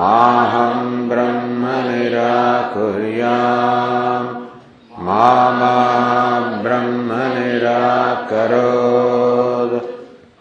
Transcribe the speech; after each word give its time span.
माहं 0.00 0.82
ब्रह्म 1.08 1.62
निराकुर्याम् 1.90 3.28
मा 5.06 5.28
मा 5.60 5.72
ब्रह्म 6.66 7.08
निराकरोत् 7.38 8.58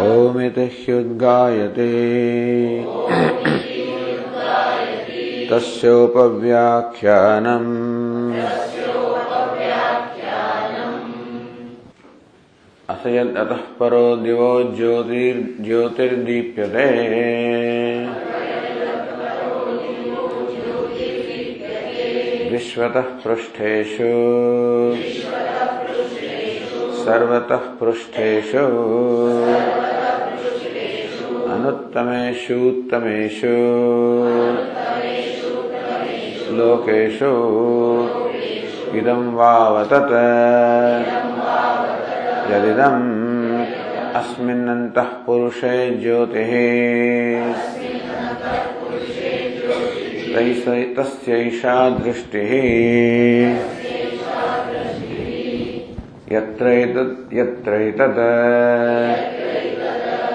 ओमिति 0.00 0.60
ह्युद्गायते 0.60 1.88
तस्योपव्याख्यानम् 5.50 6.40
असयदतः 12.90 13.60
परो 13.80 14.16
दिवो 14.16 14.62
ज्योतिर् 14.62 15.64
ज्योतिर्दीप्यते। 15.64 16.88
विश्वतः 22.50 23.00
पृष्ठेषु। 23.00 24.10
सर्वतः 27.00 27.56
पृष्ठेषु। 27.56 28.58
अनुत्तमेषु 31.52 32.54
उत्तमेषु। 32.54 33.54
लोकेषु। 36.56 37.30
इदं 38.98 39.34
वावतत्। 39.34 40.12
यदिदम् 42.52 43.20
अस्मिन्नन्तः 44.16 45.02
पुरुषे 45.02 45.90
ज्योतिः। 45.90 46.50
तस्यैषा 50.96 51.90
दृष्टिः। 51.90 53.79
यत्रैतद् 56.32 58.18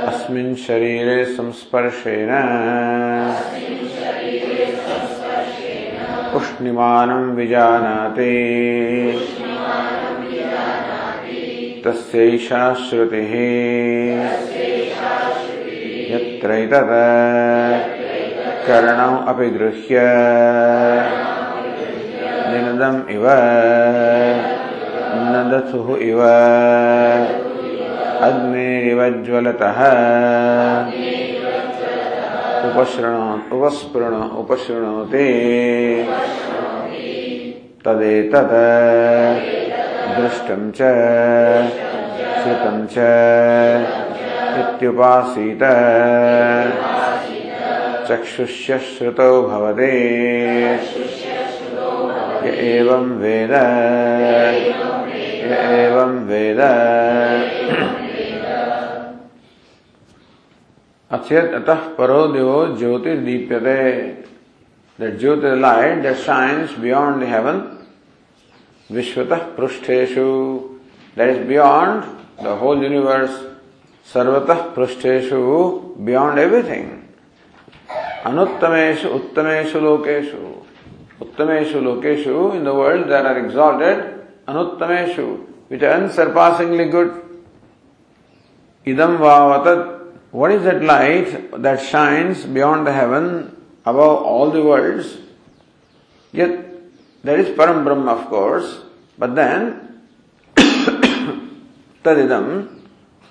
अस्मिन् 0.07 0.55
शरीरे 0.55 1.25
संस्पर्शेन। 1.25 2.29
उष्णिमानं 6.35 7.35
विजानाति। 7.35 8.25
तस्यैषा 11.85 12.73
श्रुतिः 12.73 13.33
यत्रैतद्। 16.15 16.91
कर्णौ 18.67 19.17
अपि 19.27 19.45
गृह्य 19.45 20.01
निनदम् 22.51 23.11
इव। 23.11 23.25
नदथुः 25.35 25.97
इव। 25.97 26.21
अग्नेरिव 28.21 29.23
ज्वलतः 29.25 29.79
उपशृणो 32.65 33.35
उपस्पृणो 33.55 34.37
उपशृणोति। 34.39 35.25
तदेतत्। 37.85 38.53
दृष्टं 40.17 40.71
च। 40.71 40.77
श्रुतं 42.43 42.87
च। 42.87 42.97
इत्युपासीत। 44.59 45.63
चक्षुष्य 48.09 48.79
श्रुतौ 48.79 49.41
भवति। 49.41 49.97
एवं 52.45 53.17
वेद। 53.17 53.51
एवं 55.51 56.19
वेद। 56.27 56.59
अतः 61.11 61.87
परो 61.97 62.27
दिवो 62.27 62.65
ज्योतिर्दीप्यते। 62.77 63.81
ज्योति 64.99 65.55
light 65.61 66.01
the 66.03 66.13
science 66.15 66.77
beyond 66.79 67.23
heaven 67.23 67.61
विश्वतः 68.91 69.37
पृष्ठेशु 69.57 70.25
that 71.17 71.29
is 71.29 71.43
beyond 71.47 72.03
the 72.43 72.47
whole 72.61 72.83
universe 72.83 73.29
सर्वतः 74.13 74.61
पृष्ठेशु 74.75 75.39
बियॉन्ड 75.99 76.39
एवरीथिंग 76.39 76.89
अनुत्तमेशु 78.25 79.09
उत्तमेशु 79.09 79.79
लोकेशु 79.79 80.37
उत्तमेशु 81.21 81.79
लोकेशु 81.79 82.51
in 82.55 82.63
the 82.63 82.67
world 82.67 83.05
there 83.07 83.27
are 83.27 83.37
exalted 83.37 84.14
anuttameshu 84.47 85.45
which 85.67 85.81
are 85.81 85.93
unsurpassingly 86.01 86.89
good 86.89 87.11
idam 88.85 89.17
vavatat 89.17 89.95
what 90.35 90.51
is 90.51 90.63
that 90.63 90.83
light 90.83 91.61
that 91.63 91.81
shines 91.81 92.43
beyond 92.45 92.85
the 92.85 92.91
heaven 92.91 93.55
above 93.85 94.21
all 94.21 94.51
the 94.51 94.61
worlds? 94.61 95.17
Yet 96.33 96.51
there 97.23 97.39
is 97.39 97.55
param 97.57 97.85
brahma 97.85 98.15
of 98.15 98.27
course 98.27 98.81
but 99.17 99.33
then 99.33 100.01
tadidam 102.03 102.81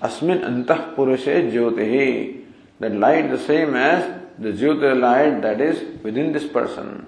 asmin 0.01 0.41
antah 0.49 0.95
purushe 0.95 1.51
jyotihi 1.53 2.43
that 2.79 2.93
light 2.93 3.29
the 3.29 3.37
same 3.37 3.75
as 3.75 4.01
the 4.39 4.51
jyotir 4.53 4.99
light 4.99 5.43
that 5.43 5.61
is 5.61 6.03
within 6.03 6.31
this 6.31 6.47
person. 6.47 7.05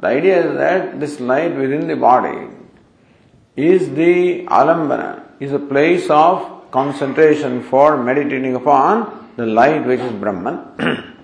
The 0.00 0.08
idea 0.08 0.44
is 0.44 0.56
that 0.56 0.98
this 0.98 1.20
light 1.20 1.54
within 1.54 1.86
the 1.86 1.94
body 1.94 2.48
is 3.55 3.89
the 3.95 4.45
alambana 4.45 5.23
is 5.39 5.51
a 5.51 5.59
place 5.59 6.09
of 6.09 6.71
concentration 6.71 7.63
for 7.63 8.01
meditating 8.01 8.55
upon 8.55 9.29
the 9.35 9.45
light 9.45 9.85
which 9.85 9.99
is 9.99 10.11
Brahman. 10.13 10.57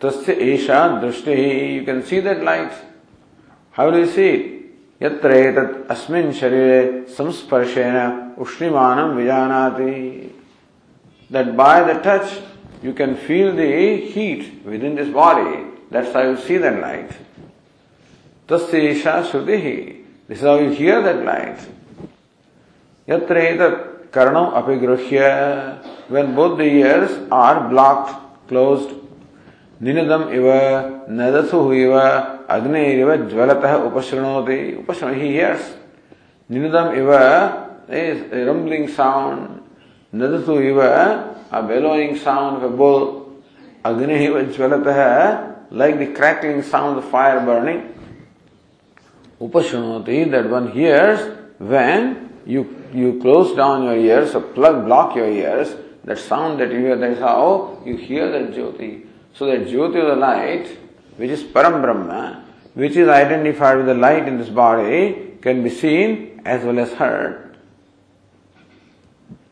Tasya 0.00 0.36
Esha 0.36 1.00
Drushti, 1.00 1.74
you 1.74 1.84
can 1.84 2.04
see 2.04 2.20
that 2.20 2.42
light. 2.42 2.72
How 3.72 3.90
do 3.90 3.98
you 3.98 4.06
see 4.06 4.28
it? 4.28 4.62
यत्र 5.02 5.34
एतत् 5.34 5.90
अस्मिन् 5.90 6.32
शरीरे 6.38 6.82
संस्पर्शेन 7.10 7.96
उष्णिमानं 8.38 9.14
विजानाति 9.16 10.30
that 11.30 11.56
by 11.56 11.82
the 11.82 11.94
touch 12.02 12.38
you 12.82 12.92
can 12.92 13.16
feel 13.16 13.54
the 13.56 13.96
heat 14.12 14.64
within 14.64 14.94
this 14.94 15.08
body 15.08 15.64
that's 15.90 16.12
how 16.12 16.22
you 16.22 16.36
see 16.36 16.58
that 16.58 16.80
light 16.80 17.10
tasya 18.46 18.90
isha 18.92 19.14
shruti 19.30 20.04
This 20.27 20.39
is 20.39 20.43
how 20.43 20.57
you 20.59 20.69
hear 20.69 21.01
that 21.01 21.23
light 21.23 21.59
yatra 23.07 23.43
etat 23.51 24.11
karanam 24.11 24.53
apigruhya 24.59 25.81
when 26.09 26.35
both 26.35 26.57
the 26.57 26.63
ears 26.63 27.11
are 27.31 27.69
blocked 27.69 28.15
closed 28.47 28.91
ninadam 29.81 30.33
iva 30.39 31.05
nadatu 31.09 31.61
iva 31.83 32.33
अग्निरिव 32.47 33.09
ज्वलतः 33.29 33.73
उपशृणोति 33.87 34.57
उपशृण 34.79 35.13
he 35.13 35.27
hears 35.29 35.73
निनदम 36.51 36.93
इव 36.95 37.11
a 37.89 38.45
rumbling 38.45 38.87
sound 38.87 39.61
nadatu 40.13 40.55
iva 40.69 41.35
a 41.51 41.61
bellowing 41.63 42.15
sound 42.15 42.57
of 42.57 42.63
a 42.63 42.75
bull 42.75 43.33
agni 43.83 44.27
iva 44.27 44.43
jwalatah 44.45 45.71
like 45.71 45.99
the 45.99 46.07
crackling 46.13 46.61
sound 46.61 46.97
of 46.97 47.03
fire 47.05 47.41
burning 47.41 47.81
upashrunoti 49.41 50.29
that 50.31 50.49
one 50.49 50.71
hears 50.71 51.19
when 51.59 52.33
you 52.45 52.83
you 52.93 53.19
close 53.21 53.55
down 53.55 53.83
your 53.83 53.97
ears 53.97 54.33
or 54.35 54.41
plug 54.41 54.85
block 54.85 55.15
your 55.15 55.29
ears 55.29 55.75
that 56.03 56.17
sound 56.17 56.59
that 56.59 56.71
you 56.71 56.79
hear 56.79 56.95
that 56.95 57.11
is 57.11 57.19
how 57.19 57.81
you 57.85 57.97
hear 57.97 58.31
that 58.31 58.51
jyoti 58.51 59.05
so 59.33 59.45
that 59.45 59.67
jyoti 59.67 60.01
of 60.01 60.07
the 60.07 60.15
light 60.15 60.77
which 61.17 61.31
is 61.31 61.43
Param 61.43 61.81
Brahma, 61.81 62.45
which 62.75 62.95
is 62.95 63.09
identified 63.09 63.77
with 63.77 63.87
the 63.87 63.95
light 63.95 64.27
in 64.27 64.37
this 64.37 64.49
body, 64.49 65.33
can 65.41 65.63
be 65.63 65.69
seen 65.69 66.41
as 66.45 66.63
well 66.63 66.79
as 66.79 66.93
heard. 66.93 67.57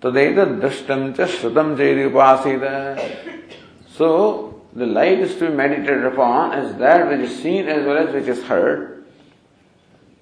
Tadeta 0.01 0.59
drashtam 0.61 1.15
cha 1.15 1.25
shrutam 1.25 1.75
upasita. 1.75 3.41
So, 3.89 4.61
the 4.73 4.85
light 4.85 5.19
is 5.19 5.35
to 5.35 5.49
be 5.49 5.55
meditated 5.55 6.05
upon 6.05 6.53
as 6.53 6.75
that 6.77 7.07
which 7.07 7.21
is 7.21 7.41
seen 7.41 7.67
as 7.67 7.85
well 7.85 8.07
as 8.07 8.13
which 8.13 8.27
is 8.27 8.43
heard. 8.43 8.94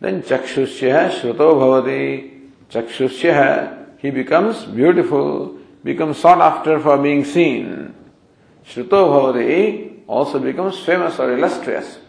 Then 0.03 0.21
chakshusya 0.21 1.11
shruto 1.11 1.55
bhavati. 1.55 2.49
Chakshusya, 2.69 3.99
he 3.99 4.11
becomes 4.11 4.65
beautiful, 4.65 5.57
becomes 5.81 6.17
sought 6.17 6.41
after 6.41 6.77
for 6.81 6.97
being 6.97 7.23
seen. 7.23 7.95
Shruto 8.67 8.89
bhavati, 8.89 10.01
also 10.05 10.39
becomes 10.39 10.77
famous 10.79 11.17
or 11.19 11.31
illustrious. 11.31 11.99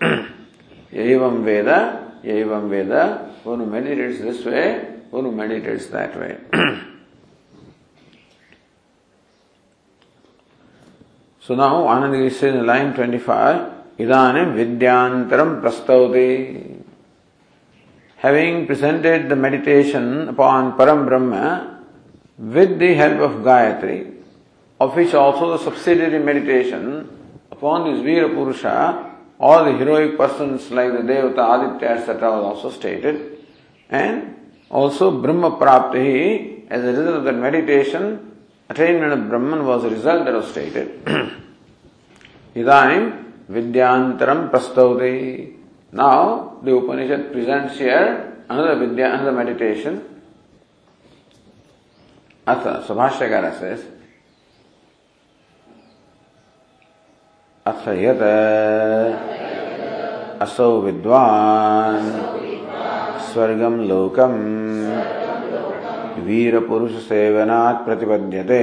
Yavam 0.93 1.45
Veda, 1.45 2.19
Yavam 2.25 2.69
Veda, 2.69 3.33
one 3.45 3.61
who 3.61 3.67
meditates 3.67 4.19
this 4.19 4.45
way, 4.45 4.81
one 5.11 5.23
who 5.23 5.31
meditates 5.31 5.87
that 5.87 6.19
way. 6.19 6.37
so 11.39 11.55
now 11.55 11.85
Anandagiri 11.85 12.33
says 12.33 12.57
in 12.57 12.67
line 12.67 12.93
25, 12.93 13.73
Idanim 14.01 14.57
Vidyantaram 14.57 15.61
Prastavati. 15.63 16.74
Having 18.25 18.67
presented 18.69 19.29
the 19.29 19.37
meditation 19.37 20.31
upon 20.31 20.79
Param 20.79 21.05
Brahma 21.07 21.85
with 22.39 22.79
the 22.79 22.95
help 22.95 23.19
of 23.21 23.33
Gayatri, 23.47 24.15
of 24.81 24.97
which 24.97 25.13
also 25.13 25.51
the 25.51 25.59
subsidiary 25.63 26.21
meditation 26.25 27.07
upon 27.53 27.85
this 27.85 28.03
Veera 28.03 28.29
Purusha, 28.35 29.11
all 29.39 29.67
the 29.67 29.77
heroic 29.77 30.17
persons 30.17 30.71
like 30.71 30.93
the 30.93 31.01
Devata, 31.01 31.73
Aditya, 31.75 31.89
etc. 31.99 32.31
was 32.31 32.45
also 32.45 32.71
stated. 32.71 33.45
And 33.91 34.35
also 34.71 35.21
Brahma 35.21 35.59
Prapti, 35.59 36.67
as 36.71 36.83
a 36.83 36.99
result 36.99 37.17
of 37.19 37.25
that 37.25 37.35
meditation, 37.35 38.39
attainment 38.71 39.13
of 39.13 39.29
Brahman 39.29 39.67
was 39.67 39.85
a 39.85 39.91
result 39.91 40.25
that 40.25 40.33
was 40.33 40.51
stated. 40.51 41.05
Idanim 42.57 43.03
Vidyantaram 43.51 44.51
Prastavati. 44.51 45.64
Now 45.95 46.59
the 46.61 46.75
Upanishad 46.77 47.31
presents 47.31 47.79
here 47.79 48.43
another 48.51 48.85
Vidya, 48.85 49.15
another 49.15 49.31
meditation. 49.31 50.03
Atha, 52.47 52.85
Subhashyakara 52.87 53.59
says, 53.59 53.85
अथ 57.65 57.87
यत् 57.97 58.23
असौ 60.45 60.67
विद्वान् 60.85 62.11
स्वर्गं 63.29 63.79
लोकम् 63.89 64.43
वीरपुरुषसेवनात् 66.27 67.85
प्रतिपद्यते 67.87 68.61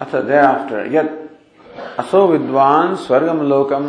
अथ 0.00 0.12
thereafter 0.26 0.86
yet 0.86 1.27
असो 1.98 2.26
विद्वान 2.26 2.94
स्वर्गम 2.96 3.42
लोकम। 3.48 3.84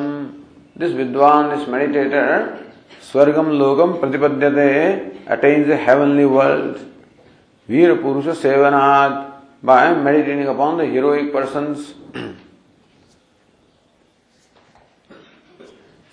दिस 0.80 0.94
विद्वान 0.96 1.50
दिस 1.50 1.68
मेडिटेटर 1.70 2.46
स्वर्गम 3.12 3.52
लोकम 3.60 3.94
प्रतिपद्यते 4.00 4.70
अटेन्स 5.32 5.70
हेवनली 5.88 6.24
वर्ल्ड 6.28 6.76
वीर 7.70 7.94
पुरुष 8.02 8.28
सेवनात् 8.38 9.18
by 9.66 9.94
meditating 9.96 10.48
upon 10.48 10.78
the 10.78 10.90
heroic 10.92 11.34
person 11.34 11.74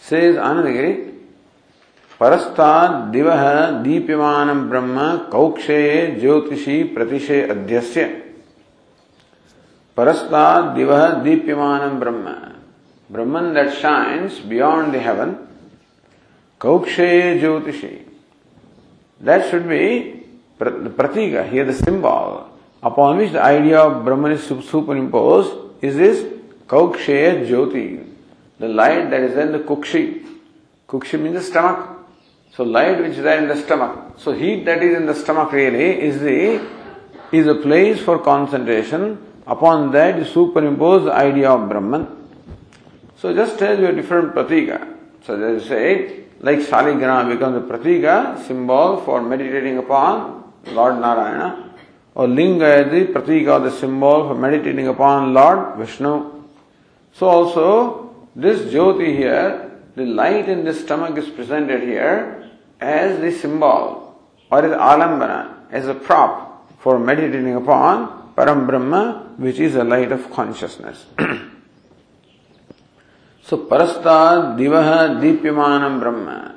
से 0.03 0.21
आनंदगिरी 0.39 0.93
परस्ता 2.21 2.73
दिव 3.13 3.31
दीप्यमान 3.83 4.69
ब्रह्म 4.69 5.07
कौक्षे 5.33 5.81
ज्योतिषी 6.21 6.83
प्रतिशे 6.95 7.41
अध्यस्य 7.51 8.05
परस्ता 9.97 10.61
दिव 10.75 10.91
दीप्यमान 11.25 11.99
Brahman. 11.99 12.33
Brahman 13.11 13.41
that 13.55 13.69
shines 13.73 14.41
beyond 14.47 14.93
दवन 14.95 15.31
कौक्षे 16.61 17.39
ज्योतिषी। 17.41 17.89
That 19.21 19.43
should 19.51 19.63
be 19.69 19.87
Prateek 20.63 21.37
here 21.51 21.71
the 21.71 21.75
symbol 21.75 22.39
upon 22.83 23.17
which 23.19 23.33
the 23.33 23.37
idea 23.37 23.83
of 23.83 23.95
Brahma 24.05 24.33
is 24.33 24.53
super 24.71 24.97
impose 24.97 25.47
is 25.85 25.99
this 25.99 26.23
कौक्षेय 26.71 27.31
Jyoti. 27.47 27.89
The 28.61 28.65
light 28.65 29.11
that 29.11 29.31
is 29.31 29.39
in 29.41 29.53
the 29.53 29.65
Kukshi. 29.69 30.03
Kukshi 30.89 31.17
mean 31.19 31.35
the 31.35 31.41
stomach 31.43 31.79
so 32.55 32.65
light 32.65 33.01
which 33.01 33.19
is 33.19 33.29
in 33.29 33.49
the 33.49 33.57
stomach 33.57 34.17
so 34.25 34.33
heat 34.33 34.65
that 34.65 34.83
is 34.83 34.97
in 34.97 35.07
the 35.07 35.15
stomach 35.23 35.55
really 35.55 35.91
is 36.09 36.19
the 36.25 36.27
is 37.35 37.49
a 37.51 37.53
place 37.63 38.05
for 38.07 38.17
concentration 38.29 39.17
Upon 39.47 39.93
that 39.93 40.19
you 40.19 40.25
superimpose 40.25 41.05
the 41.05 41.13
idea 41.13 41.51
of 41.51 41.69
Brahman. 41.69 42.07
So 43.17 43.35
just 43.35 43.61
as 43.63 43.79
you 43.79 43.87
have 43.87 43.97
different 43.97 44.35
pratika. 44.35 44.95
So 45.25 45.41
as 45.41 45.63
you 45.63 45.69
say, 45.69 46.21
like 46.41 46.59
Shaligrama 46.59 47.33
becomes 47.33 47.57
a 47.57 47.61
pratika, 47.61 48.45
symbol 48.47 49.01
for 49.03 49.23
meditating 49.23 49.79
upon 49.79 50.53
Lord 50.67 51.01
Narayana 51.01 51.75
or 52.17 52.27
linga 52.27 52.87
is 52.87 52.91
the 52.91 53.13
pratika, 53.13 53.63
the 53.63 53.71
symbol 53.71 54.29
for 54.29 54.35
meditating 54.35 54.89
upon 54.89 55.35
Lord 55.35 55.77
Vishnu. 55.77 56.45
So 57.13 57.29
also, 57.29 58.15
this 58.35 58.73
jyoti 58.73 59.17
here, 59.17 59.71
the 59.95 60.05
light 60.05 60.49
in 60.49 60.65
the 60.65 60.75
stomach 60.75 61.17
is 61.19 61.29
presented 61.29 61.83
here 61.83 62.51
as 62.81 63.21
the 63.21 63.33
symbol 63.33 64.19
or 64.51 64.65
as 64.65 64.73
alambana, 64.73 65.55
as 65.71 65.87
a 65.87 65.95
prop 65.95 66.71
for 66.81 66.99
meditating 66.99 67.55
upon 67.55 68.26
Param 68.37 68.67
Brahma, 68.67 69.33
which 69.39 69.59
is 69.59 69.77
a 69.77 69.85
light 69.85 70.13
of 70.13 70.31
consciousness. 70.31 71.07
so, 73.43 73.57
Parastad 73.67 74.59
Divaha 74.59 75.19
Deepyamanam 75.23 76.01
Brahma. 76.01 76.57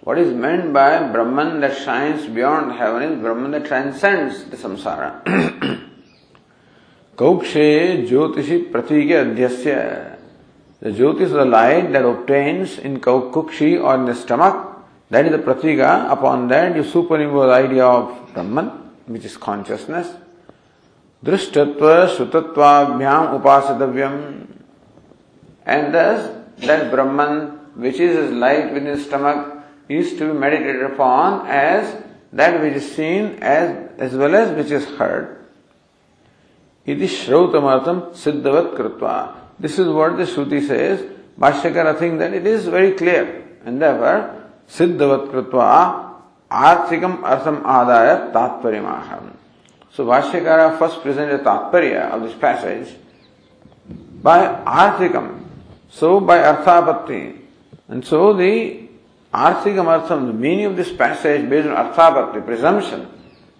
What 0.00 0.18
is 0.18 0.32
meant 0.34 0.72
by 0.72 1.12
Brahman 1.12 1.60
that 1.60 1.76
shines 1.76 2.26
beyond 2.26 2.72
heaven 2.72 3.02
is 3.02 3.20
Brahman 3.20 3.50
that 3.50 3.66
transcends 3.66 4.44
the 4.46 4.56
samsara. 4.56 5.22
Kaukshe 7.16 8.08
Jyotishi 8.08 8.72
Pratige 8.72 9.36
Adhyasya. 9.36 10.18
The 10.80 10.90
Jyotish 10.90 11.20
is 11.20 11.30
the 11.32 11.44
light 11.44 11.92
that 11.92 12.06
obtains 12.06 12.78
in 12.78 13.00
Kukshi 13.00 13.80
or 13.80 13.94
in 13.96 14.06
the 14.06 14.14
stomach. 14.14 14.78
That 15.10 15.26
is 15.26 15.32
the 15.32 15.38
Pratiga. 15.38 16.10
Upon 16.10 16.48
that 16.48 16.74
you 16.74 16.82
superimpose 16.82 17.48
the 17.48 17.52
idea 17.52 17.84
of 17.84 18.32
Brahman, 18.32 18.68
which 19.06 19.26
is 19.26 19.36
consciousness. 19.36 20.08
Drishtatva 21.24 22.16
Sutatvabhyam 22.16 23.40
Upasadavyam. 23.40 24.46
And 25.64 25.94
thus, 25.94 26.44
that 26.58 26.90
Brahman, 26.90 27.58
which 27.76 28.00
is 28.00 28.16
his 28.16 28.30
light 28.32 28.72
within 28.72 28.86
his 28.86 29.04
stomach, 29.04 29.62
is 29.88 30.14
to 30.18 30.32
be 30.32 30.38
meditated 30.38 30.82
upon 30.82 31.46
as 31.46 32.02
that 32.32 32.60
which 32.60 32.74
is 32.74 32.94
seen 32.94 33.38
as, 33.40 33.90
as 33.98 34.14
well 34.14 34.34
as 34.34 34.56
which 34.56 34.72
is 34.72 34.84
heard. 34.96 35.38
Iti 36.84 37.06
Shrautamaratam 37.06 38.12
Siddhavat 38.12 38.76
Kritva. 38.76 39.34
This 39.60 39.78
is 39.78 39.88
what 39.88 40.16
the 40.16 40.24
Shruti 40.24 40.66
says. 40.66 41.08
Bhashyakara 41.38 41.98
thinks 41.98 42.18
that 42.18 42.34
it 42.34 42.46
is 42.46 42.66
very 42.66 42.92
clear. 42.92 43.46
And 43.64 43.80
therefore, 43.80 44.48
Siddhavat 44.68 45.30
Kritva 45.30 46.14
Arthikam 46.50 47.22
Artham 47.22 47.62
Adaya 47.62 48.32
Tatparimaham. 48.32 49.36
So 49.94 50.06
Bhashyakara 50.06 50.78
first 50.78 51.02
presented 51.02 51.40
the 51.40 51.44
Tatparya 51.44 52.10
of 52.12 52.22
this 52.22 52.34
passage 52.34 52.94
by 54.22 54.46
Arthikam. 54.64 55.44
So 55.90 56.18
by 56.18 56.38
Arthapatti. 56.38 57.38
And 57.88 58.04
so 58.04 58.32
the 58.32 58.88
Arthikam 59.34 59.84
Artham, 59.84 60.26
the 60.28 60.32
meaning 60.32 60.64
of 60.64 60.76
this 60.76 60.90
passage 60.90 61.48
based 61.48 61.68
on 61.68 61.76
Arthapatti, 61.76 62.44
presumption. 62.44 63.06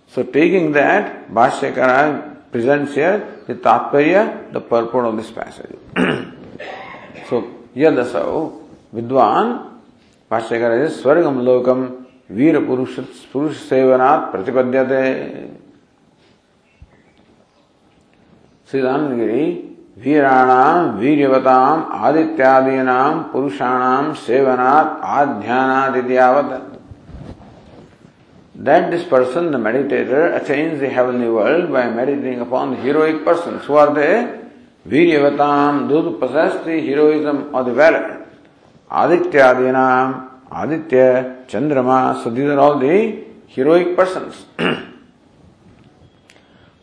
So 0.09 0.23
taking 0.23 0.73
that, 0.73 1.31
Bhashyakara 1.31 2.51
presents 2.51 2.95
here 2.95 3.33
the 3.47 3.55
Tatparya, 3.55 4.53
the 4.53 4.61
purport 4.61 5.07
of 5.07 5.17
this 5.17 5.31
passage. 5.31 5.77
so, 7.29 7.43
Yadasau, 7.77 8.69
Vidwan, 8.95 9.81
Bhashyakara 10.31 10.87
is 10.87 11.03
Swargam 11.03 11.43
Lokam, 11.43 12.07
Veera 12.31 12.65
Purusha, 12.65 13.03
Purusha 13.31 13.75
Sevanat 13.75 14.33
Siddhanagiri, 18.73 19.73
वीराणाम 20.03 20.99
वीर्यवताम 20.99 21.81
आदित्यादीनाम 22.05 23.19
पुरुषाणाम 23.33 24.13
सेवनात् 24.27 25.05
आध्यानात् 25.05 25.97
इत्यावत 25.97 26.73
that 28.55 28.91
this 28.91 29.05
person, 29.05 29.51
the 29.51 29.59
meditator, 29.59 30.41
attains 30.41 30.79
the 30.81 30.89
heavenly 30.89 31.29
world 31.29 31.73
by 31.73 31.91
meditating 31.91 32.41
upon 32.41 32.71
the 32.71 32.77
heroic 32.77 33.25
persons. 33.25 33.65
Who 33.65 33.75
are 33.75 33.93
they? 33.93 34.41
Viryavatam, 34.89 35.89
those 35.89 36.05
who 36.05 36.19
possess 36.19 36.65
the 36.65 36.81
heroism 36.81 37.55
or 37.55 37.65
the 37.65 37.73
valor. 37.73 38.25
Aditya 38.91 39.41
Adityadinam, 39.41 40.29
Aditya, 40.51 41.45
Chandrama, 41.49 42.23
so 42.23 42.31
these 42.31 42.49
are 42.49 42.59
all 42.59 42.79
the 42.79 43.25
heroic 43.49 43.97
persons. 43.97 44.47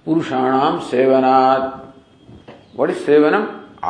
पुरुषाणाम 0.09 0.79
सेवनात। 0.89 1.61
What 2.77 2.89
is 2.89 2.97
सेवनम? 3.05 3.45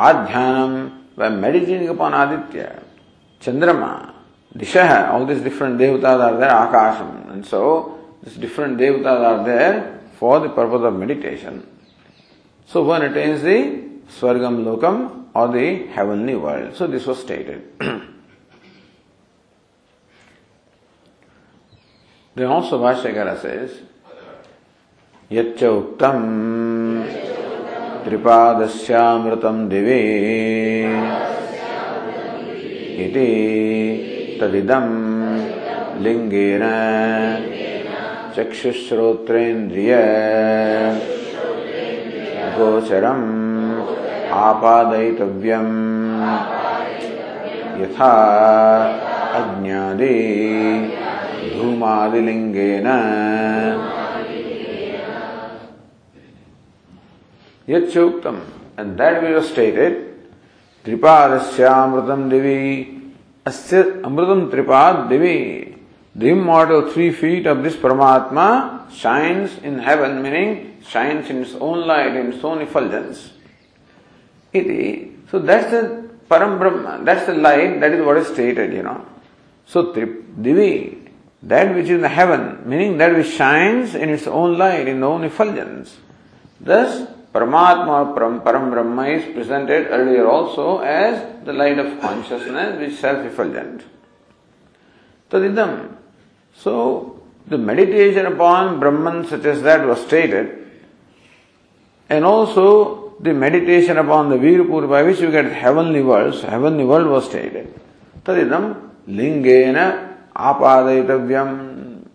आध्यानम। 0.06 0.72
We 1.18 1.28
meditate 1.32 1.86
upon 1.88 2.12
Aditya. 2.14 2.68
Chandrama 3.42 3.88
Disha 4.56 4.82
all 5.12 5.24
this 5.26 5.42
different 5.44 5.76
देवता 5.78 6.10
are 6.24 6.34
there 6.36 6.50
आकाशम। 6.50 7.32
And 7.32 7.44
so 7.44 7.62
this 8.24 8.38
different 8.40 8.76
देवता 8.78 9.10
are 9.28 9.38
there 9.44 9.80
for 10.20 10.46
the 10.46 10.50
purpose 10.56 10.84
of 10.84 10.94
meditation 10.94 11.60
so 12.70 12.82
one 12.84 13.08
attains 13.08 13.40
the 13.44 13.56
स्वर्गम 14.18 14.58
Lokam 14.64 15.02
or 15.36 15.48
the 15.56 15.64
heavenly 15.96 16.34
world 16.44 16.72
so 16.74 16.86
this 16.86 17.08
was 17.08 17.18
stated 17.18 17.58
Then 22.36 22.46
also 22.46 22.78
Vashyakara 22.78 23.38
says, 23.40 23.70
Yaccha 25.32 25.68
Uktam 25.70 26.22
त्रिपादस्यामृतं 28.04 29.68
दिवे। 29.68 29.98
इति 33.04 33.28
तदिदं 34.40 34.88
लिङ्गेन 36.02 36.64
चक्षुश्रोत्रेन्द्रिय 38.36 39.94
गोचरम् 42.58 43.28
आपादयितव्यम्। 44.32 45.78
यथा 47.82 48.12
अज्ञादि 49.38 50.18
धूमादिलिङ्गेन 51.54 52.88
And 57.72 58.98
that 58.98 59.22
we 59.22 59.28
have 59.30 59.44
stated, 59.44 60.28
Tripadasya 60.84 62.30
Devi, 62.30 63.00
Asya 63.46 64.02
Amritam 64.02 64.50
Tripad 64.50 65.08
Devi. 65.08 65.76
The 66.16 66.28
immortal 66.28 66.90
three 66.90 67.12
feet 67.12 67.46
of 67.46 67.62
this 67.62 67.76
Paramatma 67.76 68.90
shines 68.90 69.56
in 69.58 69.78
heaven, 69.78 70.20
meaning 70.20 70.82
shines 70.84 71.30
in 71.30 71.42
its 71.42 71.54
own 71.54 71.86
light, 71.86 72.16
in 72.16 72.32
its 72.32 72.42
own 72.42 72.60
effulgence. 72.62 73.30
Iti. 74.52 75.12
So 75.30 75.38
that's 75.38 75.70
the 75.70 76.10
Param 76.28 76.58
Brahma, 76.58 77.04
that's 77.04 77.26
the 77.26 77.34
light, 77.34 77.78
that 77.80 77.92
is 77.92 78.04
what 78.04 78.16
is 78.16 78.26
stated, 78.26 78.72
you 78.72 78.82
know. 78.82 79.06
So 79.66 79.92
Divi, 79.92 81.08
that 81.44 81.72
which 81.74 81.84
is 81.84 81.90
in 81.90 82.00
the 82.00 82.08
heaven, 82.08 82.62
meaning 82.68 82.98
that 82.98 83.14
which 83.14 83.28
shines 83.28 83.94
in 83.94 84.08
its 84.08 84.26
own 84.26 84.58
light, 84.58 84.88
in 84.88 84.96
its 84.96 85.04
own 85.04 85.22
effulgence. 85.22 85.96
Thus, 86.60 87.08
Paramatma 87.32 88.12
Param, 88.12 88.42
Param 88.42 88.70
Brahma 88.72 89.06
is 89.06 89.32
presented 89.32 89.86
earlier 89.90 90.26
also 90.26 90.78
as 90.78 91.44
the 91.44 91.52
light 91.52 91.78
of 91.78 92.00
consciousness 92.00 92.78
which 92.80 92.98
self-effulgent. 92.98 93.84
Tadidam. 95.30 95.96
So, 96.56 97.22
the 97.46 97.56
meditation 97.56 98.26
upon 98.26 98.80
Brahman 98.80 99.28
such 99.28 99.44
as 99.44 99.62
that 99.62 99.86
was 99.86 100.00
stated, 100.04 100.66
and 102.08 102.24
also 102.24 103.14
the 103.20 103.32
meditation 103.32 103.96
upon 103.96 104.28
the 104.28 104.36
Virapur 104.36 104.88
by 104.88 105.04
which 105.04 105.20
you 105.20 105.30
get 105.30 105.44
heavenly 105.44 106.02
worlds, 106.02 106.42
heavenly 106.42 106.84
world 106.84 107.06
was 107.06 107.26
stated. 107.26 107.78
Tadidam 108.24 108.90
lingena 109.06 110.16
apadayitavyam. 110.34 112.06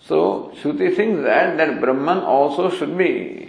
So, 0.00 0.52
Shruti 0.62 0.94
thinks 0.94 1.22
that, 1.24 1.56
that 1.56 1.80
Brahman 1.80 2.20
also 2.20 2.70
should 2.70 2.96
be 2.96 3.47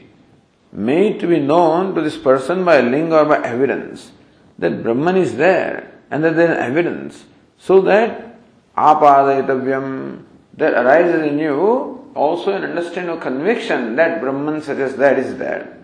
made 0.71 1.19
to 1.19 1.27
be 1.27 1.39
known 1.39 1.95
to 1.95 2.01
this 2.01 2.17
person 2.17 2.63
by 2.63 2.81
link 2.81 3.11
or 3.11 3.25
by 3.25 3.41
evidence 3.43 4.11
that 4.57 4.83
Brahman 4.83 5.17
is 5.17 5.35
there 5.37 5.91
and 6.11 6.23
that 6.23 6.35
there 6.35 6.51
is 6.51 6.57
evidence. 6.57 7.25
So 7.57 7.81
that 7.81 8.39
apadayitavyam 8.77 10.23
that 10.55 10.73
arises 10.73 11.23
in 11.23 11.39
you 11.39 12.11
also 12.15 12.51
an 12.51 12.63
understanding 12.63 13.15
of 13.15 13.21
conviction 13.21 13.95
that 13.95 14.21
Brahman 14.21 14.61
such 14.61 14.77
as 14.77 14.95
that 14.95 15.17
is 15.17 15.37
there. 15.37 15.77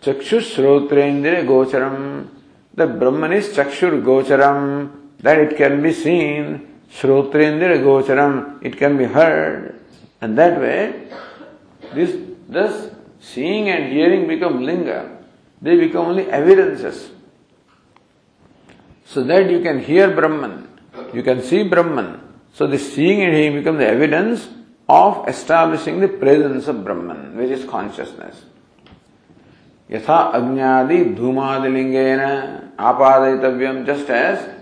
Chakshus 0.00 0.54
Shrotrendriya 0.54 1.46
Gocharam. 1.46 2.28
That 2.74 2.98
Brahman 2.98 3.32
is 3.32 3.48
Chakshur 3.48 4.02
Gocharam 4.02 4.90
that 5.18 5.38
it 5.38 5.56
can 5.56 5.82
be 5.82 5.92
seen. 5.92 6.78
Shrotrendriya 6.90 7.82
Gocharam 7.82 8.64
it 8.64 8.76
can 8.76 8.96
be 8.96 9.04
heard. 9.04 9.78
And 10.20 10.38
that 10.38 10.58
way 10.60 11.08
this 11.92 12.16
thus 12.48 12.90
Seeing 13.20 13.68
and 13.68 13.92
hearing 13.92 14.26
become 14.26 14.62
linga. 14.62 15.18
They 15.60 15.76
become 15.76 16.06
only 16.06 16.30
evidences. 16.30 17.10
So 19.04 19.24
that 19.24 19.50
you 19.50 19.60
can 19.60 19.80
hear 19.80 20.14
Brahman, 20.14 20.68
you 21.14 21.22
can 21.22 21.42
see 21.42 21.62
Brahman. 21.62 22.20
So 22.52 22.66
the 22.66 22.78
seeing 22.78 23.22
and 23.22 23.34
hearing 23.34 23.54
become 23.54 23.78
the 23.78 23.86
evidence 23.86 24.48
of 24.88 25.28
establishing 25.28 26.00
the 26.00 26.08
presence 26.08 26.68
of 26.68 26.84
Brahman, 26.84 27.36
which 27.36 27.50
is 27.50 27.64
consciousness. 27.64 28.44
Yatha 29.88 30.32
agnyadi 30.34 31.16
dhumadilingena 31.16 32.76
apadayitavyam, 32.76 33.86
just 33.86 34.08
as 34.10 34.56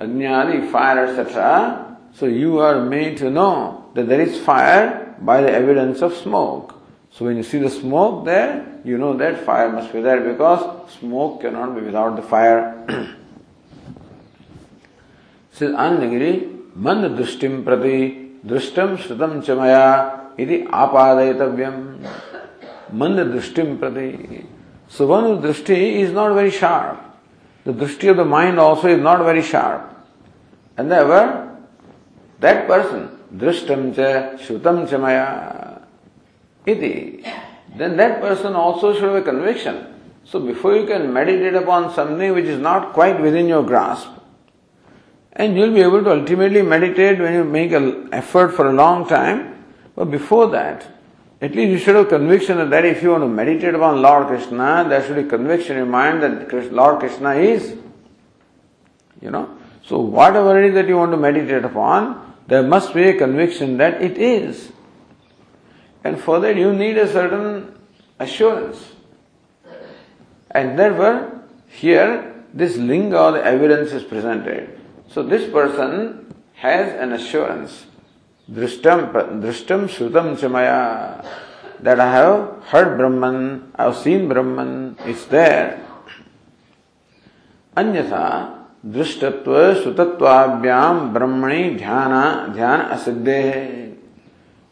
agnyadi, 0.00 0.70
fire, 0.70 1.06
etc. 1.06 1.98
So 2.14 2.26
you 2.26 2.58
are 2.58 2.84
made 2.84 3.16
to 3.18 3.30
know 3.30 3.90
that 3.94 4.08
there 4.08 4.20
is 4.20 4.40
fire 4.40 5.14
by 5.20 5.40
the 5.40 5.50
evidence 5.50 6.02
of 6.02 6.14
smoke. 6.14 6.75
So 7.16 7.24
when 7.24 7.38
you 7.38 7.42
see 7.42 7.58
the 7.58 7.70
smoke 7.70 8.26
there, 8.26 8.66
you 8.84 8.98
know 8.98 9.16
that 9.16 9.42
fire 9.46 9.72
must 9.72 9.90
be 9.90 10.02
there 10.02 10.20
because 10.20 10.92
smoke 10.98 11.40
cannot 11.40 11.74
be 11.74 11.80
without 11.80 12.14
the 12.14 12.20
fire. 12.20 12.84
Says 15.52 15.72
Anandagiri, 15.72 16.76
man 16.76 17.16
drushtim 17.16 17.64
prati 17.64 18.32
drushtam 18.44 18.98
shrutam 18.98 19.42
chamaya 19.42 20.36
iti 20.36 20.64
apadayatavyam. 20.66 22.06
Man 22.92 23.16
drushtim 23.16 23.78
prati. 23.78 24.44
So 24.88 25.06
one 25.06 25.24
whose 25.24 25.62
drushti 25.62 25.94
is 25.94 26.12
not 26.12 26.34
very 26.34 26.50
sharp. 26.50 27.00
The 27.64 27.72
drushti 27.72 28.10
of 28.10 28.18
the 28.18 28.26
mind 28.26 28.60
also 28.60 28.88
is 28.88 29.00
not 29.00 29.24
very 29.24 29.40
sharp. 29.40 29.90
And 30.76 30.90
therefore, 30.90 31.56
that 32.40 32.66
person, 32.66 33.08
drushtam 33.34 33.94
cha 33.94 34.36
shrutam 34.36 34.86
chamaya, 34.86 35.65
iti, 36.66 37.24
then 37.76 37.96
that 37.96 38.20
person 38.20 38.54
also 38.54 38.92
should 38.92 39.04
have 39.04 39.14
a 39.14 39.22
conviction. 39.22 39.94
So 40.24 40.40
before 40.40 40.74
you 40.76 40.86
can 40.86 41.12
meditate 41.12 41.54
upon 41.54 41.94
something 41.94 42.32
which 42.32 42.46
is 42.46 42.58
not 42.58 42.92
quite 42.92 43.20
within 43.20 43.46
your 43.46 43.62
grasp, 43.62 44.08
and 45.32 45.56
you'll 45.56 45.72
be 45.72 45.82
able 45.82 46.02
to 46.02 46.10
ultimately 46.10 46.62
meditate 46.62 47.20
when 47.20 47.34
you 47.34 47.44
make 47.44 47.72
an 47.72 48.08
effort 48.12 48.48
for 48.48 48.68
a 48.68 48.72
long 48.72 49.06
time, 49.06 49.64
but 49.94 50.10
before 50.10 50.48
that, 50.50 50.86
at 51.40 51.54
least 51.54 51.70
you 51.70 51.78
should 51.78 51.94
have 51.94 52.08
conviction 52.08 52.70
that 52.70 52.84
if 52.84 53.02
you 53.02 53.10
want 53.10 53.22
to 53.22 53.28
meditate 53.28 53.74
upon 53.74 54.00
Lord 54.00 54.28
Krishna, 54.28 54.86
there 54.88 55.04
should 55.06 55.16
be 55.16 55.24
conviction 55.24 55.76
in 55.76 55.90
mind 55.90 56.22
that 56.22 56.72
Lord 56.72 56.98
Krishna 56.98 57.34
is. 57.34 57.76
You 59.20 59.30
know? 59.30 59.56
So 59.84 59.98
whatever 59.98 60.60
it 60.60 60.70
is 60.70 60.74
that 60.74 60.88
you 60.88 60.96
want 60.96 61.12
to 61.12 61.18
meditate 61.18 61.64
upon, 61.64 62.34
there 62.46 62.62
must 62.62 62.94
be 62.94 63.04
a 63.04 63.18
conviction 63.18 63.76
that 63.76 64.00
it 64.00 64.16
is. 64.16 64.72
And 66.06 66.20
for 66.20 66.38
that 66.40 66.56
you 66.56 66.72
need 66.72 66.96
a 66.98 67.10
certain 67.10 67.74
assurance. 68.20 68.78
And 70.52 70.78
therefore, 70.78 71.42
here 71.68 72.44
this 72.54 72.76
linga, 72.76 73.20
or 73.20 73.32
the 73.32 73.44
evidence 73.44 73.90
is 73.90 74.04
presented. 74.04 74.78
So 75.08 75.22
this 75.22 75.50
person 75.50 76.32
has 76.54 76.92
an 76.94 77.12
assurance. 77.12 77.86
Drishtam, 78.50 79.12
drishtam 79.42 79.88
shrutam 79.90 80.38
chamaya. 80.38 81.26
That 81.80 82.00
I 82.00 82.10
have 82.12 82.64
heard 82.66 82.96
Brahman, 82.96 83.72
I 83.74 83.84
have 83.84 83.96
seen 83.96 84.28
Brahman, 84.28 84.96
it's 85.04 85.26
there. 85.26 85.84
Anyatha, 87.76 88.56
दृष्टत्व 88.94 89.52
सुतत्वाभ्याम 89.82 90.98
ब्रह्मणि 91.12 91.62
ध्यान 91.78 92.12
ध्यान 92.54 92.80
असिद्धे 92.94 93.42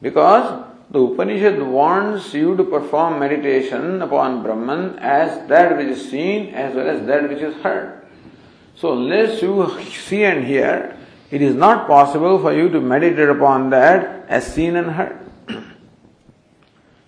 because 0.03 0.45
The 0.91 1.01
Upanishad 1.01 1.63
wants 1.63 2.35
you 2.35 2.57
to 2.57 2.65
perform 2.65 3.19
meditation 3.19 4.03
upon 4.03 4.43
Brahman 4.43 4.99
as 4.99 5.49
that 5.49 5.77
which 5.77 5.89
is 5.89 6.11
seen 6.11 6.55
as 6.55 6.75
well 6.75 6.89
as 6.89 7.07
that 7.07 7.29
which 7.29 7.41
is 7.41 7.55
heard. 7.63 8.07
So, 8.77 8.93
unless 8.93 9.41
you 9.41 9.81
see 9.81 10.25
and 10.25 10.45
hear, 10.45 10.97
it 11.31 11.41
is 11.41 11.55
not 11.55 11.87
possible 11.87 12.39
for 12.39 12.53
you 12.53 12.69
to 12.69 12.81
meditate 12.81 13.29
upon 13.29 13.71
that 13.71 14.27
as 14.29 14.53
seen 14.53 14.77
and 14.77 14.91
heard. 14.91 15.19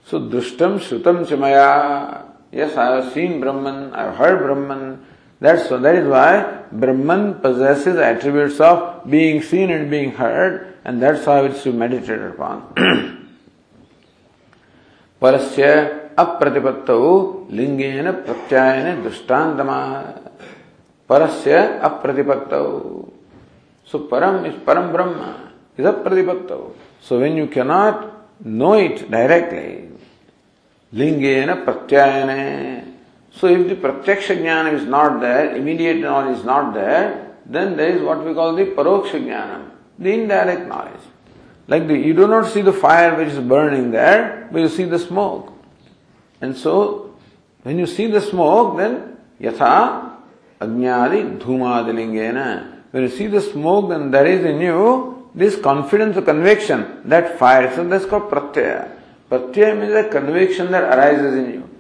so, 0.07 0.21
drushtam 0.21 0.79
shrutam 0.79 1.27
Chamaya. 1.27 2.25
Yes, 2.53 2.77
I 2.77 2.97
have 2.97 3.13
seen 3.13 3.41
Brahman, 3.41 3.93
I 3.93 4.05
have 4.05 4.17
heard 4.17 4.39
Brahman. 4.39 5.05
That's 5.39 5.69
so. 5.69 5.79
That 5.79 5.97
is 5.97 6.09
why 6.09 6.63
Brahman 6.73 7.41
possesses 7.41 7.97
attributes 7.97 8.59
of 8.59 9.09
being 9.11 9.43
seen 9.43 9.71
and 9.71 9.91
being 9.91 10.13
heard, 10.13 10.75
and 10.85 11.03
that's 11.03 11.27
how 11.27 11.45
it's 11.45 11.63
to 11.65 11.73
meditate 11.73 12.21
upon. 12.21 13.23
Parasya 15.21 16.15
apratipattau 16.17 17.49
lingena 17.51 18.13
pratyayana 18.25 19.03
dushtantama. 19.03 20.21
Parasya 21.09 21.81
apratipattau. 21.81 23.13
So 23.85 24.01
param 24.01 24.45
is 24.47 24.55
param 24.65 24.93
brahma, 24.93 25.53
is 25.77 25.87
apratipattau. 25.87 26.73
So 27.01 27.21
when 27.21 27.37
you 27.37 27.47
cannot 27.47 28.45
know 28.45 28.75
it 28.75 29.11
directly, 29.11 29.89
lingena 30.93 31.65
pratyayana 31.65 32.97
so 33.37 33.49
if 33.49 33.69
the 33.69 33.75
pratyaksha 33.75 34.39
jnana 34.39 34.73
is 34.73 34.85
not 34.85 35.21
there, 35.21 35.55
immediate 35.55 35.99
knowledge 35.99 36.39
is 36.39 36.45
not 36.45 36.73
there, 36.73 37.35
then 37.45 37.77
there 37.77 37.95
is 37.95 38.03
what 38.03 38.25
we 38.25 38.33
call 38.33 38.55
the 38.55 38.65
paroksha 38.65 39.21
jnana, 39.23 39.69
the 39.99 40.11
indirect 40.11 40.67
knowledge. 40.67 41.05
Like 41.69 41.89
the, 41.89 41.99
you 41.99 42.15
do 42.15 42.27
not 42.27 42.53
see 42.53 42.63
the 42.63 42.73
fire 42.73 43.17
which 43.17 43.29
is 43.29 43.39
burning 43.41 43.91
there, 43.91 44.49
but 44.53 44.61
you 44.61 44.69
see 44.69 44.85
the 44.85 44.99
smoke. 44.99 45.53
And 46.41 46.57
so, 46.57 47.15
when 47.63 47.79
you 47.79 47.87
see 47.87 48.07
the 48.07 48.21
smoke, 48.21 48.77
then 48.77 49.19
yatha 49.41 50.17
agnyadi 50.61 51.39
dhumadilingena. 51.39 52.83
When 52.93 53.03
you 53.03 53.09
see 53.09 53.27
the 53.27 53.41
smoke, 53.41 53.89
then 53.89 54.11
there 54.11 54.27
is 54.27 54.45
in 54.45 54.61
you 54.61 55.29
this 55.35 55.61
confidence 55.61 56.17
or 56.17 56.23
conviction 56.23 57.03
that 57.05 57.39
fire. 57.39 57.75
So 57.75 57.87
that's 57.89 58.07
called 58.07 58.31
pratyaya. 58.31 58.89
Pratyaya 59.31 59.79
means 59.79 59.93
a 59.93 60.09
conviction 60.09 60.71
that 60.71 60.85
arises 60.85 61.35
in 61.35 61.53
you. 61.53 61.71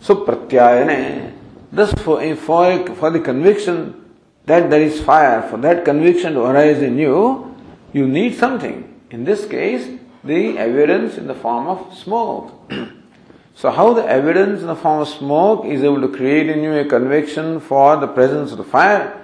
So 0.00 0.24
pratyayane, 0.26 1.32
thus 1.72 1.92
for, 1.94 2.20
for, 2.36 2.94
for 2.94 3.10
the 3.10 3.20
conviction 3.20 4.04
that 4.44 4.68
there 4.68 4.82
is 4.82 5.00
fire, 5.00 5.42
for 5.48 5.56
that 5.58 5.84
conviction 5.84 6.34
to 6.34 6.42
arise 6.42 6.82
in 6.82 6.98
you, 6.98 7.56
you 7.92 8.06
need 8.06 8.36
something. 8.36 8.91
In 9.12 9.24
this 9.24 9.44
case, 9.46 10.00
the 10.24 10.56
evidence 10.56 11.18
in 11.18 11.26
the 11.26 11.34
form 11.34 11.68
of 11.68 11.94
smoke. 11.98 12.72
so 13.54 13.70
how 13.70 13.92
the 13.92 14.08
evidence 14.08 14.62
in 14.62 14.68
the 14.68 14.74
form 14.74 15.02
of 15.02 15.08
smoke 15.08 15.66
is 15.66 15.82
able 15.82 16.00
to 16.00 16.08
create 16.08 16.48
in 16.48 16.62
you 16.62 16.72
a 16.72 16.86
conviction 16.86 17.60
for 17.60 17.98
the 17.98 18.06
presence 18.06 18.52
of 18.52 18.58
the 18.58 18.64
fire, 18.64 19.20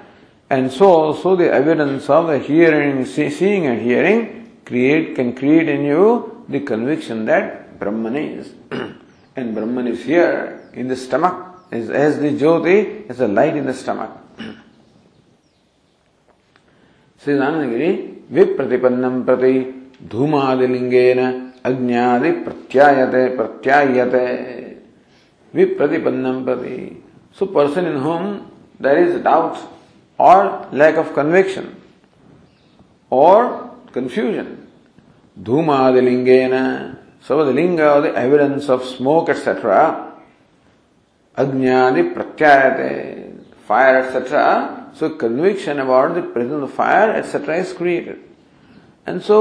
and 0.51 0.71
so 0.71 0.91
also 0.91 1.37
the 1.37 1.51
evidence 1.51 2.11
of 2.11 2.27
the 2.27 2.39
hearing, 2.39 3.07
seeing 3.07 3.67
and 3.67 3.81
hearing 3.81 4.61
create, 4.67 5.17
can 5.17 5.35
create 5.35 5.71
in 5.71 5.85
you 5.85 6.45
the 6.51 6.61
conviction 6.61 7.25
that 7.25 7.79
Brahman 7.79 8.17
is. 8.17 8.53
and 9.37 9.55
Brahman 9.55 9.87
is 9.87 10.05
here 10.05 10.69
in 10.75 10.89
the 10.89 10.97
stomach, 10.97 11.65
as, 11.73 11.89
as 11.89 12.19
the 12.19 12.31
Jyoti 12.31 13.09
is 13.11 13.21
a 13.21 13.29
light 13.29 13.57
in 13.57 13.65
the 13.65 13.73
stomach. 13.73 14.11
Says 17.17 17.41
Anandagiri, 17.41 18.17
Vipratipannam 18.31 19.25
prati 19.25 19.78
धूमादिलिंगे 20.01 21.13
न 21.15 21.33
अग्नि 21.67 22.31
प्रत्यायते 22.45 23.27
प्रत्यायते। 23.37 24.27
विप्रतिपन्नम 25.55 26.45
प्रति 26.45 26.79
so 27.39 27.47
person 27.55 27.87
in 27.87 27.97
whom 28.01 28.25
there 28.83 28.99
is 28.99 29.17
doubt 29.23 29.57
or 30.19 30.71
lack 30.75 30.99
of 30.99 31.15
conviction 31.15 31.69
or 33.13 33.47
confusion 33.95 34.57
धूमादिलिंगे 35.37 36.41
न 36.53 36.57
सबदलिंग 37.29 37.81
evidence 37.81 38.69
of 38.71 38.83
smoke 38.87 39.31
etcetera 39.31 39.81
अग्नि 41.37 42.03
प्रत्यायते 42.15 42.91
fire 43.69 43.97
etcetera 43.97 44.45
so 45.01 45.09
conviction 45.21 45.79
about 45.79 46.11
the 46.17 46.23
presence 46.35 46.63
of 46.63 46.77
fire 46.77 47.17
etcetera 47.17 47.55
is 47.57 47.77
created 47.79 49.09
and 49.09 49.21
so 49.21 49.39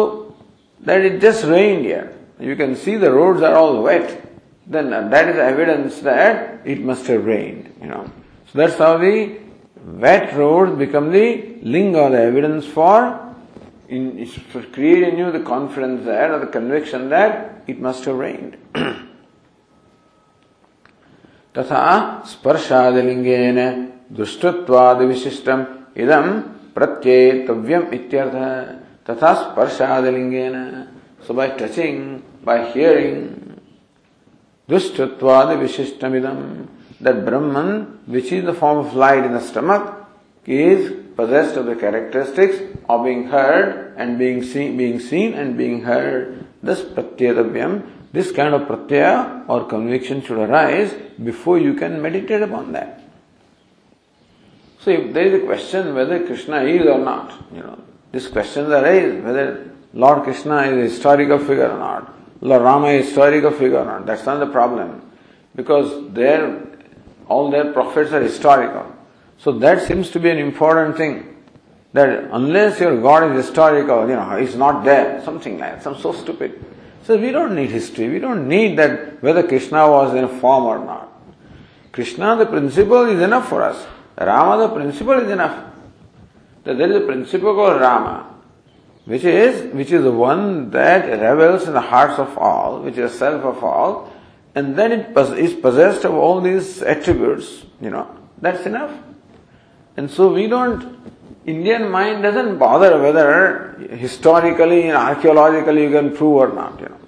that 0.81 1.01
it 1.01 1.21
just 1.21 1.45
rained 1.45 1.85
here. 1.85 2.17
You 2.41 2.57
can 2.57 2.77
see 2.77 2.97
the 2.97 3.13
roads 3.13 3.43
are 3.43 3.55
all 3.55 3.83
wet. 3.83 4.21
Then 4.67 4.91
that 4.91 5.29
is 5.29 5.37
evidence 5.37 6.01
that 6.01 6.61
it 6.65 6.81
must 6.81 7.07
have 7.07 7.25
rained, 7.25 7.73
you 7.81 7.89
know. 7.89 8.11
So 8.51 8.59
that's 8.59 8.79
how 8.79 8.99
the 8.99 9.39
wet 9.85 10.37
roads 10.37 10.79
become 10.79 11.11
the 11.11 11.59
linga, 11.63 12.11
the 12.11 12.21
evidence 12.21 12.67
for 12.67 13.35
in, 13.89 14.27
creating 14.73 15.19
you 15.19 15.31
the 15.31 15.41
confidence 15.41 16.05
there 16.05 16.33
or 16.35 16.39
the 16.39 16.47
conviction 16.47 17.09
that 17.11 17.63
it 17.67 17.81
must 17.81 18.05
have 18.05 18.17
rained. 18.17 18.57
तथा 21.57 21.85
स्पर्शादिलिंगेन 22.27 23.59
दुष्टत्वाद 24.17 25.01
विशिष्टम 25.09 25.65
इदम 26.03 26.31
प्रत्येतव्यम 26.77 27.83
इत्यर्थ 27.95 28.37
so 29.08 29.16
by 31.34 31.48
touching, 31.50 32.24
by 32.44 32.72
hearing, 32.72 33.62
dushtvatvadi 34.68 35.58
visishtamidam, 35.64 36.68
that 37.00 37.26
Brahman, 37.26 38.00
which 38.06 38.34
is 38.34 38.44
the 38.44 38.54
form 38.54 38.86
of 38.86 38.94
light 38.96 39.24
in 39.24 39.32
the 39.32 39.40
stomach, 39.40 40.06
is 40.46 40.92
possessed 41.16 41.56
of 41.56 41.68
the 41.68 41.76
characteristics 41.76 42.58
of 42.90 43.06
being 43.06 43.28
heard 43.28 43.94
and 43.98 44.20
being 44.20 44.44
seen, 44.44 44.76
being 44.76 45.00
seen 45.00 45.34
and 45.34 45.58
being 45.58 45.84
heard. 45.84 46.46
This 46.62 46.82
pratyetavyam, 46.82 47.84
this 48.12 48.34
kind 48.34 48.54
of 48.54 48.68
pratyaya 48.68 49.48
or 49.48 49.66
conviction 49.66 50.22
should 50.22 50.38
arise 50.38 50.94
before 51.24 51.60
you 51.60 51.76
can 51.76 52.02
meditate 52.02 52.42
upon 52.42 52.74
that. 52.74 53.02
So 54.82 54.92
if 54.92 55.14
there 55.14 55.26
is 55.28 55.34
a 55.42 55.46
question 55.46 55.96
whether 55.96 56.26
Krishna 56.26 56.64
is 56.64 56.86
or 56.86 57.00
not, 57.00 57.32
you 57.54 57.62
know, 57.62 57.80
these 58.18 58.28
questions 58.28 58.70
arise 58.70 59.24
whether 59.24 59.70
Lord 59.94 60.24
Krishna 60.24 60.62
is 60.64 60.78
a 60.78 60.94
historical 60.94 61.40
figure 61.40 61.70
or 61.70 61.78
not, 61.78 62.14
Lord 62.42 62.64
Rama 62.64 62.88
is 62.88 63.02
a 63.02 63.06
historical 63.06 63.52
figure 63.52 63.80
or 63.80 63.86
not. 63.86 64.06
That's 64.06 64.26
not 64.26 64.40
the 64.40 64.48
problem. 64.48 65.02
Because 65.56 66.14
their 66.14 66.64
all 67.28 67.52
their 67.52 67.74
prophets 67.74 68.12
are 68.12 68.22
historical. 68.22 68.86
So 69.38 69.52
that 69.60 69.88
seems 69.88 70.10
to 70.12 70.20
be 70.20 70.30
an 70.30 70.38
important 70.38 70.98
thing. 70.98 71.36
That 71.94 72.30
unless 72.32 72.80
your 72.80 73.00
God 73.02 73.32
is 73.32 73.46
historical, 73.46 74.08
you 74.10 74.16
know, 74.16 74.38
he's 74.38 74.56
not 74.56 74.84
there, 74.84 75.24
something 75.24 75.58
like 75.60 75.76
that, 75.76 75.84
some 75.84 75.98
so 75.98 76.14
stupid. 76.14 76.64
So 77.04 77.18
we 77.18 77.32
don't 77.32 77.56
need 77.56 77.70
history. 77.70 78.10
We 78.10 78.20
don't 78.20 78.48
need 78.48 78.78
that 78.78 79.22
whether 79.22 79.44
Krishna 79.48 79.90
was 79.90 80.14
in 80.14 80.24
a 80.24 80.28
form 80.28 80.66
or 80.66 80.80
not. 80.80 81.12
Krishna, 81.92 82.36
the 82.36 82.46
principle, 82.46 83.06
is 83.06 83.22
enough 83.22 83.48
for 83.50 83.64
us. 83.64 83.86
Rama, 84.20 84.68
the 84.68 84.74
principle, 84.74 85.20
is 85.20 85.32
enough. 85.32 85.77
That 86.68 86.78
there 86.78 86.92
is 86.92 87.02
a 87.02 87.06
principle 87.06 87.56
called 87.56 87.80
Rama, 87.80 88.36
which 89.06 89.24
is 89.24 89.74
which 89.74 89.90
is 89.90 90.04
the 90.04 90.12
one 90.12 90.70
that 90.72 91.08
revels 91.22 91.66
in 91.66 91.72
the 91.72 91.80
hearts 91.80 92.20
of 92.20 92.38
all, 92.38 92.82
which 92.82 92.98
is 92.98 93.18
self 93.18 93.46
of 93.46 93.64
all, 93.64 94.12
and 94.54 94.76
then 94.76 94.92
it 94.92 95.18
is 95.18 95.54
possessed 95.54 96.04
of 96.04 96.14
all 96.14 96.42
these 96.42 96.82
attributes. 96.82 97.64
You 97.80 97.92
know, 97.92 98.14
that's 98.42 98.66
enough. 98.66 98.92
And 99.96 100.12
so 100.12 100.34
we 100.34 100.48
don't 100.48 101.00
Indian 101.46 101.90
mind 101.90 102.24
doesn't 102.24 102.58
bother 102.58 103.02
whether 103.02 103.78
historically 103.96 104.90
and 104.90 104.98
archaeologically 104.98 105.84
you 105.84 105.92
can 105.92 106.14
prove 106.14 106.36
or 106.36 106.54
not, 106.54 106.78
you 106.82 106.90
know. 106.90 107.00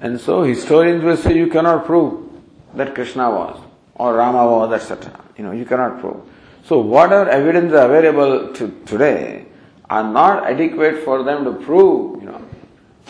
And 0.00 0.20
so 0.20 0.44
historians 0.44 1.02
will 1.02 1.16
say 1.16 1.36
you 1.36 1.48
cannot 1.48 1.84
prove 1.84 2.30
that 2.74 2.94
Krishna 2.94 3.28
was 3.28 3.60
or 3.96 4.14
Rama 4.14 4.46
was, 4.46 4.72
etc. 4.72 5.18
You 5.36 5.42
know, 5.46 5.50
you 5.50 5.64
cannot 5.64 5.98
prove. 5.98 6.22
So 6.64 6.78
whatever 6.78 7.28
evidence 7.28 7.72
are 7.72 7.86
available 7.92 8.52
to 8.54 8.82
today 8.86 9.46
are 9.90 10.04
not 10.04 10.46
adequate 10.46 11.04
for 11.04 11.22
them 11.22 11.44
to 11.44 11.52
prove, 11.52 12.22
you 12.22 12.28
know. 12.28 12.42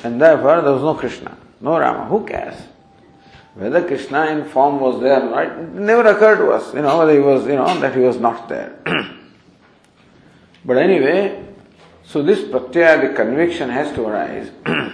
And 0.03 0.21
therefore 0.21 0.63
there 0.63 0.73
was 0.73 0.83
no 0.83 0.95
Krishna, 0.95 1.37
no 1.61 1.79
Rama. 1.79 2.07
Who 2.07 2.25
cares? 2.25 2.57
Whether 3.55 3.87
Krishna 3.87 4.27
in 4.27 4.47
form 4.47 4.81
was 4.81 5.01
there 5.01 5.23
or 5.23 5.31
not, 5.31 5.59
it 5.59 5.75
never 5.75 6.09
occurred 6.09 6.39
to 6.39 6.53
us, 6.53 6.73
you 6.73 6.81
know, 6.81 6.99
whether 6.99 7.13
he 7.13 7.19
was, 7.19 7.47
you 7.47 7.57
know, 7.57 7.79
that 7.81 7.95
he 7.95 8.01
was 8.01 8.19
not 8.19 8.49
there. 8.49 8.79
but 10.65 10.79
anyway, 10.79 11.45
so 12.05 12.23
this 12.23 12.41
pratyaya, 12.41 13.09
the 13.09 13.15
conviction 13.15 13.69
has 13.69 13.95
to 13.95 14.07
arise 14.07 14.51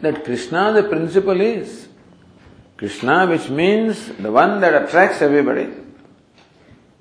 that 0.00 0.24
Krishna 0.24 0.72
the 0.72 0.84
principle 0.84 1.40
is. 1.40 1.88
Krishna 2.76 3.26
which 3.26 3.50
means 3.50 4.06
the 4.06 4.30
one 4.30 4.60
that 4.60 4.84
attracts 4.84 5.20
everybody, 5.20 5.68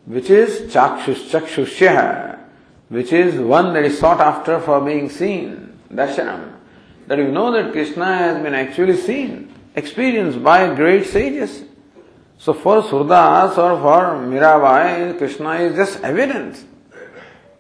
which 0.08 0.30
is 0.30 0.72
chakshus, 0.74 1.30
chakshushya, 1.30 2.39
which 2.88 3.12
is 3.12 3.36
one 3.39 3.74
that 3.74 3.84
is 3.84 4.00
sought 4.00 4.22
after 4.22 4.60
for 4.60 4.80
being 4.80 5.10
seen, 5.10 5.78
darshanam. 5.91 6.54
That 7.08 7.17
you 7.20 7.30
know 7.30 7.52
that 7.52 7.74
Krishna 7.74 8.06
has 8.06 8.41
been 8.41 8.54
actually 8.54 8.96
seen 8.96 9.54
experienced 9.76 10.41
by 10.41 10.74
great 10.74 11.06
sages. 11.06 11.63
So 12.38 12.54
for 12.54 12.82
Surdas 12.84 13.58
or 13.58 13.80
for 13.82 14.17
Mirabai, 14.26 15.17
Krishna 15.17 15.56
is 15.56 15.76
just 15.76 16.04
evidence. 16.04 16.63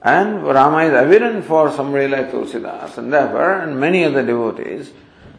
And 0.01 0.43
Rama 0.43 0.83
is 0.85 0.93
evident 0.93 1.45
for 1.45 1.71
somebody 1.71 2.07
like 2.07 2.31
Tulsidas 2.31 2.97
and 2.97 3.11
therefore 3.11 3.59
and 3.59 3.79
many 3.79 4.05
other 4.05 4.25
devotees. 4.25 4.91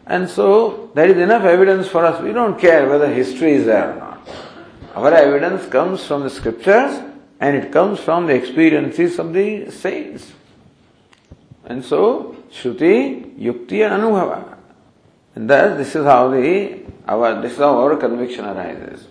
And 0.05 0.29
so 0.29 0.91
there 0.93 1.07
is 1.07 1.17
enough 1.17 1.43
evidence 1.43 1.87
for 1.87 2.05
us. 2.05 2.21
We 2.21 2.33
don't 2.33 2.59
care 2.59 2.87
whether 2.87 3.11
history 3.11 3.53
is 3.53 3.65
there 3.65 3.93
or 3.93 3.99
not. 3.99 4.08
Our 4.95 5.13
evidence 5.13 5.67
comes 5.67 6.05
from 6.05 6.23
the 6.23 6.29
scriptures 6.29 6.99
and 7.39 7.55
it 7.55 7.71
comes 7.71 7.99
from 7.99 8.27
the 8.27 8.33
experiences 8.33 9.19
of 9.19 9.33
the 9.33 9.71
saints. 9.71 10.33
And 11.65 11.85
so, 11.85 12.35
Shruti, 12.51 13.37
Yukti 13.37 13.85
and 13.85 14.01
Anubhava. 14.01 14.57
And 15.35 15.49
thus, 15.49 15.77
this 15.77 15.95
is 15.95 16.05
how 16.05 16.29
the 16.29 16.81
our 17.07 17.41
this 17.41 17.53
is 17.53 17.57
how 17.59 17.77
our 17.77 17.95
conviction 17.97 18.45
arises. 18.45 19.07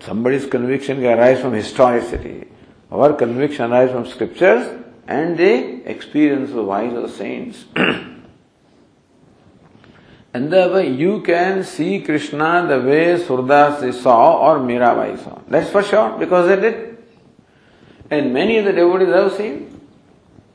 Somebody's 0.00 0.46
conviction 0.46 1.00
can 1.00 1.18
arise 1.18 1.40
from 1.40 1.54
historicity. 1.54 2.48
Our 2.90 3.14
conviction 3.14 3.72
arises 3.72 3.92
from 3.92 4.06
scriptures 4.06 4.84
and 5.06 5.38
the 5.38 5.90
experience 5.90 6.50
of 6.50 6.66
wise 6.66 6.92
or 6.92 7.08
saints. 7.08 7.64
and 10.38 10.52
therefore 10.52 10.82
you 10.82 11.20
can 11.22 11.64
see 11.64 12.00
Krishna 12.00 12.64
the 12.68 12.80
way 12.80 13.18
Surdas 13.18 13.92
saw 13.94 14.38
or 14.38 14.60
Mirabai 14.60 15.18
saw. 15.18 15.40
That's 15.48 15.68
for 15.68 15.82
sure 15.82 16.16
because 16.16 16.46
they 16.46 16.60
did. 16.60 16.96
And 18.08 18.32
many 18.32 18.58
of 18.58 18.64
the 18.64 18.72
devotees 18.72 19.08
have 19.08 19.32
seen. 19.32 19.80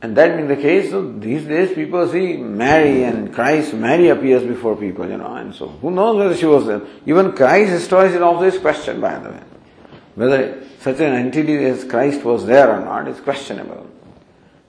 And 0.01 0.15
that 0.15 0.37
being 0.37 0.47
the 0.47 0.55
case, 0.55 0.91
so 0.91 1.01
these 1.11 1.43
days 1.43 1.75
people 1.75 2.07
see 2.07 2.37
Mary 2.37 3.03
and 3.03 3.33
Christ, 3.33 3.73
Mary 3.73 4.07
appears 4.07 4.43
before 4.43 4.77
people, 4.77 5.05
you 5.09 5.17
know, 5.17 5.33
and 5.35 5.53
so 5.53 5.67
who 5.67 5.91
knows 5.91 6.15
whether 6.17 6.37
she 6.37 6.45
was 6.45 6.65
there. 6.65 6.81
Even 7.05 7.33
Christ 7.33 7.71
historicity 7.71 8.23
also 8.23 8.45
is 8.45 8.59
questioned, 8.59 9.01
by 9.01 9.17
the 9.19 9.31
way. 9.31 9.43
Whether 10.15 10.63
such 10.79 11.01
an 11.01 11.13
entity 11.13 11.57
as 11.65 11.83
Christ 11.83 12.23
was 12.23 12.45
there 12.45 12.71
or 12.71 12.79
not 12.79 13.09
is 13.09 13.19
questionable. 13.19 13.89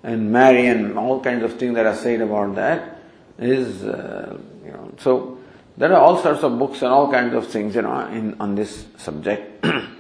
And 0.03 0.33
Mary 0.33 0.66
and 0.66 0.98
all 0.98 1.20
kinds 1.20 1.44
of 1.44 1.57
things 1.57 1.77
that 1.77 1.87
are 1.87 1.94
said 1.94 2.20
about 2.20 2.57
that 2.57 3.00
is, 3.38 3.85
uh, 3.85 4.38
know, 4.74 4.94
so 4.98 5.38
there 5.76 5.92
are 5.92 6.00
all 6.00 6.22
sorts 6.22 6.42
of 6.42 6.58
books 6.58 6.82
and 6.82 6.92
all 6.92 7.10
kinds 7.10 7.34
of 7.34 7.46
things, 7.48 7.74
you 7.74 7.82
know, 7.82 8.06
in, 8.08 8.40
on 8.40 8.54
this 8.54 8.87
subject. 8.96 9.64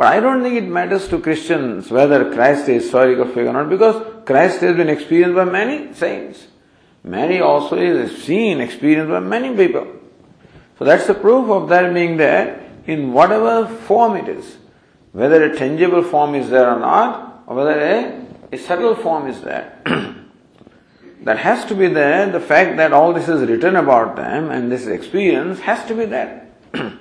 But 0.00 0.14
I 0.14 0.20
don't 0.20 0.42
think 0.42 0.56
it 0.56 0.66
matters 0.66 1.08
to 1.08 1.20
Christians 1.20 1.90
whether 1.90 2.32
Christ 2.32 2.62
is 2.62 2.68
a 2.68 2.72
historical 2.72 3.26
figure 3.26 3.48
or 3.48 3.52
not 3.52 3.68
because 3.68 4.24
Christ 4.24 4.62
has 4.62 4.74
been 4.74 4.88
experienced 4.88 5.34
by 5.34 5.44
many 5.44 5.92
saints. 5.92 6.46
Mary 7.04 7.38
also 7.42 7.76
is 7.76 8.22
seen, 8.22 8.62
experienced 8.62 9.10
by 9.10 9.20
many 9.20 9.54
people. 9.54 9.86
So 10.78 10.86
that's 10.86 11.06
the 11.06 11.12
proof 11.12 11.50
of 11.50 11.68
that 11.68 11.92
being 11.92 12.16
there 12.16 12.66
in 12.86 13.12
whatever 13.12 13.66
form 13.66 14.16
it 14.16 14.28
is. 14.28 14.56
Whether 15.12 15.44
a 15.44 15.54
tangible 15.54 16.02
form 16.02 16.34
is 16.34 16.48
there 16.48 16.70
or 16.70 16.80
not, 16.80 17.42
or 17.46 17.56
whether 17.56 17.78
a, 17.78 18.26
a 18.52 18.56
subtle 18.56 18.94
form 18.94 19.26
is 19.26 19.42
there. 19.42 19.82
that 21.24 21.38
has 21.38 21.64
to 21.66 21.74
be 21.74 21.88
there. 21.88 22.30
The 22.30 22.40
fact 22.40 22.76
that 22.76 22.92
all 22.92 23.12
this 23.12 23.28
is 23.28 23.48
written 23.48 23.76
about 23.76 24.16
them 24.16 24.50
and 24.50 24.70
this 24.70 24.86
experience 24.86 25.60
has 25.60 25.86
to 25.86 25.94
be 25.94 26.04
there. 26.06 26.48
so 26.74 26.92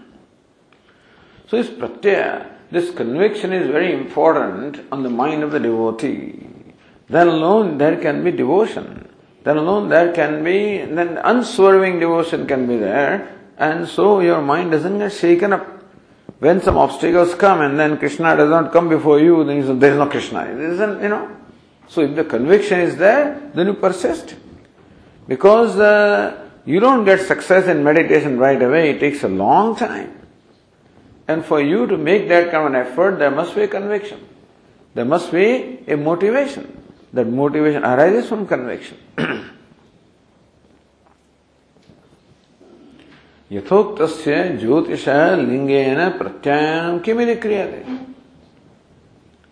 this 1.51 1.69
pratyaya. 1.69 2.47
This 2.71 2.91
conviction 2.91 3.51
is 3.51 3.67
very 3.67 3.91
important 3.93 4.81
on 4.91 5.01
the 5.01 5.09
mind 5.09 5.41
of 5.41 5.51
the 5.51 5.59
devotee. 5.59 6.45
Then 7.07 7.27
alone 7.27 7.79
there 7.79 7.97
can 7.97 8.23
be 8.23 8.31
devotion. 8.31 9.09
Then 9.43 9.57
alone 9.57 9.89
there 9.89 10.13
can 10.13 10.43
be, 10.43 10.77
then 10.77 11.17
unswerving 11.17 11.99
devotion 11.99 12.45
can 12.45 12.67
be 12.67 12.77
there, 12.77 13.35
and 13.57 13.87
so 13.87 14.19
your 14.19 14.41
mind 14.41 14.71
doesn't 14.71 14.99
get 14.99 15.11
shaken 15.11 15.53
up. 15.53 15.65
When 16.39 16.61
some 16.61 16.77
obstacles 16.77 17.35
come 17.35 17.61
and 17.61 17.79
then 17.79 17.97
Krishna 17.97 18.37
does 18.37 18.49
not 18.49 18.71
come 18.71 18.87
before 18.87 19.19
you, 19.19 19.43
then 19.43 19.57
you 19.57 19.67
say, 19.67 19.75
there 19.75 19.91
is 19.91 19.97
no 19.97 20.07
Krishna. 20.07 20.43
It 20.43 20.59
isn't, 20.59 21.01
you 21.01 21.09
know. 21.09 21.35
So 21.88 22.00
if 22.00 22.16
the 22.16 22.24
conviction 22.24 22.80
is 22.80 22.96
there, 22.96 23.50
then 23.54 23.66
you 23.66 23.74
persist. 23.74 24.34
Because 25.28 25.78
uh, 25.78 26.48
you 26.64 26.80
don't 26.80 27.04
get 27.04 27.20
success 27.20 27.66
in 27.66 27.84
meditation 27.84 28.38
right 28.38 28.60
away, 28.60 28.90
it 28.90 29.00
takes 29.00 29.22
a 29.22 29.28
long 29.28 29.76
time. 29.76 30.12
And 31.28 31.44
for 31.44 31.60
you 31.60 31.86
to 31.86 31.96
make 31.96 32.28
that 32.28 32.50
kind 32.50 32.66
of 32.66 32.74
an 32.74 32.86
effort, 32.86 33.18
there 33.18 33.30
must 33.30 33.54
be 33.54 33.62
a 33.62 33.68
conviction. 33.68 34.26
There 34.94 35.04
must 35.04 35.32
be 35.32 35.82
a 35.86 35.96
motivation. 35.96 36.82
That 37.12 37.26
motivation 37.26 37.84
arises 37.84 38.28
from 38.28 38.46
conviction. 38.46 38.98
यथोक्तस्य 43.52 44.36
ज्योतिष 44.60 45.04
Lingen 45.38 46.08
प्रत्यायन 46.18 46.98
किमिति 47.04 47.34
क्रियते 47.44 47.82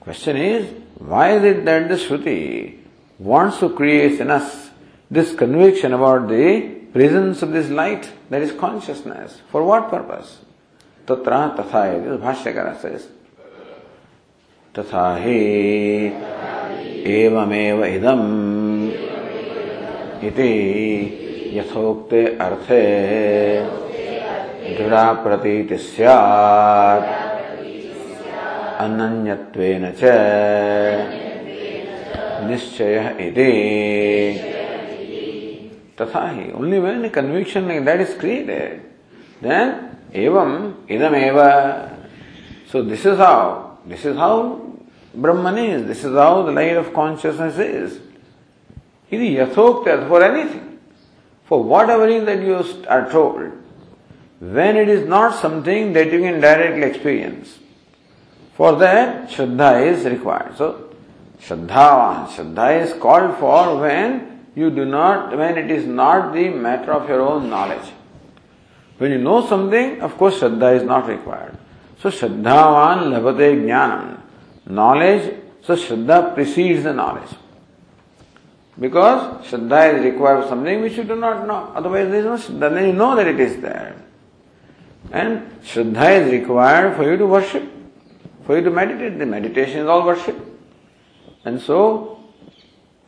Question 0.02 0.36
is, 0.36 0.66
why 0.99 1.31
is 1.35 1.43
it 1.43 1.65
that 1.65 1.87
the 1.89 1.95
Shruti 1.95 2.77
wants 3.19 3.59
to 3.59 3.69
create 3.69 4.19
in 4.19 4.31
us 4.31 4.69
this 5.09 5.35
conviction 5.35 5.93
about 5.93 6.27
the 6.27 6.61
presence 6.91 7.41
of 7.41 7.51
this 7.51 7.69
light 7.69 8.11
that 8.29 8.41
is 8.41 8.51
consciousness? 8.51 9.41
For 9.51 9.63
what 9.63 9.89
purpose? 9.89 10.39
Tatra 11.05 11.55
तथा 11.55 12.17
भाष्यकर 12.19 12.67
तथा 14.77 15.05
हि 15.23 15.37
एवमेव 17.11 17.83
इदम् 17.85 18.27
इति 20.27 20.51
यथोक्ते 21.57 22.25
अर्थे 22.45 22.83
दृढ़ा 24.77 25.11
प्रतीति 25.23 25.77
स्यात् 25.77 27.26
अनन्यत्वेन 28.84 29.90
च 30.00 30.12
निश्चयः 32.50 33.08
इति 33.28 33.52
तथा 36.00 36.28
ही 36.30 36.50
only 36.58 36.78
when 36.78 37.08
conviction 37.16 37.68
that 37.84 38.00
is 38.00 38.18
created 38.20 38.80
then 39.48 39.74
Evam 40.12 40.74
idameva. 40.88 42.06
So 42.68 42.82
this 42.82 43.04
is 43.04 43.18
how, 43.18 43.78
this 43.86 44.04
is 44.04 44.16
how 44.16 44.76
Brahman 45.14 45.58
is, 45.58 45.86
this 45.86 46.04
is 46.04 46.14
how 46.14 46.42
the 46.42 46.52
light 46.52 46.76
of 46.76 46.92
consciousness 46.92 47.58
is. 47.58 48.00
It 49.10 49.20
is 49.20 49.48
yathokta 49.48 50.08
for 50.08 50.22
anything. 50.22 50.78
For 51.46 51.62
whatever 51.62 52.08
it 52.08 52.16
is 52.16 52.24
that 52.24 52.42
you 52.42 52.86
are 52.88 53.10
told, 53.10 53.52
when 54.40 54.76
it 54.76 54.88
is 54.88 55.06
not 55.06 55.34
something 55.34 55.92
that 55.92 56.10
you 56.12 56.20
can 56.20 56.40
directly 56.40 56.82
experience. 56.82 57.58
for 58.57 58.75
that, 58.77 59.29
Shraddha 59.29 59.85
is 59.85 60.03
required. 60.05 60.57
So, 60.57 60.89
Shraddhavan, 61.39 62.27
Shraddha 62.29 62.81
is 62.81 62.93
called 62.93 63.37
for 63.37 63.79
when 63.79 64.49
you 64.55 64.71
do 64.71 64.83
not, 64.83 65.37
when 65.37 65.59
it 65.59 65.69
is 65.69 65.85
not 65.85 66.33
the 66.33 66.49
matter 66.49 66.91
of 66.91 67.07
your 67.07 67.21
own 67.21 67.51
knowledge. 67.51 67.93
When 68.97 69.11
you 69.11 69.19
know 69.19 69.45
something, 69.45 70.01
of 70.01 70.17
course 70.17 70.39
Shraddha 70.39 70.75
is 70.75 70.81
not 70.81 71.07
required. 71.07 71.55
So 72.01 72.09
Shraddhavan 72.09 73.11
labhate 73.13 73.61
jnanam. 73.61 74.21
Knowledge, 74.65 75.35
so 75.61 75.75
Shraddha 75.75 76.33
precedes 76.33 76.83
the 76.83 76.93
knowledge. 76.93 77.29
Because 78.79 79.45
Shraddha 79.45 79.99
is 79.99 80.03
required 80.03 80.43
for 80.43 80.49
something 80.49 80.81
which 80.81 80.97
you 80.97 81.03
do 81.03 81.15
not 81.15 81.45
know. 81.45 81.71
Otherwise 81.75 82.09
there 82.09 82.21
is 82.21 82.25
no 82.25 82.37
Shraddha, 82.37 82.73
then 82.73 82.87
you 82.87 82.93
know 82.93 83.15
that 83.15 83.27
it 83.27 83.39
is 83.39 83.61
there. 83.61 83.95
And 85.11 85.47
Shraddha 85.61 86.25
is 86.25 86.31
required 86.31 86.95
for 86.95 87.03
you 87.03 87.17
to 87.17 87.27
worship, 87.27 87.63
for 88.47 88.57
you 88.57 88.63
to 88.63 88.71
meditate. 88.71 89.19
The 89.19 89.25
meditation 89.25 89.81
is 89.81 89.87
all 89.87 90.05
worship. 90.05 90.37
And 91.45 91.61
so, 91.61 92.23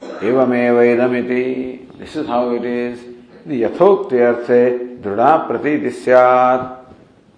evameva 0.02 0.84
idamiti, 0.94 1.98
this 1.98 2.16
is 2.16 2.28
how 2.28 2.52
it 2.52 2.66
is. 2.66 3.00
the 3.46 3.62
yathokti 3.64 4.20
arthe 4.30 5.02
druda 5.02 5.48
pratiti. 5.48 6.86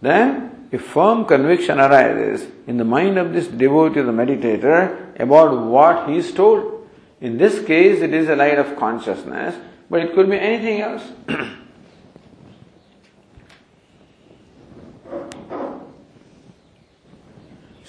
Then 0.02 0.68
a 0.74 0.78
firm 0.80 1.26
conviction 1.26 1.80
arises 1.80 2.48
in 2.66 2.78
the 2.78 2.84
mind 2.84 3.20
of 3.20 3.34
this 3.34 3.48
devotee, 3.48 4.02
the 4.02 4.12
meditator, 4.12 5.20
about 5.20 5.66
what 5.66 6.10
he 6.10 6.18
is 6.18 6.34
told. 6.34 6.88
In 7.22 7.38
this 7.38 7.64
case, 7.64 8.02
it 8.02 8.14
is 8.16 8.30
a 8.30 8.36
light 8.36 8.58
of 8.58 8.76
consciousness, 8.78 9.56
but 9.92 10.02
it 10.02 10.16
could 10.16 10.30
be 10.30 10.40
anything 10.40 10.82
else. 10.82 11.04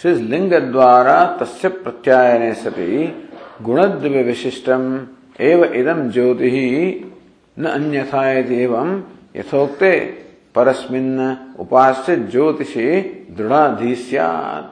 इस 0.05 0.19
लिंग 0.21 0.53
द्वारा 0.73 1.15
तस्य 1.41 1.69
प्रत्यायने 1.69 2.53
सती 2.55 3.05
गुणद्वय 3.63 4.23
विशिष्टम 4.23 4.83
एव 5.41 5.65
इदम 5.65 6.09
ज्योति 6.11 6.51
न 7.59 7.65
अन्यथा 7.67 8.23
एवं 8.31 9.03
यथोक्ते 9.37 9.93
परस्मिन् 10.55 11.21
उपास्य 11.61 12.17
ज्योतिषे 12.17 12.89
दृढ़ाधीस्यात् 13.37 14.69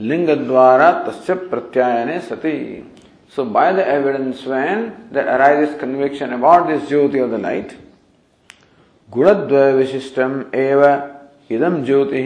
लिंग 0.00 0.28
द्वारा 0.38 0.90
तस्य 1.06 1.34
प्रत्यायने 1.34 2.18
सती। 2.20 2.58
So 3.36 3.44
by 3.44 3.72
the 3.72 3.78
evidence 3.88 4.44
when 4.48 4.80
that 5.14 5.26
arises 5.26 5.78
conviction 5.80 6.32
about 6.32 6.66
this 6.66 6.88
Jyoti 6.88 7.20
of 7.20 7.30
the 7.30 7.40
night 7.40 7.72
गुणद्वय 9.10 9.72
विशिष्टम 9.72 10.42
एव 10.54 10.84
इदम 11.50 11.82
ज्योति। 11.84 12.22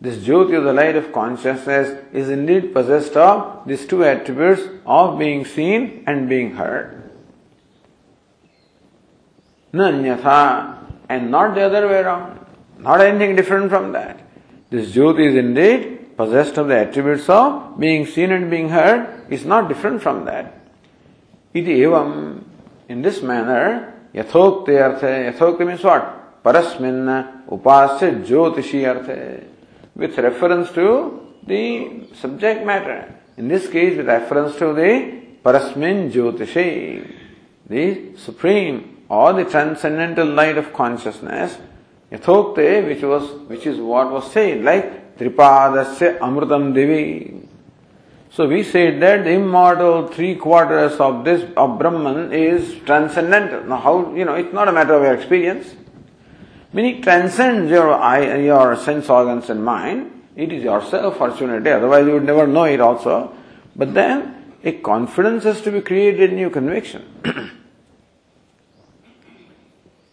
This 0.00 0.16
Jyoti 0.24 0.56
of 0.56 0.64
the 0.64 0.72
light 0.72 0.96
of 0.96 1.12
consciousness 1.12 2.02
is 2.14 2.30
indeed 2.30 2.72
possessed 2.72 3.16
of 3.16 3.68
these 3.68 3.86
two 3.86 4.02
attributes 4.02 4.62
of 4.86 5.18
being 5.18 5.44
seen 5.44 6.04
and 6.06 6.26
being 6.26 6.54
heard. 6.54 7.10
Nanyatha, 9.74 10.78
and 11.10 11.30
not 11.30 11.54
the 11.54 11.60
other 11.60 11.86
way 11.86 11.98
around, 11.98 12.40
not 12.78 13.02
anything 13.02 13.36
different 13.36 13.68
from 13.68 13.92
that. 13.92 14.18
This 14.70 14.90
Jyoti 14.90 15.26
is 15.28 15.36
indeed 15.36 16.16
possessed 16.16 16.56
of 16.56 16.68
the 16.68 16.78
attributes 16.78 17.28
of 17.28 17.78
being 17.78 18.06
seen 18.06 18.32
and 18.32 18.50
being 18.50 18.70
heard, 18.70 19.26
is 19.30 19.44
not 19.44 19.68
different 19.68 20.00
from 20.00 20.24
that. 20.24 20.60
Iti 21.52 21.80
evam, 21.80 22.42
in 22.88 23.02
this 23.02 23.20
manner, 23.20 23.94
yathokti 24.14 24.68
arthe, 24.68 25.30
yathokti 25.30 25.66
means 25.66 25.84
what? 25.84 26.42
Parasmin 26.42 27.46
upasya 27.48 28.24
jyotishi 28.24 28.82
arthe 28.84 29.49
with 30.00 30.16
reference 30.16 30.72
to 30.72 30.86
the 31.46 32.06
subject 32.14 32.64
matter. 32.64 33.14
In 33.36 33.48
this 33.48 33.68
case, 33.68 33.96
with 33.98 34.06
reference 34.06 34.56
to 34.56 34.72
the 34.72 35.20
Parasmin 35.44 36.10
Jyotishi, 36.10 37.06
the 37.68 38.16
supreme 38.16 39.04
or 39.08 39.32
the 39.34 39.44
transcendental 39.44 40.26
light 40.26 40.56
of 40.56 40.72
consciousness, 40.72 41.58
Yathokte, 42.10 42.86
which 42.86 43.02
was 43.02 43.30
which 43.48 43.66
is 43.66 43.78
what 43.78 44.10
was 44.10 44.32
said, 44.32 44.64
like 44.64 45.18
Tripadasya 45.18 46.18
Amrutam 46.18 46.74
Devi. 46.74 47.48
So 48.32 48.48
we 48.48 48.62
said 48.62 49.00
that 49.02 49.24
the 49.24 49.32
immortal 49.32 50.08
three 50.08 50.34
quarters 50.34 50.94
of 50.98 51.24
this 51.24 51.42
of 51.56 51.78
Brahman 51.78 52.32
is 52.32 52.74
transcendental. 52.86 53.64
Now 53.64 53.76
how 53.76 54.14
you 54.14 54.24
know 54.24 54.34
it's 54.34 54.52
not 54.52 54.68
a 54.68 54.72
matter 54.72 54.94
of 54.94 55.02
your 55.02 55.14
experience. 55.14 55.74
Meaning 56.72 57.02
transcends 57.02 57.70
your 57.70 57.92
eye, 57.92 58.38
your 58.38 58.76
sense 58.76 59.08
organs 59.08 59.50
and 59.50 59.64
mind. 59.64 60.22
It 60.36 60.52
is 60.52 60.62
yourself, 60.62 61.18
fortunately, 61.18 61.70
otherwise 61.70 62.06
you 62.06 62.12
would 62.12 62.24
never 62.24 62.46
know 62.46 62.64
it 62.64 62.80
also. 62.80 63.34
But 63.74 63.94
then 63.94 64.54
a 64.62 64.72
confidence 64.72 65.44
has 65.44 65.60
to 65.62 65.72
be 65.72 65.80
created 65.80 66.32
in 66.32 66.38
your 66.38 66.50
conviction. 66.50 67.04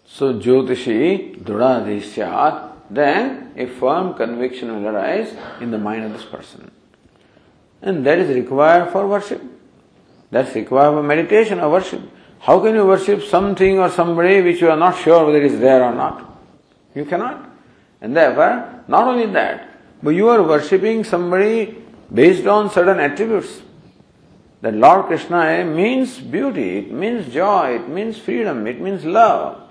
so 0.06 0.34
Jyotishi 0.34 1.38
Drudadhi 1.44 2.74
then 2.90 3.54
a 3.58 3.66
firm 3.66 4.14
conviction 4.14 4.74
will 4.74 4.88
arise 4.90 5.36
in 5.60 5.72
the 5.72 5.78
mind 5.78 6.06
of 6.06 6.14
this 6.14 6.24
person. 6.24 6.72
And 7.82 8.06
that 8.06 8.18
is 8.18 8.34
required 8.34 8.92
for 8.92 9.06
worship. 9.08 9.42
That's 10.32 10.56
required 10.56 10.94
for 10.94 11.04
meditation 11.04 11.60
or 11.60 11.70
worship. 11.70 12.02
How 12.40 12.60
can 12.60 12.76
you 12.76 12.86
worship 12.86 13.24
something 13.24 13.80
or 13.80 13.90
somebody 13.90 14.42
which 14.42 14.62
you 14.62 14.70
are 14.70 14.78
not 14.78 14.98
sure 14.98 15.26
whether 15.26 15.40
it 15.40 15.52
is 15.52 15.60
there 15.60 15.84
or 15.84 15.94
not? 15.94 16.37
You 16.96 17.06
cannot. 17.06 17.50
And 18.02 18.16
therefore, 18.16 18.84
not 18.88 19.08
only 19.08 19.26
that, 19.28 19.70
but 20.02 20.12
you 20.12 20.30
are 20.30 20.44
worshipping 20.44 21.04
somebody 21.04 21.84
based 22.14 22.46
on 22.48 22.70
certain 22.70 23.00
attributes. 23.00 23.62
That 24.62 24.74
Lord 24.74 25.06
Krishna 25.06 25.64
means 25.66 26.20
beauty, 26.20 26.80
it 26.80 26.92
means 26.92 27.32
joy, 27.32 27.76
it 27.76 27.88
means 27.88 28.18
freedom, 28.18 28.66
it 28.66 28.82
means 28.82 29.06
love. 29.06 29.62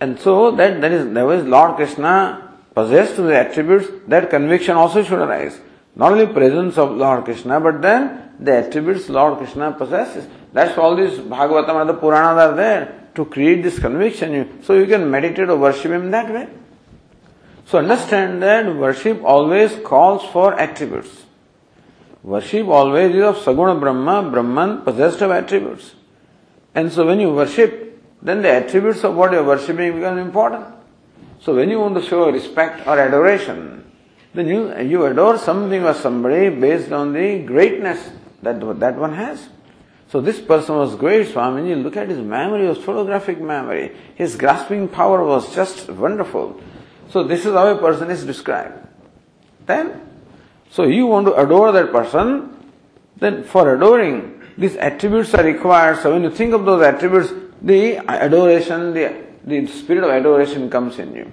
And 0.00 0.18
so 0.20 0.50
that 0.52 0.80
that 0.80 0.92
is 0.92 1.12
there 1.12 1.42
Lord 1.42 1.76
Krishna 1.76 2.58
possessed 2.74 3.16
the 3.16 3.36
attributes, 3.36 3.88
that 4.08 4.30
conviction 4.30 4.76
also 4.76 5.02
should 5.02 5.18
arise. 5.18 5.58
Not 5.96 6.12
only 6.12 6.26
presence 6.26 6.78
of 6.78 6.92
Lord 6.92 7.24
Krishna, 7.24 7.60
but 7.60 7.82
then 7.82 8.32
the 8.38 8.58
attributes 8.58 9.08
Lord 9.08 9.38
Krishna 9.38 9.72
possesses. 9.72 10.26
That's 10.52 10.76
all 10.78 10.96
these 10.96 11.18
Bhagavatam 11.18 11.80
and 11.80 11.90
the 11.90 11.94
Puranas 11.94 12.38
are 12.38 12.54
there 12.54 12.99
to 13.14 13.24
create 13.24 13.62
this 13.62 13.78
conviction. 13.78 14.62
So 14.62 14.74
you 14.74 14.86
can 14.86 15.10
meditate 15.10 15.48
or 15.48 15.56
worship 15.56 15.90
Him 15.90 16.10
that 16.10 16.32
way. 16.32 16.48
So 17.66 17.78
understand 17.78 18.42
that 18.42 18.74
worship 18.74 19.22
always 19.22 19.76
calls 19.84 20.24
for 20.32 20.58
attributes. 20.58 21.24
Worship 22.22 22.66
always 22.66 23.14
is 23.14 23.22
of 23.22 23.36
Saguna 23.36 23.78
Brahma, 23.78 24.28
Brahman 24.30 24.82
possessed 24.82 25.22
of 25.22 25.30
attributes. 25.30 25.94
And 26.74 26.92
so 26.92 27.06
when 27.06 27.20
you 27.20 27.32
worship, 27.32 28.02
then 28.22 28.42
the 28.42 28.50
attributes 28.50 29.02
of 29.04 29.14
what 29.14 29.32
you 29.32 29.38
are 29.38 29.44
worshipping 29.44 29.94
become 29.94 30.18
important. 30.18 30.66
So 31.40 31.54
when 31.54 31.70
you 31.70 31.80
want 31.80 31.94
to 31.94 32.02
show 32.02 32.30
respect 32.30 32.86
or 32.86 32.98
adoration, 32.98 33.84
then 34.34 34.46
you, 34.46 34.76
you 34.80 35.06
adore 35.06 35.38
something 35.38 35.84
or 35.84 35.94
somebody 35.94 36.50
based 36.50 36.92
on 36.92 37.12
the 37.12 37.38
greatness 37.40 38.10
that, 38.42 38.60
that 38.80 38.96
one 38.96 39.14
has. 39.14 39.48
So 40.10 40.20
this 40.20 40.40
person 40.40 40.74
was 40.74 40.96
great, 40.96 41.28
Swamiji. 41.28 41.80
Look 41.80 41.96
at 41.96 42.08
his 42.08 42.18
memory, 42.18 42.66
his 42.66 42.78
photographic 42.78 43.40
memory. 43.40 43.94
His 44.16 44.34
grasping 44.34 44.88
power 44.88 45.24
was 45.24 45.54
just 45.54 45.88
wonderful. 45.88 46.60
So 47.10 47.22
this 47.22 47.46
is 47.46 47.52
how 47.52 47.68
a 47.68 47.78
person 47.78 48.10
is 48.10 48.24
described. 48.24 48.88
Then, 49.66 50.00
so 50.68 50.82
you 50.82 51.06
want 51.06 51.26
to 51.26 51.34
adore 51.34 51.70
that 51.70 51.92
person, 51.92 52.56
then 53.18 53.44
for 53.44 53.72
adoring, 53.72 54.42
these 54.58 54.74
attributes 54.74 55.32
are 55.34 55.44
required. 55.44 55.98
So 55.98 56.12
when 56.12 56.24
you 56.24 56.30
think 56.30 56.54
of 56.54 56.64
those 56.64 56.82
attributes, 56.82 57.32
the 57.62 57.98
adoration, 57.98 58.92
the, 58.92 59.14
the 59.44 59.66
spirit 59.68 60.02
of 60.02 60.10
adoration 60.10 60.68
comes 60.70 60.98
in 60.98 61.14
you. 61.14 61.32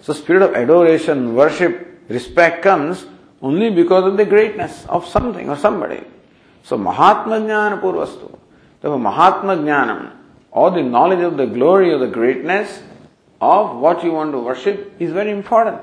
So 0.00 0.12
spirit 0.12 0.42
of 0.42 0.54
adoration, 0.54 1.34
worship, 1.34 2.04
respect 2.08 2.62
comes 2.62 3.04
only 3.40 3.70
because 3.70 4.04
of 4.04 4.16
the 4.16 4.24
greatness 4.24 4.86
of 4.86 5.08
something 5.08 5.50
or 5.50 5.56
somebody. 5.56 6.04
So 6.62 6.78
Mahatma 6.78 7.40
Purvastu. 7.80 8.38
Therefore 8.80 8.98
Mahatma 8.98 9.56
Jnanam, 9.56 10.12
or 10.50 10.70
the 10.70 10.82
knowledge 10.82 11.20
of 11.20 11.36
the 11.36 11.46
glory 11.46 11.92
of 11.92 12.00
the 12.00 12.08
greatness 12.08 12.82
of 13.40 13.76
what 13.76 14.04
you 14.04 14.12
want 14.12 14.32
to 14.32 14.38
worship 14.38 14.92
is 14.98 15.12
very 15.12 15.30
important. 15.30 15.80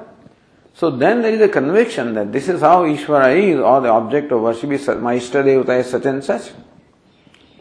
So 0.73 0.89
then 0.89 1.21
there 1.21 1.33
is 1.33 1.41
a 1.41 1.49
conviction 1.49 2.13
that 2.13 2.31
this 2.31 2.47
is 2.47 2.61
how 2.61 2.85
Ishvara 2.85 3.37
is, 3.37 3.59
or 3.59 3.81
the 3.81 3.89
object 3.89 4.31
of 4.31 4.41
worship 4.41 4.71
is 4.71 4.87
my 4.87 5.17
Ishtadevata 5.17 5.79
is 5.79 5.89
such 5.89 6.05
and 6.05 6.23
such. 6.23 6.51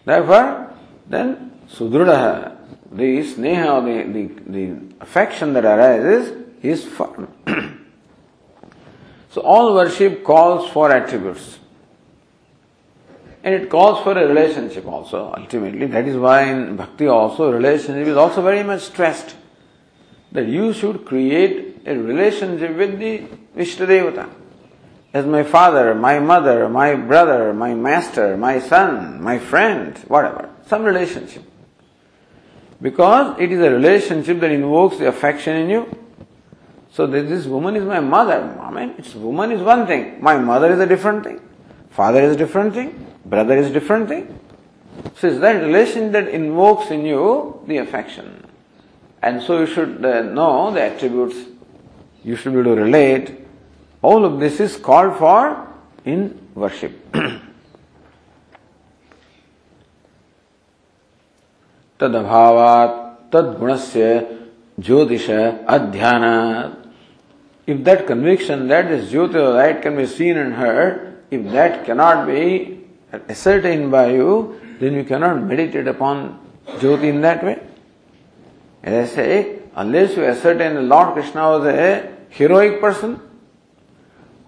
Therefore, 0.04 0.72
then 1.08 1.52
Sudrudaha, 1.68 2.56
the 2.92 3.18
sneha, 3.18 3.84
the, 3.84 4.12
the, 4.12 4.50
the 4.50 4.94
affection 5.00 5.52
that 5.54 5.64
arises 5.64 6.46
is 6.62 6.84
firm. 6.84 7.28
so 9.30 9.40
all 9.40 9.74
worship 9.74 10.24
calls 10.24 10.70
for 10.70 10.92
attributes. 10.92 11.58
And 13.48 13.62
it 13.62 13.70
calls 13.70 14.04
for 14.04 14.12
a 14.12 14.28
relationship 14.28 14.86
also, 14.86 15.32
ultimately. 15.34 15.86
That 15.86 16.06
is 16.06 16.18
why 16.18 16.42
in 16.42 16.76
bhakti 16.76 17.06
also, 17.06 17.50
relationship 17.50 18.06
is 18.06 18.14
also 18.14 18.42
very 18.42 18.62
much 18.62 18.82
stressed. 18.82 19.36
That 20.32 20.48
you 20.48 20.74
should 20.74 21.06
create 21.06 21.80
a 21.86 21.96
relationship 21.96 22.76
with 22.76 22.98
the 22.98 23.22
Ishtadevata. 23.56 24.28
As 25.14 25.24
my 25.24 25.44
father, 25.44 25.94
my 25.94 26.18
mother, 26.18 26.68
my 26.68 26.94
brother, 26.94 27.54
my 27.54 27.72
master, 27.72 28.36
my 28.36 28.60
son, 28.60 29.22
my 29.22 29.38
friend, 29.38 29.96
whatever. 30.08 30.50
Some 30.66 30.84
relationship. 30.84 31.42
Because 32.82 33.40
it 33.40 33.50
is 33.50 33.60
a 33.60 33.70
relationship 33.70 34.40
that 34.40 34.50
invokes 34.50 34.98
the 34.98 35.08
affection 35.08 35.56
in 35.56 35.70
you. 35.70 35.98
So 36.90 37.06
this 37.06 37.46
woman 37.46 37.76
is 37.76 37.84
my 37.84 38.00
mother. 38.00 38.58
I 38.60 38.70
mean, 38.70 38.94
it's 38.98 39.14
woman 39.14 39.52
is 39.52 39.62
one 39.62 39.86
thing. 39.86 40.22
My 40.22 40.36
mother 40.36 40.70
is 40.70 40.80
a 40.80 40.86
different 40.86 41.24
thing. 41.24 41.40
Father 41.88 42.20
is 42.20 42.34
a 42.34 42.38
different 42.38 42.74
thing. 42.74 43.06
Brother 43.27 43.57
is 43.57 43.71
different 43.71 44.09
thing. 44.09 44.39
So 45.17 45.27
it's 45.27 45.39
that 45.39 45.53
relation 45.53 46.11
that 46.11 46.27
invokes 46.27 46.91
in 46.91 47.05
you 47.05 47.61
the 47.67 47.77
affection. 47.77 48.47
And 49.21 49.41
so 49.41 49.59
you 49.61 49.65
should 49.67 50.05
uh, 50.05 50.21
know 50.21 50.71
the 50.71 50.81
attributes. 50.81 51.35
You 52.23 52.35
should 52.35 52.53
be 52.53 52.59
able 52.59 52.75
to 52.75 52.81
relate. 52.81 53.39
All 54.01 54.25
of 54.25 54.39
this 54.39 54.59
is 54.59 54.75
called 54.75 55.17
for 55.17 55.67
in 56.05 56.39
worship. 56.55 56.91
तदभावात् 61.99 63.29
tadgunasya 63.31 64.49
jyotisha 64.79 65.65
adhyana. 65.65 66.75
If 67.65 67.83
that 67.85 68.05
conviction 68.05 68.67
that 68.67 68.89
this 68.89 69.11
jyoti 69.11 69.53
light 69.53 69.81
can 69.81 69.95
be 69.95 70.05
seen 70.05 70.37
and 70.37 70.53
heard, 70.53 71.23
if 71.31 71.49
that 71.51 71.85
cannot 71.85 72.27
be 72.27 72.76
ascertained 73.12 73.90
by 73.90 74.12
you, 74.12 74.60
then 74.80 74.94
you 74.94 75.04
cannot 75.04 75.42
meditate 75.42 75.86
upon 75.86 76.38
jyoti 76.78 77.04
in 77.04 77.20
that 77.22 77.42
way. 77.42 77.60
As 78.82 79.10
I 79.10 79.14
say, 79.14 79.58
unless 79.74 80.16
you 80.16 80.24
ascertain 80.24 80.74
the 80.74 80.82
Lord 80.82 81.14
Krishna 81.14 81.42
was 81.42 81.66
a 81.66 82.16
heroic 82.30 82.80
person, 82.80 83.20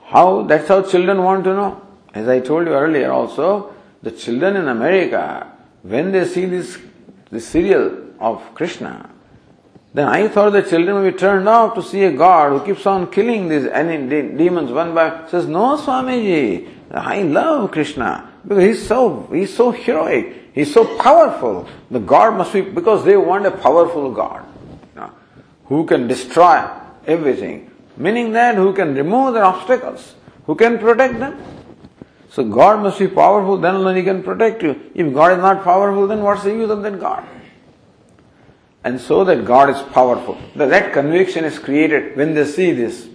how 0.04 0.42
that's 0.42 0.68
how 0.68 0.82
children 0.82 1.22
want 1.22 1.44
to 1.44 1.54
know. 1.54 1.82
As 2.12 2.28
I 2.28 2.40
told 2.40 2.66
you 2.66 2.74
earlier 2.74 3.12
also, 3.12 3.74
the 4.02 4.10
children 4.10 4.56
in 4.56 4.68
America, 4.68 5.52
when 5.82 6.12
they 6.12 6.26
see 6.26 6.46
this, 6.46 6.78
this 7.30 7.46
serial 7.46 7.96
of 8.18 8.54
Krishna, 8.54 9.10
then 9.92 10.06
I 10.06 10.28
thought 10.28 10.50
the 10.50 10.62
children 10.62 10.96
will 10.96 11.10
be 11.10 11.16
turned 11.16 11.48
off 11.48 11.74
to 11.74 11.82
see 11.82 12.04
a 12.04 12.12
God 12.12 12.52
who 12.52 12.64
keeps 12.64 12.86
on 12.86 13.10
killing 13.10 13.48
these 13.48 13.64
demons 13.64 14.70
one 14.70 14.94
by 14.94 15.26
says, 15.28 15.46
No 15.46 15.76
Swamiji, 15.76 16.68
I 16.92 17.22
love 17.22 17.72
Krishna 17.72 18.29
because 18.42 18.64
he's 18.64 18.86
so 18.86 19.28
he's 19.32 19.54
so 19.54 19.70
heroic, 19.70 20.50
he's 20.54 20.72
so 20.72 20.98
powerful. 20.98 21.68
The 21.90 22.00
God 22.00 22.36
must 22.36 22.52
be 22.52 22.60
because 22.60 23.04
they 23.04 23.16
want 23.16 23.46
a 23.46 23.50
powerful 23.50 24.12
God 24.12 24.46
who 25.70 25.86
can 25.86 26.08
destroy 26.08 26.68
everything. 27.06 27.70
Meaning 27.96 28.32
that 28.32 28.56
who 28.56 28.72
can 28.74 28.94
remove 28.94 29.34
their 29.34 29.44
obstacles, 29.44 30.14
who 30.46 30.56
can 30.56 30.78
protect 30.78 31.18
them. 31.20 31.40
So 32.28 32.44
God 32.44 32.82
must 32.82 32.98
be 32.98 33.06
powerful, 33.06 33.56
then 33.56 33.76
only 33.76 33.94
He 33.94 34.02
can 34.02 34.22
protect 34.22 34.62
you. 34.62 34.90
If 34.94 35.14
God 35.14 35.32
is 35.32 35.38
not 35.38 35.62
powerful, 35.62 36.08
then 36.08 36.22
what's 36.22 36.42
the 36.42 36.50
use 36.50 36.70
of 36.70 36.82
that 36.82 36.98
God? 37.00 37.24
And 38.82 39.00
so 39.00 39.24
that 39.24 39.44
God 39.44 39.70
is 39.70 39.80
powerful. 39.92 40.38
That 40.56 40.92
conviction 40.92 41.44
is 41.44 41.58
created 41.58 42.16
when 42.16 42.34
they 42.34 42.44
see 42.46 42.72
this. 42.72 43.08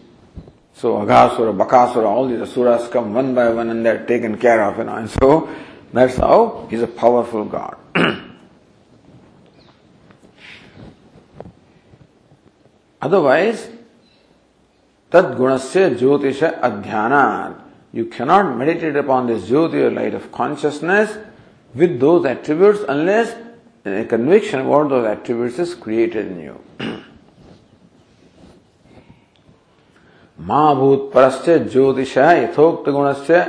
So 0.76 0.96
Aghasura, 0.98 1.56
Bakasura, 1.56 2.06
all 2.06 2.28
these 2.28 2.42
asuras 2.42 2.90
come 2.90 3.14
one 3.14 3.34
by 3.34 3.50
one 3.50 3.70
and 3.70 3.86
they're 3.86 4.06
taken 4.06 4.38
care 4.38 4.62
of, 4.62 4.78
you 4.78 4.84
know. 4.84 4.96
And 4.96 5.10
so 5.10 5.50
that's 5.94 6.18
how 6.18 6.68
he's 6.70 6.82
a 6.82 6.88
powerful 6.88 7.46
God. 7.46 7.78
Otherwise, 13.02 13.70
tad 15.10 15.38
gunasya 15.38 15.96
jyotisha 15.98 16.60
adhyanat. 16.60 17.62
You 17.94 18.08
cannot 18.08 18.58
meditate 18.58 18.98
upon 18.98 19.28
this 19.28 19.50
jyoti 19.50 19.76
or 19.76 19.92
light 19.92 20.14
of 20.14 20.30
consciousness 20.34 21.18
with 21.74 22.02
those 22.02 22.26
attributes 22.26 22.82
unless 22.90 23.34
a 23.86 24.04
conviction 24.04 24.60
about 24.60 24.90
those 24.90 25.08
attributes 25.08 25.58
is 25.58 25.74
created 25.74 26.28
in 26.28 26.42
you. 26.42 26.60
महाभूत 30.49 31.11
परस्य 31.15 31.59
ज्योतिष 31.59 32.17
यथोक्त 32.17 32.89
गुणस्य 32.91 33.45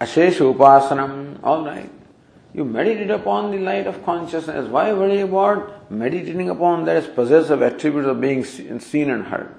अशेष 0.00 0.40
उपासनम 0.42 1.12
all 1.44 1.64
right 1.66 1.90
You 2.54 2.66
meditate 2.66 3.10
upon 3.10 3.50
the 3.50 3.58
light 3.58 3.86
of 3.86 4.04
consciousness. 4.04 4.68
Why 4.68 4.92
worry 4.92 5.20
about 5.20 5.90
meditating 5.90 6.50
upon 6.50 6.84
that 6.84 6.96
as 6.96 7.06
possessive 7.06 7.62
attributes 7.62 8.06
of 8.06 8.20
being 8.20 8.44
seen 8.44 9.10
and 9.10 9.24
heard? 9.24 9.54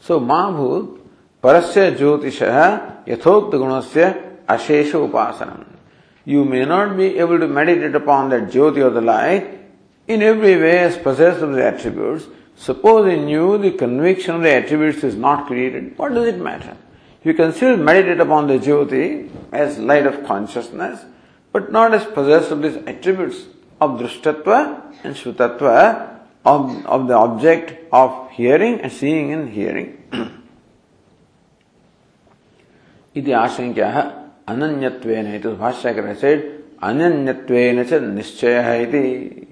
So, 0.00 0.18
Mahabhut, 0.18 0.98
Parasya 1.42 1.96
Jyotisha, 1.98 3.04
Yathokta 3.04 3.52
Gunasya, 3.52 4.46
Ashesha 4.46 5.10
Upasanam. 5.10 5.66
You 6.24 6.46
may 6.46 6.64
not 6.64 6.96
be 6.96 7.18
able 7.18 7.38
to 7.38 7.46
meditate 7.46 7.94
upon 7.94 8.30
that 8.30 8.44
Jyoti 8.44 8.78
or 8.78 8.90
the 8.90 9.02
light 9.02 9.58
in 10.08 10.22
every 10.22 10.56
way 10.56 10.78
as 10.78 10.96
possessive 10.96 11.50
of 11.50 11.54
the 11.54 11.66
attributes, 11.66 12.24
Suppose 12.56 13.12
in 13.12 13.28
you 13.28 13.56
the 13.58 13.70
conviction 13.72 14.34
of 14.34 14.42
the 14.42 14.50
attributes 14.50 15.02
is 15.02 15.16
not 15.16 15.46
created, 15.46 15.96
what 15.96 16.12
does 16.12 16.26
it 16.26 16.38
matter? 16.38 16.76
You 17.24 17.34
can 17.34 17.52
still 17.52 17.76
meditate 17.76 18.20
upon 18.20 18.48
the 18.48 18.58
Jyoti 18.58 19.30
as 19.52 19.78
light 19.78 20.06
of 20.06 20.24
consciousness, 20.26 21.04
but 21.52 21.72
not 21.72 21.94
as 21.94 22.04
possessed 22.04 22.50
of 22.50 22.62
these 22.62 22.76
attributes 22.86 23.44
of 23.80 23.98
Drishtatva 23.98 24.94
and 25.04 25.14
Shrutatva 25.14 26.20
of, 26.44 26.86
of 26.86 27.08
the 27.08 27.14
object 27.14 27.88
of 27.92 28.30
hearing 28.30 28.80
and 28.80 28.92
seeing 28.92 29.32
and 29.32 29.48
hearing. 29.48 29.96
इति 33.16 33.32
आशंक्यः 33.32 33.96
अनन्यत्वेन 34.48 35.34
इति 35.34 35.48
भाष्यकर 35.58 36.16
said 36.20 36.42
अनन्यत्वेन 36.82 37.82
च 37.84 37.92
निश्चयः 38.18 38.72
इति 38.82 39.46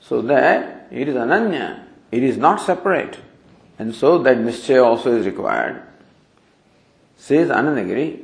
so 0.00 0.22
that 0.22 0.75
it 0.91 1.07
is 1.07 1.15
ananya, 1.15 1.83
it 2.11 2.23
is 2.23 2.37
not 2.37 2.61
separate. 2.61 3.17
And 3.79 3.93
so 3.93 4.17
that 4.19 4.37
nischaya 4.37 4.83
also 4.83 5.17
is 5.17 5.25
required. 5.25 5.81
Says 7.17 7.49
Anandagiri, 7.49 8.23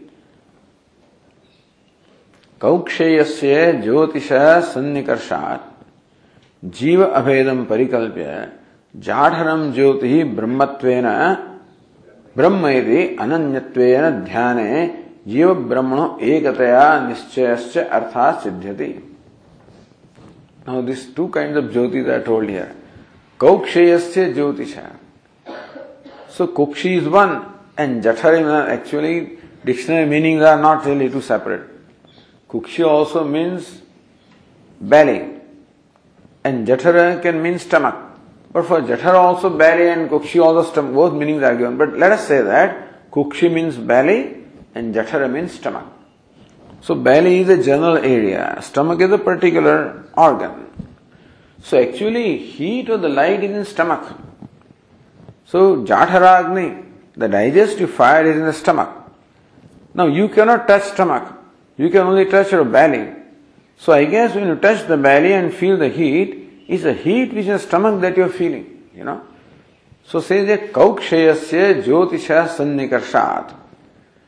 कौक्षेयस्य 2.63 3.71
ज्योतिष 3.83 4.27
सन्निकर्षात् 4.73 5.63
जीव 6.77 7.01
अभेदम 7.03 7.63
परिकल्प्य 7.69 8.27
जाठरम 9.07 9.71
ज्योति 9.73 10.23
ब्रह्मत्वेन 10.37 11.07
ब्रह्म 12.37 12.67
यदि 12.67 13.01
अनन्यत्वेन 13.23 14.23
ध्याने 14.29 14.71
जीव 15.33 15.53
ब्रह्मणो 15.71 16.05
एकतया 16.29 16.85
निश्चयस्य 17.07 17.81
अर्थात् 17.97 18.41
सिद्ध्यति 18.43 18.89
Now 20.65 20.81
these 20.81 21.13
two 21.13 21.29
kinds 21.29 21.57
of 21.57 21.65
jyotis 21.65 22.07
are 22.07 22.23
told 22.23 22.47
here. 22.49 22.75
Kaukshayasya 23.37 24.33
jyotisha. 24.33 24.95
So 26.29 26.47
Kukshi 26.47 26.97
is 26.97 27.07
one 27.07 27.45
and 27.77 28.03
Jatharima 28.03 28.69
actually 28.69 29.37
dictionary 29.65 30.05
meanings 30.05 30.41
are 30.41 30.59
not 30.59 30.85
really 30.85 31.09
two 31.09 31.21
separate. 31.21 31.69
Kukshi 32.49 32.87
also 32.87 33.23
means 33.23 33.81
belly 34.79 35.41
and 36.43 36.67
Jathara 36.67 37.21
can 37.21 37.41
mean 37.41 37.59
stomach. 37.59 37.95
But 38.51 38.65
for 38.65 38.81
Jathara 38.81 39.15
also 39.15 39.49
belly 39.49 39.89
and 39.89 40.09
Kukshi 40.09 40.43
also 40.43 40.69
stomach, 40.69 40.93
both 40.93 41.13
meanings 41.13 41.43
are 41.43 41.55
given. 41.55 41.77
But 41.77 41.97
let 41.97 42.11
us 42.11 42.27
say 42.27 42.41
that 42.41 43.11
Kukshi 43.11 43.51
means 43.51 43.77
belly 43.77 44.45
and 44.75 44.93
Jathara 44.93 45.31
means 45.31 45.53
stomach. 45.53 45.85
So 46.83 46.95
belly 46.95 47.39
is 47.39 47.47
a 47.47 47.63
general 47.63 47.95
area, 47.97 48.59
stomach 48.61 48.99
is 48.99 49.09
a 49.09 49.17
particular 49.17 50.03
organ. 50.17 50.69
So 51.61 51.81
actually 51.81 52.37
heat 52.37 52.89
or 52.89 52.97
the 52.97 53.07
light 53.07 53.41
is 53.41 53.51
in 53.51 53.63
stomach. 53.63 54.03
So 55.45 55.77
Jatharagni, 55.85 56.85
the 57.15 57.29
digestive 57.29 57.89
fire 57.89 58.25
is 58.25 58.35
in 58.35 58.43
the 58.43 58.51
stomach. 58.51 58.89
Now 59.93 60.07
you 60.07 60.27
cannot 60.27 60.67
touch 60.67 60.83
stomach. 60.83 61.33
You 61.77 61.89
can 61.89 62.01
only 62.01 62.25
touch 62.25 62.51
your 62.51 62.65
belly. 62.65 63.13
So 63.77 63.93
I 63.93 64.03
guess 64.03 64.35
when 64.35 64.47
you 64.47 64.55
touch 64.55 64.85
the 64.85 64.97
belly 64.97 65.31
and 65.31 65.53
feel 65.53 65.77
the 65.77 65.87
heat, 65.87 66.65
it's 66.67 66.83
the 66.83 66.93
heat 66.93 67.33
which 67.33 67.45
is 67.45 67.61
stomach 67.61 68.01
that 68.01 68.17
you're 68.17 68.27
feeling, 68.27 68.89
you 68.93 69.05
know. 69.05 69.21
So 70.03 70.19
says 70.19 70.47
that 70.47 70.73
Kaukshayasya 70.73 71.83
Jyotisha 71.83 72.49
Sannikarshat. 72.49 73.55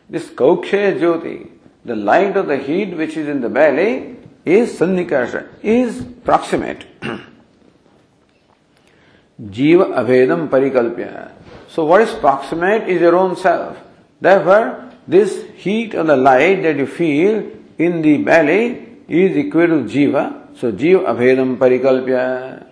This 0.10 0.30
Kaukshaya 0.30 0.98
Jyoti, 0.98 1.50
the 1.86 1.95
light 1.95 2.36
of 2.36 2.48
the 2.48 2.58
heat 2.58 2.98
which 2.98 3.15
is 3.15 3.28
in 3.28 3.41
the 3.41 3.50
belly 3.50 4.17
is 4.43 4.78
sannikarsa, 4.80 5.48
is 5.63 6.04
proximate. 6.24 6.86
Jiva 9.41 9.88
avedam 10.02 10.50
parikalpya. 10.50 11.32
So 11.67 11.86
what 11.86 12.02
is 12.02 12.13
proximate 12.15 12.89
is 12.89 13.02
your 13.02 13.15
own 13.15 13.36
self. 13.36 13.78
Therefore, 14.19 14.91
this 15.08 15.45
heat 15.56 15.93
or 15.93 16.04
the 16.04 16.15
light 16.15 16.63
that 16.63 16.78
you 16.78 16.88
feel 16.88 17.52
in 17.78 18.02
the 18.02 18.17
belly 18.17 18.88
is 19.08 19.38
equal 19.38 19.67
to 19.67 19.83
jiva. 19.83 20.58
So 20.58 20.71
jiva 20.71 21.06
avedam 21.06 21.58
parikalpya. 21.58 22.65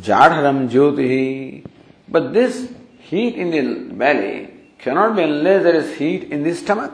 Jatharam 0.00 0.68
jyoti. 0.68 1.64
But 2.08 2.34
this 2.34 2.70
heat 2.98 3.36
in 3.36 3.50
the 3.50 3.94
belly 3.94 4.50
cannot 4.78 5.16
be 5.16 5.22
unless 5.22 5.62
there 5.62 5.76
is 5.76 5.94
heat 5.96 6.24
in 6.24 6.42
the 6.42 6.54
stomach. 6.54 6.92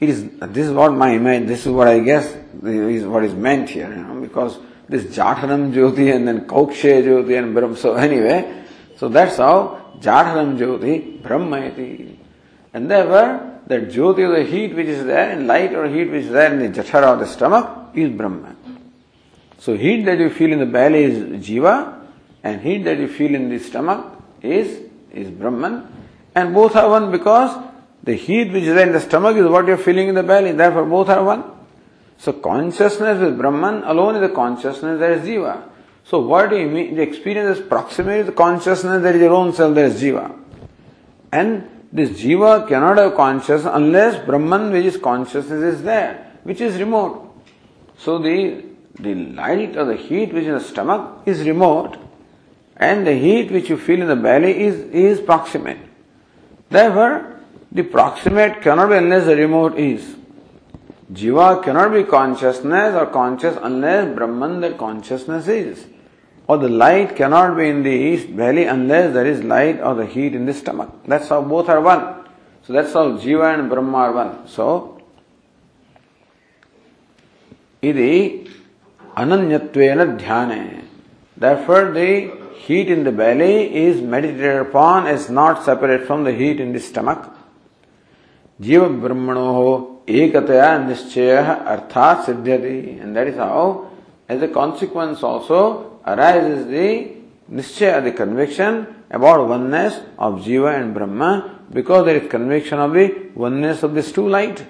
It 0.00 0.08
is 0.08 0.30
this 0.40 0.66
is 0.66 0.72
what 0.72 0.92
my 0.92 1.18
mind. 1.18 1.48
This 1.48 1.66
is 1.66 1.72
what 1.72 1.88
I 1.88 1.98
guess 1.98 2.26
is 2.62 3.04
what 3.04 3.24
is 3.24 3.34
meant 3.34 3.70
here. 3.70 3.90
You 3.90 4.02
know, 4.02 4.20
because 4.20 4.58
this 4.88 5.04
Jatharam 5.04 5.72
Jyoti 5.72 6.14
and 6.14 6.26
then 6.26 6.46
Kaukshe 6.46 7.02
Jyoti 7.02 7.38
and 7.38 7.54
Brahma. 7.54 7.76
So 7.76 7.94
anyway, 7.94 8.64
so 8.96 9.08
that's 9.08 9.36
how 9.36 9.96
Jatharam 9.98 10.56
Jyoti 10.56 11.20
Brahmayati. 11.20 12.16
And 12.72 12.90
therefore, 12.90 13.60
that 13.66 13.88
Jyoti 13.88 14.36
the 14.36 14.44
heat 14.44 14.74
which 14.74 14.86
is 14.86 15.04
there, 15.04 15.30
and 15.30 15.46
light 15.46 15.74
or 15.74 15.88
heat 15.88 16.10
which 16.10 16.24
is 16.24 16.30
there 16.30 16.52
in 16.52 16.60
the 16.60 16.80
Jathara 16.80 17.14
of 17.14 17.18
the 17.18 17.26
stomach 17.26 17.90
is 17.94 18.10
Brahman. 18.10 18.56
So 19.58 19.76
heat 19.76 20.04
that 20.04 20.18
you 20.18 20.30
feel 20.30 20.52
in 20.52 20.60
the 20.60 20.66
belly 20.66 21.04
is 21.04 21.44
Jiva, 21.44 22.06
and 22.44 22.60
heat 22.60 22.84
that 22.84 22.98
you 22.98 23.08
feel 23.08 23.34
in 23.34 23.48
the 23.48 23.58
stomach 23.58 24.06
is 24.42 24.84
is 25.12 25.30
Brahman, 25.30 25.86
and 26.34 26.54
both 26.54 26.76
are 26.76 26.88
one 26.88 27.10
because 27.10 27.67
the 28.08 28.16
heat 28.16 28.50
which 28.50 28.64
is 28.64 28.74
in 28.74 28.92
the 28.92 29.00
stomach 29.00 29.36
is 29.36 29.46
what 29.46 29.66
you 29.66 29.74
are 29.74 29.84
feeling 29.86 30.08
in 30.08 30.14
the 30.14 30.22
belly, 30.22 30.52
therefore 30.52 30.86
both 30.86 31.10
are 31.10 31.22
one. 31.22 31.44
So 32.16 32.32
consciousness 32.32 33.20
with 33.20 33.36
Brahman 33.36 33.82
alone 33.84 34.16
is 34.16 34.22
the 34.22 34.34
consciousness 34.34 34.98
that 34.98 35.10
is 35.10 35.28
Jiva. 35.28 35.68
So 36.04 36.20
what 36.20 36.48
do 36.48 36.56
you 36.56 36.68
mean? 36.70 36.96
The 36.96 37.02
experience 37.02 37.58
is 37.58 37.66
proximate 37.66 38.20
to 38.20 38.24
the 38.30 38.32
consciousness 38.32 39.02
that 39.02 39.14
is 39.14 39.20
your 39.20 39.34
own 39.34 39.52
self, 39.52 39.74
that 39.74 39.84
is 39.84 40.02
Jiva. 40.02 40.34
And 41.30 41.68
this 41.92 42.10
Jiva 42.22 42.66
cannot 42.66 42.96
have 42.96 43.14
consciousness 43.14 43.70
unless 43.74 44.24
Brahman 44.24 44.72
which 44.72 44.86
is 44.86 44.96
consciousness 44.96 45.74
is 45.74 45.82
there, 45.82 46.32
which 46.44 46.62
is 46.62 46.78
remote. 46.78 47.44
So 47.98 48.18
the, 48.18 48.64
the 48.98 49.14
light 49.14 49.76
or 49.76 49.84
the 49.84 49.96
heat 49.96 50.32
which 50.32 50.44
is 50.44 50.48
in 50.48 50.54
the 50.54 50.60
stomach 50.60 51.24
is 51.26 51.46
remote 51.46 51.98
and 52.78 53.06
the 53.06 53.14
heat 53.14 53.50
which 53.50 53.68
you 53.68 53.76
feel 53.76 54.00
in 54.00 54.08
the 54.08 54.16
belly 54.16 54.58
is, 54.58 54.76
is 54.92 55.20
proximate. 55.20 55.78
Therefore, 56.70 57.37
the 57.70 57.82
proximate 57.82 58.62
cannot 58.62 58.88
be 58.88 58.96
unless 58.96 59.26
the 59.26 59.36
remote 59.36 59.78
is. 59.78 60.16
Jiva 61.12 61.62
cannot 61.62 61.92
be 61.92 62.04
consciousness 62.04 62.94
or 62.94 63.06
conscious 63.06 63.56
unless 63.62 64.14
Brahman 64.14 64.60
that 64.60 64.78
consciousness 64.78 65.48
is. 65.48 65.86
Or 66.46 66.56
the 66.58 66.68
light 66.68 67.16
cannot 67.16 67.56
be 67.56 67.68
in 67.68 67.82
the 67.82 67.90
east 67.90 68.34
belly 68.34 68.64
unless 68.64 69.12
there 69.12 69.26
is 69.26 69.42
light 69.42 69.80
or 69.80 69.94
the 69.94 70.06
heat 70.06 70.34
in 70.34 70.46
the 70.46 70.54
stomach. 70.54 70.90
That's 71.06 71.28
how 71.28 71.42
both 71.42 71.68
are 71.68 71.80
one. 71.80 72.24
So 72.62 72.72
that's 72.72 72.92
how 72.92 73.12
Jiva 73.12 73.58
and 73.58 73.70
Brahma 73.70 73.98
are 73.98 74.12
one. 74.12 74.48
So, 74.48 75.02
idi 77.82 78.50
ananyattvena 79.16 80.18
dhyane. 80.18 80.84
Therefore, 81.36 81.92
the 81.92 82.32
heat 82.56 82.90
in 82.90 83.04
the 83.04 83.12
belly 83.12 83.74
is 83.74 84.02
meditated 84.02 84.56
upon 84.56 85.06
as 85.06 85.30
not 85.30 85.64
separate 85.64 86.06
from 86.06 86.24
the 86.24 86.32
heat 86.32 86.60
in 86.60 86.72
the 86.72 86.80
stomach. 86.80 87.34
जीव 88.60 88.84
ब्रह्मणो 89.00 89.46
हो 89.54 89.70
एकतया 90.10 90.76
निश्चय 90.78 91.36
अर्थात 91.36 92.24
सिद्ध 92.26 92.44
that 92.44 93.28
is 93.28 93.38
how 93.40 93.66
as 94.30 94.42
a 94.42 94.46
consequence 94.54 95.24
also 95.24 95.60
arise 96.06 96.44
is 96.46 96.64
the 96.64 97.54
निश्चय 97.56 98.00
the 98.00 98.14
conviction 98.18 98.84
about 99.14 99.48
oneness 99.50 100.00
of 100.18 100.40
जीव 100.44 100.68
and 100.68 100.92
Brahma 100.94 101.30
because 101.74 102.04
there 102.04 102.16
is 102.16 102.28
conviction 102.28 102.78
of 102.78 102.96
the 102.96 103.10
oneness 103.36 103.84
of 103.84 103.92
this 103.92 104.14
two 104.14 104.28
light 104.28 104.66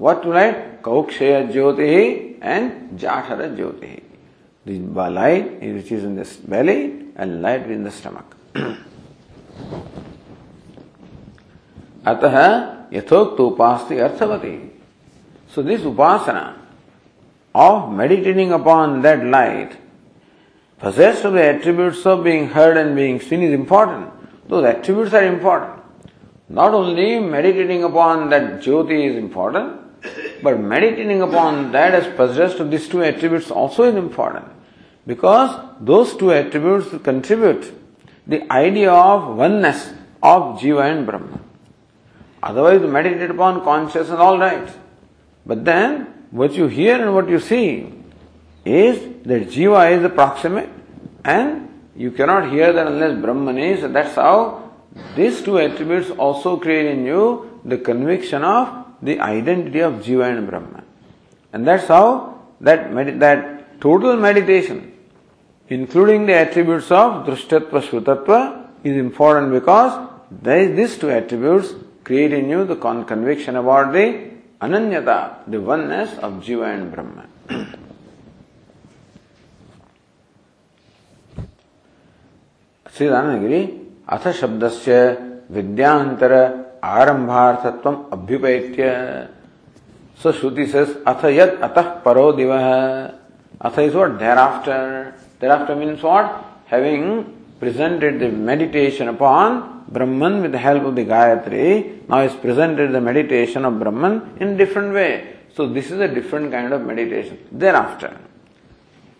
what 0.00 0.22
two 0.22 0.32
light 0.32 0.80
कौक्षय 0.84 1.42
ज्योति 1.52 1.90
and 2.42 2.70
जाठर 3.00 3.54
ज्योति 3.56 3.98
light 5.10 5.58
is 5.62 5.92
in 5.94 6.16
this 6.16 6.38
belly 6.50 6.80
and 7.18 7.40
light 7.42 7.66
in 7.70 7.84
the 7.84 7.90
stomach 7.90 8.34
अतः 12.07 12.37
यथोक्त 12.93 13.39
उपास्ति 13.41 13.97
अर्थवती 13.99 14.55
so 15.55 15.63
this 15.63 15.85
Upasana 15.85 16.53
of 17.57 17.91
meditating 17.91 18.51
upon 18.51 19.01
that 19.01 19.25
light, 19.25 19.77
possessed 20.79 21.25
of 21.25 21.33
the 21.33 21.43
attributes 21.43 22.05
of 22.05 22.23
being 22.23 22.47
heard 22.49 22.77
and 22.77 22.95
being 22.95 23.19
seen 23.19 23.41
is 23.41 23.53
important. 23.53 24.11
Those 24.47 24.65
attributes 24.65 25.13
are 25.13 25.23
important. 25.23 25.81
Not 26.49 26.75
only 26.75 27.19
meditating 27.19 27.83
upon 27.83 28.29
that 28.29 28.61
Jyoti 28.61 29.09
is 29.09 29.15
important, 29.17 29.73
but 30.43 30.59
meditating 30.59 31.23
upon 31.23 31.71
that 31.71 31.95
as 31.95 32.15
possessed 32.15 32.59
of 32.59 32.69
these 32.69 32.87
two 32.87 33.03
attributes 33.03 33.49
also 33.49 33.83
is 33.83 33.95
important. 33.95 34.45
Because 35.07 35.59
those 35.81 36.15
two 36.15 36.31
attributes 36.31 36.89
contribute 37.03 37.73
the 38.27 38.49
idea 38.51 38.91
of 38.91 39.35
oneness 39.35 39.93
of 40.21 40.59
Jiva 40.59 40.91
and 40.91 41.07
Brahma. 41.07 41.39
Otherwise, 42.42 42.82
meditate 42.82 43.30
upon 43.30 43.62
consciousness, 43.62 44.18
all 44.18 44.38
right. 44.38 44.68
But 45.46 45.64
then, 45.64 46.06
what 46.30 46.54
you 46.54 46.66
hear 46.66 47.00
and 47.00 47.14
what 47.14 47.28
you 47.28 47.38
see 47.38 47.92
is 48.64 48.98
that 49.24 49.48
Jiva 49.48 49.92
is 49.96 50.02
the 50.02 50.08
proximate, 50.08 50.68
and 51.24 51.68
you 51.94 52.10
cannot 52.10 52.50
hear 52.50 52.72
that 52.72 52.86
unless 52.86 53.20
Brahman 53.20 53.58
is. 53.58 53.82
And 53.82 53.94
That's 53.94 54.14
how 54.14 54.72
these 55.14 55.42
two 55.42 55.58
attributes 55.58 56.10
also 56.10 56.56
create 56.56 56.86
in 56.86 57.04
you 57.04 57.60
the 57.64 57.78
conviction 57.78 58.42
of 58.42 58.86
the 59.02 59.20
identity 59.20 59.80
of 59.80 59.94
Jiva 59.94 60.36
and 60.36 60.48
Brahman. 60.48 60.84
And 61.52 61.66
that's 61.66 61.86
how 61.86 62.40
that, 62.60 62.92
med- 62.92 63.20
that 63.20 63.80
total 63.80 64.16
meditation, 64.16 64.92
including 65.68 66.26
the 66.26 66.34
attributes 66.34 66.90
of 66.90 67.26
Drishtatva, 67.26 67.82
Shrutatva, 67.82 68.68
is 68.84 68.96
important 68.96 69.52
because 69.52 70.08
there 70.30 70.58
is 70.58 70.76
these 70.76 70.98
two 70.98 71.10
attributes 71.10 71.74
create 72.12 72.34
in 72.34 72.66
the 72.66 72.76
conviction 72.76 73.56
about 73.56 73.90
the 73.94 74.28
Ananyata, 74.60 75.48
the 75.48 75.58
oneness 75.58 76.12
of 76.18 76.34
Jiva 76.44 76.74
and 76.74 76.92
Brahma. 76.92 77.26
Sri 82.90 83.06
Anandagiri, 83.06 83.62
Atha 84.06 84.30
Shabdasya 84.30 85.46
Vidyantara 85.50 86.80
Arambhartatvam 86.82 88.10
Abhyupaitya. 88.10 89.30
So 90.18 90.32
Shruti 90.32 90.70
says, 90.70 90.94
Atha 91.06 91.28
Yad 91.28 91.60
Atah 91.60 92.02
Paro 92.02 92.36
Divaha. 92.36 93.14
Atha 93.58 93.80
is 93.80 93.94
what? 93.94 94.18
Thereafter. 94.18 95.14
Thereafter 95.40 95.74
means 95.76 96.02
what? 96.02 96.44
Having 96.66 97.41
presented 97.61 98.19
the 98.19 98.29
meditation 98.29 99.07
upon 99.07 99.85
Brahman 99.89 100.41
with 100.41 100.51
the 100.51 100.57
help 100.57 100.83
of 100.83 100.95
the 100.95 101.05
Gayatri. 101.05 102.07
Now 102.07 102.21
is 102.21 102.33
presented 102.33 102.91
the 102.91 103.01
meditation 103.01 103.65
of 103.65 103.79
Brahman 103.79 104.37
in 104.39 104.57
different 104.57 104.93
way. 104.93 105.35
So 105.55 105.67
this 105.67 105.91
is 105.91 105.99
a 105.99 106.07
different 106.07 106.51
kind 106.51 106.71
of 106.73 106.81
meditation. 106.81 107.39
Thereafter. 107.51 108.17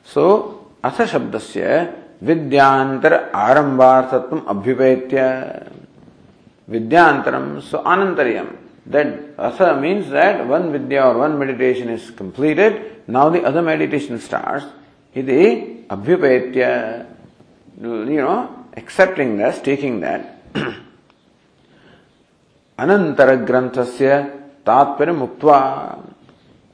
So, 0.03 0.53
अथ 0.85 1.01
शब्दस्य 1.11 1.63
विद्यांतर 2.27 3.13
आरंभार्थत्व 3.35 4.37
अभ्युपेत्य 4.53 5.23
विद्यांतरम 6.69 7.59
so 7.61 7.81
anantaryam 7.83 8.47
that 8.85 9.07
asa 9.37 9.79
means 9.81 10.09
that 10.09 10.45
one 10.47 10.71
vidya 10.71 11.03
or 11.07 11.17
one 11.17 11.37
meditation 11.39 11.89
is 11.89 12.09
completed 12.11 13.01
now 13.07 13.29
the 13.29 13.43
other 13.43 13.61
meditation 13.61 14.19
starts 14.19 14.65
iti 15.13 15.85
abhyupetya 15.89 16.71
you 17.80 18.20
know, 18.20 18.66
accepting 18.76 19.36
this, 19.36 19.60
taking 19.60 20.00
that, 20.00 20.52
Anantara 22.78 23.46
Granthasya 23.46 24.64
Tatpara 24.64 25.14
Muktva. 25.14 26.12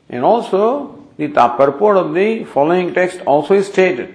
And 0.08 0.24
also, 0.24 1.06
the 1.16 1.28
purport 1.28 1.96
of 1.96 2.14
the 2.14 2.44
following 2.44 2.94
text 2.94 3.20
also 3.26 3.54
is 3.54 3.66
stated. 3.66 4.14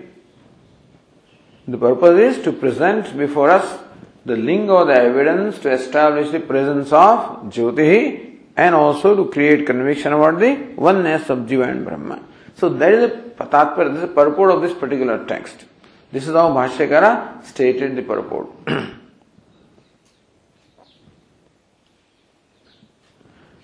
The 1.68 1.78
purpose 1.78 2.38
is 2.38 2.44
to 2.44 2.52
present 2.52 3.16
before 3.18 3.50
us 3.50 3.80
the 4.26 4.36
link 4.36 4.70
or 4.70 4.86
the 4.86 4.94
evidence 4.94 5.60
to 5.60 5.72
establish 5.72 6.32
the 6.32 6.40
presence 6.40 6.92
of 6.92 7.44
Jyotihi 7.52 8.38
and 8.56 8.76
also 8.76 9.16
to 9.16 9.30
create 9.32 9.66
conviction 9.66 10.14
about 10.14 10.40
the 10.40 10.56
oneness 10.76 11.30
of 11.30 11.40
Jiva 11.40 11.68
and 11.70 11.86
Brahma. 11.86 12.22
So 12.56 12.70
that 12.70 12.94
is 12.94 13.12
the 13.12 13.46
tatpara, 13.46 13.94
this 13.94 13.96
is 13.96 14.02
the 14.02 14.08
purport 14.08 14.52
of 14.52 14.62
this 14.62 14.74
particular 14.74 15.26
text. 15.26 15.66
This 16.14 16.28
is 16.28 16.36
how 16.36 16.50
Bhashyakara 16.54 17.44
stated 17.44 17.96
the 17.96 18.04
purport. 18.04 18.50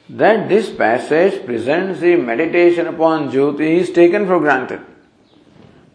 that 0.10 0.50
this 0.50 0.72
passage 0.72 1.46
presents 1.46 2.00
the 2.00 2.16
meditation 2.16 2.88
upon 2.88 3.30
Jyoti 3.30 3.82
is 3.82 3.92
taken 3.92 4.26
for 4.26 4.40
granted. 4.40 4.82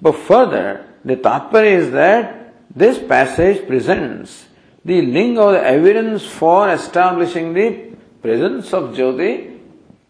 But 0.00 0.12
further, 0.12 0.86
the 1.04 1.16
tatpara 1.16 1.66
is 1.66 1.90
that 1.90 2.54
this 2.70 3.00
passage 3.00 3.66
presents 3.66 4.46
the 4.84 5.02
link 5.02 5.36
or 5.36 5.50
the 5.54 5.60
evidence 5.60 6.24
for 6.24 6.70
establishing 6.70 7.52
the 7.52 7.96
presence 8.22 8.72
of 8.72 8.94
Jyoti 8.94 9.58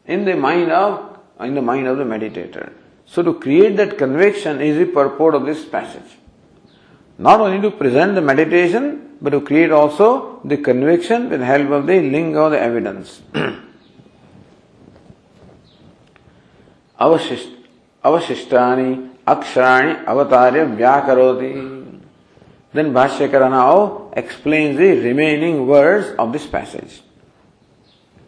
in 0.04 0.26
the 0.26 0.36
mind 0.36 0.70
of 0.70 1.20
in 1.40 1.54
the 1.54 1.62
mind 1.62 1.86
of 1.86 1.96
the 1.96 2.04
meditator. 2.04 2.70
So 3.06 3.22
to 3.22 3.32
create 3.32 3.78
that 3.78 3.96
conviction 3.96 4.60
is 4.60 4.76
the 4.76 4.92
purport 4.92 5.34
of 5.34 5.46
this 5.46 5.64
passage. 5.64 6.18
Not 7.18 7.40
only 7.40 7.60
to 7.60 7.70
present 7.70 8.14
the 8.14 8.20
meditation, 8.20 9.16
but 9.20 9.30
to 9.30 9.40
create 9.40 9.70
also 9.70 10.40
the 10.44 10.56
conviction 10.56 11.30
with 11.30 11.40
help 11.40 11.70
of 11.70 11.86
the 11.86 12.00
link 12.00 12.36
or 12.36 12.50
the 12.50 12.60
evidence. 12.60 13.22
Avashishtani 17.00 19.10
akshani 19.26 20.04
avatarya 20.04 20.76
vyakaroti. 20.76 22.00
Then 22.72 22.92
Bhashyakara 22.92 23.50
now 23.50 24.10
explains 24.16 24.76
the 24.76 25.00
remaining 25.00 25.66
words 25.66 26.14
of 26.18 26.32
this 26.32 26.46
passage. 26.46 27.02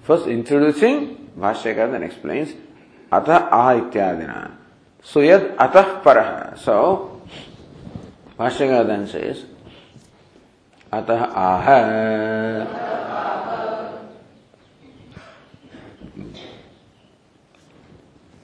First 0.03 0.29
introducing 0.29 1.31
Bhashyakara 1.39 1.91
then 1.91 2.05
explains 2.05 2.55
Atha 3.11 3.49
aha 3.51 3.81
ityadina. 3.81 4.53
So 5.03 5.21
yad 5.21 5.57
atah 5.57 6.03
paraha. 6.03 6.59
So 6.59 7.16
भाष्यकार 8.40 8.88
then 8.88 9.08
says 9.08 9.46
अतः 10.94 11.22
आह 11.36 11.68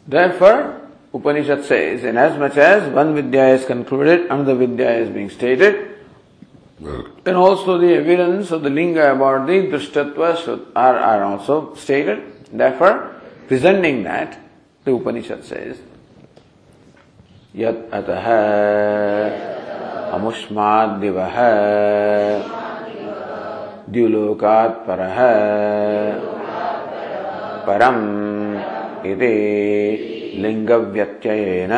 Therefore, 0.08 0.88
Upanishad 1.14 1.66
says, 1.66 2.06
inasmuch 2.06 2.56
as 2.56 2.90
one 2.94 3.14
Vidya 3.14 3.50
is 3.50 3.66
concluded, 3.66 4.32
another 4.32 4.56
Vidya 4.56 4.90
is 5.00 5.10
being 5.10 5.30
stated, 5.30 5.98
and 6.80 7.36
also 7.36 7.78
the 7.78 7.94
evidence 7.94 8.52
of 8.52 8.64
the 8.64 8.70
linga 8.70 9.12
about 9.12 9.48
the 9.48 9.68
drishtatva 9.68 10.72
are, 10.78 10.98
are 10.98 11.24
also 11.26 11.76
stated. 11.76 12.24
Therefore, 12.54 13.16
presenting 13.50 14.04
that, 14.04 14.40
the 14.86 14.94
Upanishad 14.94 15.44
says, 15.44 15.78
Yat 17.54 17.90
ataha 17.90 19.61
अमुष्माद्दिवः। 20.13 21.37
द्युलोकात् 23.91 24.87
परः। 24.89 25.19
परम् 27.67 28.03
इति 29.07 30.39
लिङ्गव्यत्ययेन। 30.39 31.73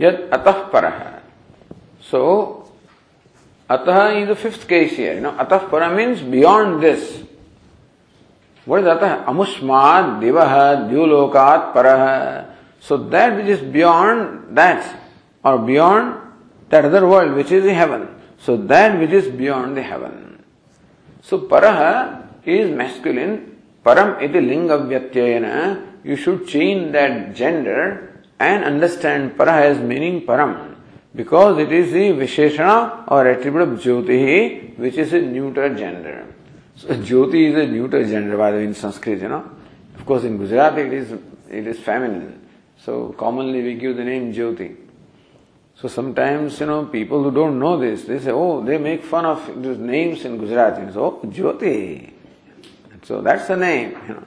यद 0.00 0.30
अतः 0.32 0.52
पर। 0.52 0.90
So 2.02 2.20
अतः 3.70 4.08
is 4.08 4.30
the 4.30 4.34
fifth 4.34 4.68
case 4.68 4.96
here 4.98 5.20
no 5.20 5.30
अतः 5.30 5.58
पर 5.58 5.88
means 5.88 6.20
beyond 6.22 6.80
this 6.80 7.22
what 8.68 8.80
is 8.80 8.88
अतः? 8.88 9.24
अमुष्मात् 9.24 10.20
दिवः 10.20 10.74
द्युलोकात् 10.74 11.74
परः। 11.74 12.44
So 12.84 12.98
that 12.98 13.36
which 13.36 13.46
is 13.46 13.60
beyond 13.62 14.58
that, 14.58 15.00
or 15.42 15.58
beyond 15.58 16.20
that 16.68 16.84
other 16.84 17.08
world 17.08 17.34
which 17.34 17.50
is 17.50 17.64
the 17.64 17.72
heaven. 17.72 18.08
So 18.36 18.58
that 18.58 18.98
which 18.98 19.10
is 19.10 19.28
beyond 19.28 19.78
the 19.78 19.82
heaven. 19.82 20.44
So 21.22 21.38
paraha 21.38 22.26
is 22.44 22.70
masculine. 22.70 23.56
Param 23.82 24.22
iti 24.22 24.38
linga 24.38 24.76
vyatyayana. 24.76 26.04
You 26.04 26.16
should 26.16 26.46
change 26.46 26.92
that 26.92 27.34
gender 27.34 28.22
and 28.38 28.64
understand 28.64 29.38
para 29.38 29.62
as 29.62 29.78
meaning 29.78 30.26
param 30.26 30.76
because 31.14 31.56
it 31.58 31.72
is 31.72 31.90
the 31.90 32.10
Visheshana 32.10 33.10
or 33.10 33.26
attribute 33.28 33.62
of 33.62 33.68
Jyoti 33.80 34.76
which 34.76 34.96
is 34.96 35.14
a 35.14 35.22
neuter 35.22 35.74
gender. 35.74 36.26
So 36.76 36.88
Jyoti 36.88 37.50
is 37.50 37.56
a 37.56 37.66
neuter 37.66 38.04
gender 38.04 38.36
by 38.36 38.50
the 38.50 38.58
way 38.58 38.64
in 38.64 38.74
Sanskrit, 38.74 39.22
you 39.22 39.28
know. 39.28 39.50
Of 39.96 40.04
course 40.04 40.24
in 40.24 40.36
Gujarati 40.36 40.82
it 40.82 40.92
is 40.92 41.12
it 41.48 41.66
is 41.66 41.78
feminine. 41.78 42.43
So 42.84 43.14
commonly 43.16 43.62
we 43.62 43.74
give 43.74 43.96
the 43.96 44.04
name 44.04 44.32
Jyoti. 44.32 44.76
So 45.76 45.88
sometimes, 45.88 46.60
you 46.60 46.66
know, 46.66 46.84
people 46.84 47.22
who 47.22 47.30
don't 47.30 47.58
know 47.58 47.78
this, 47.78 48.04
they 48.04 48.18
say, 48.18 48.30
oh, 48.30 48.62
they 48.62 48.78
make 48.78 49.02
fun 49.02 49.24
of 49.24 49.62
these 49.62 49.78
names 49.78 50.24
in 50.24 50.38
Gujarati. 50.38 50.92
So, 50.92 51.20
oh, 51.22 51.26
Jyoti. 51.26 52.12
So 53.02 53.22
that's 53.22 53.48
the 53.48 53.56
name, 53.56 53.98
you 54.06 54.14
know. 54.14 54.24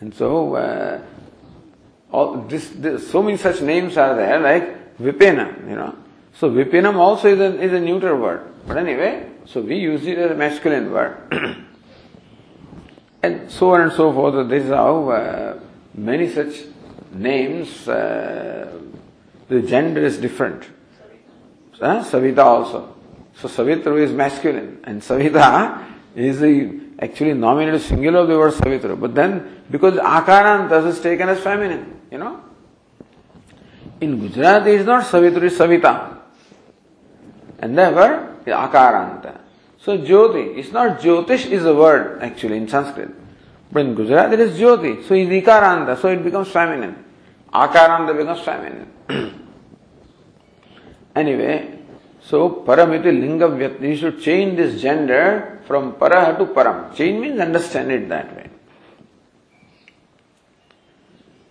And 0.00 0.14
so, 0.14 0.54
uh, 0.56 1.00
all 2.10 2.42
this, 2.42 2.70
this, 2.70 3.10
so 3.10 3.22
many 3.22 3.36
such 3.36 3.62
names 3.62 3.96
are 3.96 4.14
there, 4.16 4.38
like 4.40 4.98
Vipinam, 4.98 5.68
you 5.68 5.76
know. 5.76 5.96
So 6.34 6.50
Vipinam 6.50 6.96
also 6.96 7.28
is 7.28 7.40
a, 7.40 7.60
is 7.60 7.72
a 7.72 7.80
neuter 7.80 8.16
word. 8.16 8.52
But 8.66 8.78
anyway, 8.78 9.30
so 9.46 9.60
we 9.60 9.76
use 9.76 10.06
it 10.06 10.18
as 10.18 10.32
a 10.32 10.34
masculine 10.34 10.92
word. 10.92 11.16
and 13.22 13.50
so 13.50 13.74
on 13.74 13.82
and 13.82 13.92
so 13.92 14.12
forth. 14.12 14.48
This 14.48 14.64
is 14.64 14.70
how 14.70 15.08
uh, 15.08 15.60
many 15.94 16.28
such 16.28 16.71
names, 17.14 17.88
uh, 17.88 18.80
the 19.48 19.62
gender 19.62 20.04
is 20.04 20.18
different. 20.18 20.64
Uh, 21.80 22.02
Savita 22.04 22.38
also. 22.38 22.94
So 23.34 23.48
Savitra 23.48 24.00
is 24.00 24.12
masculine 24.12 24.80
and 24.84 25.02
Savita 25.02 25.84
is 26.14 26.40
the 26.40 26.80
actually 26.98 27.34
nominated 27.34 27.80
singular 27.80 28.20
of 28.20 28.28
the 28.28 28.38
word 28.38 28.52
Savitra. 28.52 28.98
But 28.98 29.14
then 29.14 29.62
because 29.70 29.94
Akaranta 29.94 30.86
is 30.86 31.00
taken 31.00 31.28
as 31.28 31.40
feminine. 31.40 32.00
You 32.10 32.18
know? 32.18 32.40
In 34.00 34.20
Gujarati, 34.20 34.72
it's 34.72 34.86
not 34.86 35.06
Savitri, 35.06 35.46
it's 35.46 35.56
Savita. 35.56 36.18
And 37.58 37.76
therefore, 37.76 38.36
Akaranta. 38.46 39.40
So 39.78 39.98
Jyoti, 39.98 40.58
it's 40.58 40.70
not 40.70 41.00
Jyotish 41.00 41.50
is 41.50 41.64
a 41.64 41.74
word 41.74 42.22
actually 42.22 42.56
in 42.56 42.68
Sanskrit. 42.68 43.10
But 43.72 43.86
in 43.86 43.94
Gujarati 43.94 44.34
it 44.34 44.40
is 44.40 44.58
Jyoti. 44.58 45.02
So 45.08 45.14
it's 45.14 45.30
Ikaranta, 45.30 45.98
so 45.98 46.08
it 46.08 46.22
becomes 46.22 46.48
feminine. 46.48 47.02
Akaranta 47.52 48.14
becomes 48.14 48.40
feminine. 48.40 49.48
anyway, 51.16 51.78
so 52.20 52.62
paramiti 52.66 53.04
linga 53.04 53.48
vyat, 53.48 53.80
you 53.80 53.96
should 53.96 54.20
change 54.20 54.56
this 54.56 54.80
gender 54.80 55.60
from 55.66 55.94
paraha 55.94 56.36
to 56.36 56.46
param. 56.46 56.94
Change 56.94 57.18
means 57.18 57.40
understand 57.40 57.90
it 57.90 58.08
that 58.10 58.36
way. 58.36 58.50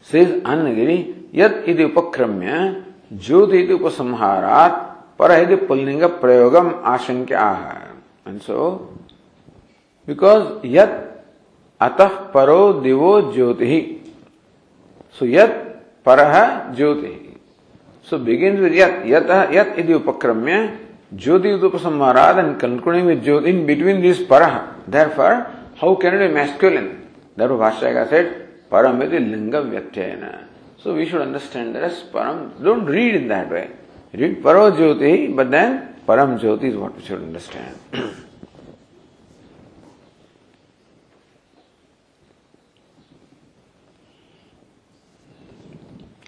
Says 0.02 0.44
Annagiri, 0.44 1.34
yat 1.34 1.68
iti 1.68 1.84
upakramya, 1.90 2.86
jyoti 3.16 3.66
iti 3.66 3.74
upasamharat, 3.74 5.18
para 5.18 5.42
iti 5.42 5.56
pullinga 5.56 6.20
prayogam 6.20 6.84
ashankya. 6.84 7.96
And 8.26 8.42
so, 8.42 8.94
because 10.06 10.64
yat 10.64 11.11
atah 11.82 12.30
paro 12.30 12.82
divo 12.82 13.34
jyotihi. 13.34 13.82
So 15.18 15.26
yat 15.26 16.04
paraha 16.06 16.70
jyotihi. 16.78 17.34
So 18.04 18.18
begins 18.20 18.60
with 18.60 18.74
yat, 18.74 19.06
yat, 19.08 19.52
yat 19.52 19.80
iti 19.80 19.94
upakramya, 19.94 20.78
jyoti 21.16 21.58
iti 21.58 21.66
upasamharat 21.66 22.38
and 22.40 22.60
concluding 22.60 23.06
with 23.06 23.24
jyoti 23.26 23.48
in 23.50 23.66
between 23.66 24.02
this 24.02 24.20
paraha. 24.20 24.76
Therefore, 24.88 25.48
how 25.78 25.96
can 25.96 26.16
it 26.16 26.28
be 26.28 26.34
masculine? 26.34 27.08
Therefore 27.36 27.58
Bhashyakar 27.58 28.10
said, 28.10 28.48
Param 28.72 29.04
is 29.04 29.12
linga 29.12 29.62
vyatyayana. 29.64 30.46
So 30.78 30.96
we 30.96 31.06
should 31.06 31.22
understand 31.22 31.76
that 31.76 31.84
as 31.84 32.04
param. 32.04 32.52
Don't 32.64 32.86
read 32.86 33.16
in 33.16 33.28
that 33.28 33.52
way. 33.52 33.70
Read 34.14 34.42
paro 34.42 34.72
jyoti, 34.72 35.36
but 35.36 35.52
then 35.52 35.96
param 36.08 36.40
jyoti 36.40 36.72
is 36.72 36.78
what 36.78 36.96
we 36.96 38.31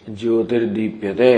ज्योतिर्दीप्यते। 0.09 1.33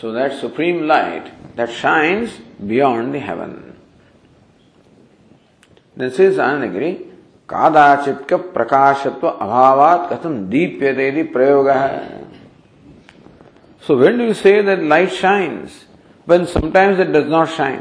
So 0.00 0.12
that 0.14 0.32
supreme 0.32 0.84
light 0.86 1.28
that 1.56 1.68
shines 1.68 2.38
beyond 2.62 3.12
the 3.12 3.22
heaven 3.24 3.54
this 5.96 6.20
is 6.20 6.40
अनग्री 6.40 6.92
कादाचित 7.48 8.32
प्रकाशत्व 8.54 9.28
अभावात 9.28 10.08
कथम 10.12 10.36
दीप्यते 10.50 11.10
दी 11.10 11.22
प्रयोग 11.34 11.68
है 11.68 12.20
so 13.82 13.96
when 13.96 14.18
do 14.18 14.32
say 14.34 14.62
that 14.62 14.82
light 14.88 15.10
shines 15.12 15.84
when 16.28 16.44
sometimes 16.54 17.00
it 17.00 17.08
does 17.16 17.28
not 17.30 17.48
shine 17.56 17.80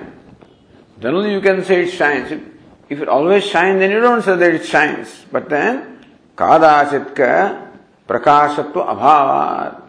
then 0.97 1.15
only 1.15 1.33
you 1.33 1.41
can 1.41 1.61
say 1.61 1.81
it 1.81 1.89
shines 1.89 2.31
if 2.31 3.01
it 3.01 3.07
always 3.07 3.43
shine 3.43 3.79
then 3.79 3.91
you 3.91 3.99
don't 4.01 4.23
say 4.23 4.35
that 4.35 4.55
it 4.55 4.63
shines 4.71 5.25
but 5.33 5.49
then 5.49 5.77
कादाचित 6.37 7.09
का 7.19 7.33
prakashatva 8.11 8.73
abhavat. 8.73 9.81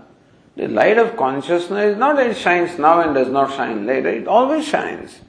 The 0.55 0.69
light 0.69 0.99
of 0.99 1.17
consciousness 1.17 1.93
is 1.93 1.97
not 1.97 2.17
that 2.17 2.27
it 2.29 2.37
shines 2.37 2.79
now 2.79 3.01
and 3.01 3.15
does 3.15 3.29
not 3.29 3.55
shine 3.57 3.87
later. 3.87 4.11
It 4.11 4.29
always 4.29 4.67
shines. 4.67 5.21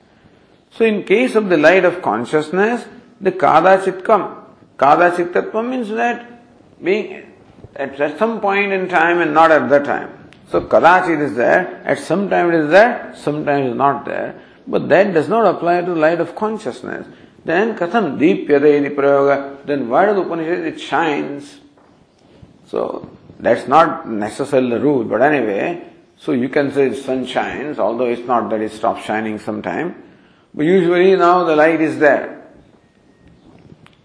So 0.71 0.85
in 0.85 1.03
case 1.03 1.35
of 1.35 1.49
the 1.49 1.57
light 1.57 1.85
of 1.85 2.01
consciousness, 2.01 2.85
the 3.21 3.31
kadachit 3.31 4.03
come. 4.03 4.45
Kadachit 4.77 5.31
tattva 5.31 5.67
means 5.67 5.89
that 5.89 6.29
being 6.83 7.31
at 7.75 8.19
some 8.19 8.41
point 8.41 8.71
in 8.73 8.89
time 8.89 9.21
and 9.21 9.33
not 9.33 9.51
at 9.51 9.69
that 9.69 9.85
time. 9.85 10.29
So 10.49 10.61
kadachit 10.61 11.21
is 11.21 11.35
there, 11.35 11.81
at 11.85 11.99
some 11.99 12.29
time 12.29 12.51
it 12.51 12.65
is 12.65 12.69
there, 12.69 13.13
sometimes 13.15 13.67
it 13.67 13.69
is 13.71 13.77
not 13.77 14.05
there. 14.05 14.39
But 14.67 14.89
that 14.89 15.13
does 15.13 15.29
not 15.29 15.55
apply 15.55 15.81
to 15.81 15.93
the 15.93 15.99
light 15.99 16.19
of 16.19 16.35
consciousness. 16.35 17.07
Then 17.45 17.77
katham 17.77 18.19
deepyate 18.19 18.95
prayoga, 18.95 19.65
then 19.65 19.89
why 19.89 20.05
does 20.05 20.17
Upanishad 20.17 20.59
it 20.59 20.79
shines? 20.79 21.59
So 22.73 23.07
that's 23.37 23.67
not 23.67 24.09
necessarily 24.09 24.71
the 24.71 24.79
rule, 24.79 25.03
but 25.03 25.21
anyway, 25.21 25.87
so 26.17 26.31
you 26.31 26.49
can 26.49 26.71
say 26.71 26.91
sun 26.95 27.27
shines, 27.27 27.77
although 27.77 28.07
it's 28.07 28.25
not 28.27 28.49
that 28.49 28.61
it 28.61 28.71
stops 28.71 29.05
shining 29.05 29.37
sometime. 29.37 30.01
But 30.55 30.65
usually 30.65 31.15
now 31.15 31.43
the 31.43 31.55
light 31.55 31.81
is 31.81 31.99
there. 31.99 32.51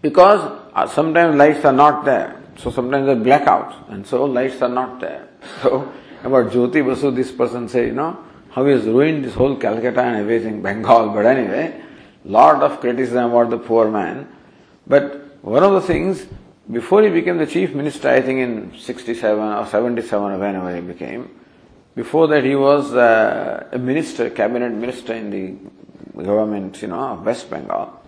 Because 0.03 0.41
uh, 0.75 0.87
sometimes 0.87 1.35
lights 1.35 1.65
are 1.65 1.73
not 1.73 2.05
there. 2.05 2.43
So 2.57 2.69
sometimes 2.69 3.07
there 3.07 3.17
are 3.17 3.39
blackouts 3.39 3.91
and 3.91 4.05
so 4.05 4.25
lights 4.25 4.61
are 4.61 4.69
not 4.69 4.99
there. 4.99 5.27
So 5.63 5.91
about 6.23 6.51
Jyoti 6.51 6.85
Basu, 6.85 7.09
this 7.09 7.31
person 7.31 7.67
say, 7.69 7.87
you 7.87 7.93
know, 7.93 8.23
how 8.51 8.63
he 8.65 8.73
has 8.73 8.83
ruined 8.85 9.25
this 9.25 9.33
whole 9.33 9.55
Calcutta 9.55 10.01
and 10.01 10.17
everything, 10.17 10.61
Bengal. 10.67 11.09
But 11.09 11.25
anyway, 11.25 11.81
lot 12.23 12.61
of 12.61 12.79
criticism 12.81 13.31
about 13.31 13.49
the 13.49 13.57
poor 13.57 13.89
man. 13.89 14.27
But 14.85 15.43
one 15.43 15.63
of 15.63 15.73
the 15.73 15.81
things, 15.81 16.27
before 16.71 17.03
he 17.03 17.09
became 17.09 17.37
the 17.37 17.47
chief 17.47 17.73
minister, 17.73 18.09
I 18.09 18.21
think 18.21 18.39
in 18.39 18.79
67 18.79 19.39
or 19.39 19.65
77 19.65 20.31
or 20.31 20.37
whenever 20.37 20.75
he 20.75 20.81
became, 20.81 21.29
before 21.95 22.27
that 22.27 22.43
he 22.43 22.55
was 22.55 22.93
uh, 22.93 23.67
a 23.71 23.77
minister, 23.77 24.29
cabinet 24.29 24.71
minister 24.71 25.13
in 25.13 25.31
the 25.31 26.23
government, 26.23 26.81
you 26.81 26.89
know, 26.89 26.99
of 26.99 27.25
West 27.25 27.49
Bengal. 27.49 28.01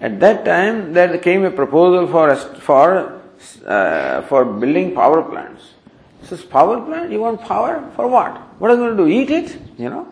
At 0.00 0.18
that 0.20 0.44
time, 0.44 0.92
there 0.92 1.18
came 1.18 1.44
a 1.44 1.50
proposal 1.50 2.06
for 2.08 2.34
for 2.34 3.20
uh, 3.66 4.22
for 4.22 4.44
building 4.44 4.94
power 4.94 5.22
plants. 5.22 5.74
He 6.20 6.26
says, 6.26 6.42
power 6.42 6.80
plant? 6.80 7.12
You 7.12 7.20
want 7.20 7.42
power 7.42 7.90
for 7.94 8.08
what? 8.08 8.36
What 8.58 8.70
are 8.70 8.74
you 8.74 8.80
going 8.80 8.96
to 8.96 9.04
do? 9.04 9.08
Eat 9.08 9.30
it? 9.30 9.58
You 9.78 9.90
know. 9.90 10.08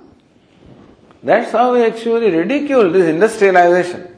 That's 1.23 1.53
how 1.53 1.73
we 1.73 1.83
actually 1.85 2.31
ridicule 2.31 2.91
this 2.91 3.07
industrialization. 3.07 4.15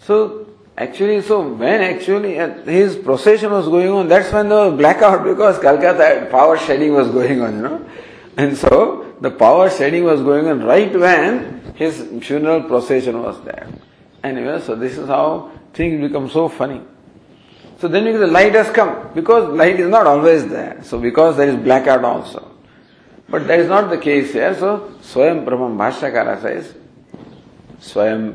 So 0.00 0.47
actually, 0.78 1.20
so 1.22 1.42
when 1.42 1.80
actually 1.82 2.38
uh, 2.38 2.62
his 2.62 2.96
procession 2.96 3.50
was 3.50 3.66
going 3.66 3.88
on, 3.88 4.08
that's 4.08 4.32
when 4.32 4.48
there 4.48 4.70
was 4.70 4.78
blackout 4.78 5.24
because 5.24 5.58
Calcutta 5.58 6.28
power 6.30 6.56
shedding 6.56 6.94
was 6.94 7.08
going 7.10 7.42
on, 7.42 7.56
you 7.56 7.62
know. 7.62 7.86
And 8.36 8.56
so 8.56 9.16
the 9.20 9.30
power 9.30 9.68
shedding 9.68 10.04
was 10.04 10.22
going 10.22 10.46
on 10.46 10.62
right 10.62 10.92
when 10.96 11.74
his 11.74 12.06
funeral 12.22 12.62
procession 12.62 13.20
was 13.20 13.42
there. 13.44 13.66
Anyway, 14.22 14.60
so 14.60 14.76
this 14.76 14.96
is 14.96 15.08
how 15.08 15.50
things 15.72 16.00
become 16.00 16.30
so 16.30 16.48
funny. 16.48 16.80
So 17.80 17.88
then 17.88 18.04
the 18.04 18.26
light 18.26 18.54
has 18.54 18.70
come 18.70 19.10
because 19.14 19.54
light 19.56 19.78
is 19.78 19.88
not 19.88 20.06
always 20.06 20.48
there. 20.48 20.80
So 20.82 21.00
because 21.00 21.36
there 21.36 21.48
is 21.48 21.56
blackout 21.56 22.04
also. 22.04 22.52
But 23.28 23.46
that 23.46 23.60
is 23.60 23.68
not 23.68 23.90
the 23.90 23.98
case 23.98 24.32
here. 24.32 24.54
So 24.54 24.94
Swayam 25.02 25.44
Prabham 25.44 25.76
Bhashyakara 25.76 26.40
says, 26.40 26.74
Swayam 27.80 28.34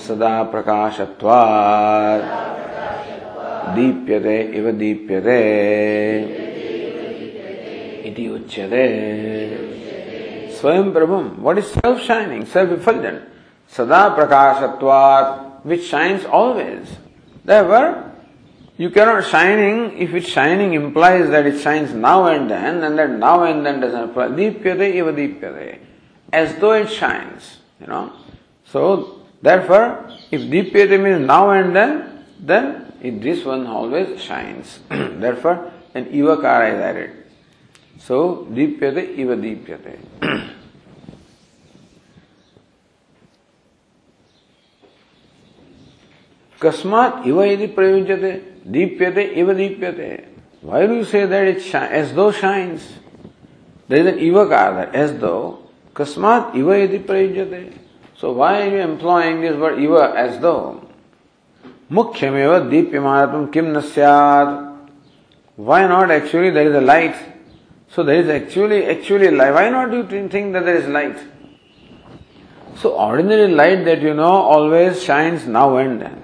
Prabham 0.00 0.06
Sada 0.06 0.48
Prakashatvat 0.50 2.22
Deepyate 3.74 4.54
Iva 4.54 4.72
Deepyate 4.72 5.26
Iti 8.04 8.28
Uchyate 8.28 9.68
Swayam 10.52 10.92
Prabham. 10.92 11.38
What 11.38 11.58
is 11.58 11.70
self-shining, 11.70 12.46
self-effulgent? 12.46 13.22
Sada 13.68 14.14
Prakashatvat, 14.16 15.64
which 15.64 15.84
shines 15.86 16.24
always. 16.24 16.88
Therefore, 17.44 18.12
you 18.76 18.90
cannot 18.90 19.24
shining, 19.24 19.98
if 19.98 20.14
it's 20.14 20.28
shining 20.28 20.74
implies 20.74 21.30
that 21.30 21.46
it 21.46 21.60
shines 21.60 21.92
now 21.94 22.26
and 22.26 22.50
then, 22.50 22.82
and 22.82 22.98
that 22.98 23.10
now 23.10 23.44
and 23.44 23.64
then 23.64 23.80
doesn't 23.80 24.10
apply. 24.10 24.28
Deepyate 24.28 24.94
eva 24.94 25.12
deepyate. 25.12 25.78
As 26.32 26.56
though 26.56 26.72
it 26.72 26.88
shines, 26.90 27.58
you 27.80 27.86
know. 27.86 28.12
So, 28.64 29.19
therefore, 29.42 30.10
if 30.30 30.42
deepyate 30.42 31.00
means 31.00 31.26
now 31.26 31.50
and 31.50 31.74
then, 31.74 32.24
then 32.38 32.92
it, 33.00 33.20
this 33.20 33.44
one 33.44 33.66
always 33.66 34.20
shines. 34.20 34.80
therefore, 34.88 35.72
an 35.94 36.06
ivakara 36.06 36.74
is 36.74 36.80
added. 36.80 37.10
So, 37.98 38.46
deepyate 38.50 39.18
eva 39.18 39.36
deepyate. 39.36 39.98
Kasmat 46.60 47.24
iva 47.26 47.48
iti 47.48 47.68
prayujyate, 47.68 48.42
deepyate 48.68 49.36
iva 49.36 49.54
deepyate. 49.54 50.28
Why 50.60 50.86
do 50.86 50.94
you 50.94 51.04
say 51.04 51.24
that 51.24 51.46
it 51.46 51.62
shi- 51.62 51.76
as 51.76 52.12
though 52.12 52.32
shines? 52.32 52.86
There 53.88 54.00
is 54.00 54.06
an 54.06 54.18
ivakar 54.18 54.92
as 54.92 55.18
though. 55.18 55.70
Kasmat 55.94 56.54
iva 56.54 56.76
iti 56.84 56.98
prayujyate. 56.98 57.79
So 58.20 58.32
why 58.32 58.60
are 58.60 58.70
you 58.70 58.80
employing 58.80 59.40
this 59.40 59.56
word 59.56 59.82
iva 59.82 60.12
as 60.14 60.38
though? 60.40 60.86
Mukhyameva 61.90 62.68
deepyamanatam 62.70 63.50
kim 63.50 63.72
nasyat. 63.72 64.76
Why 65.56 65.86
not 65.86 66.10
actually 66.10 66.50
there 66.50 66.68
is 66.68 66.76
a 66.76 66.82
light? 66.82 67.16
So 67.88 68.02
there 68.02 68.16
is 68.16 68.28
actually 68.28 68.84
actually 68.84 69.30
light. 69.30 69.54
Why 69.54 69.70
not 69.70 69.90
you 69.92 70.28
think 70.28 70.52
that 70.52 70.66
there 70.66 70.76
is 70.76 70.86
light? 70.86 71.16
So 72.76 72.90
ordinary 72.90 73.48
light 73.48 73.86
that 73.86 74.02
you 74.02 74.12
know 74.12 74.34
always 74.54 75.02
shines 75.02 75.46
now 75.46 75.78
and 75.78 76.02
then. 76.02 76.22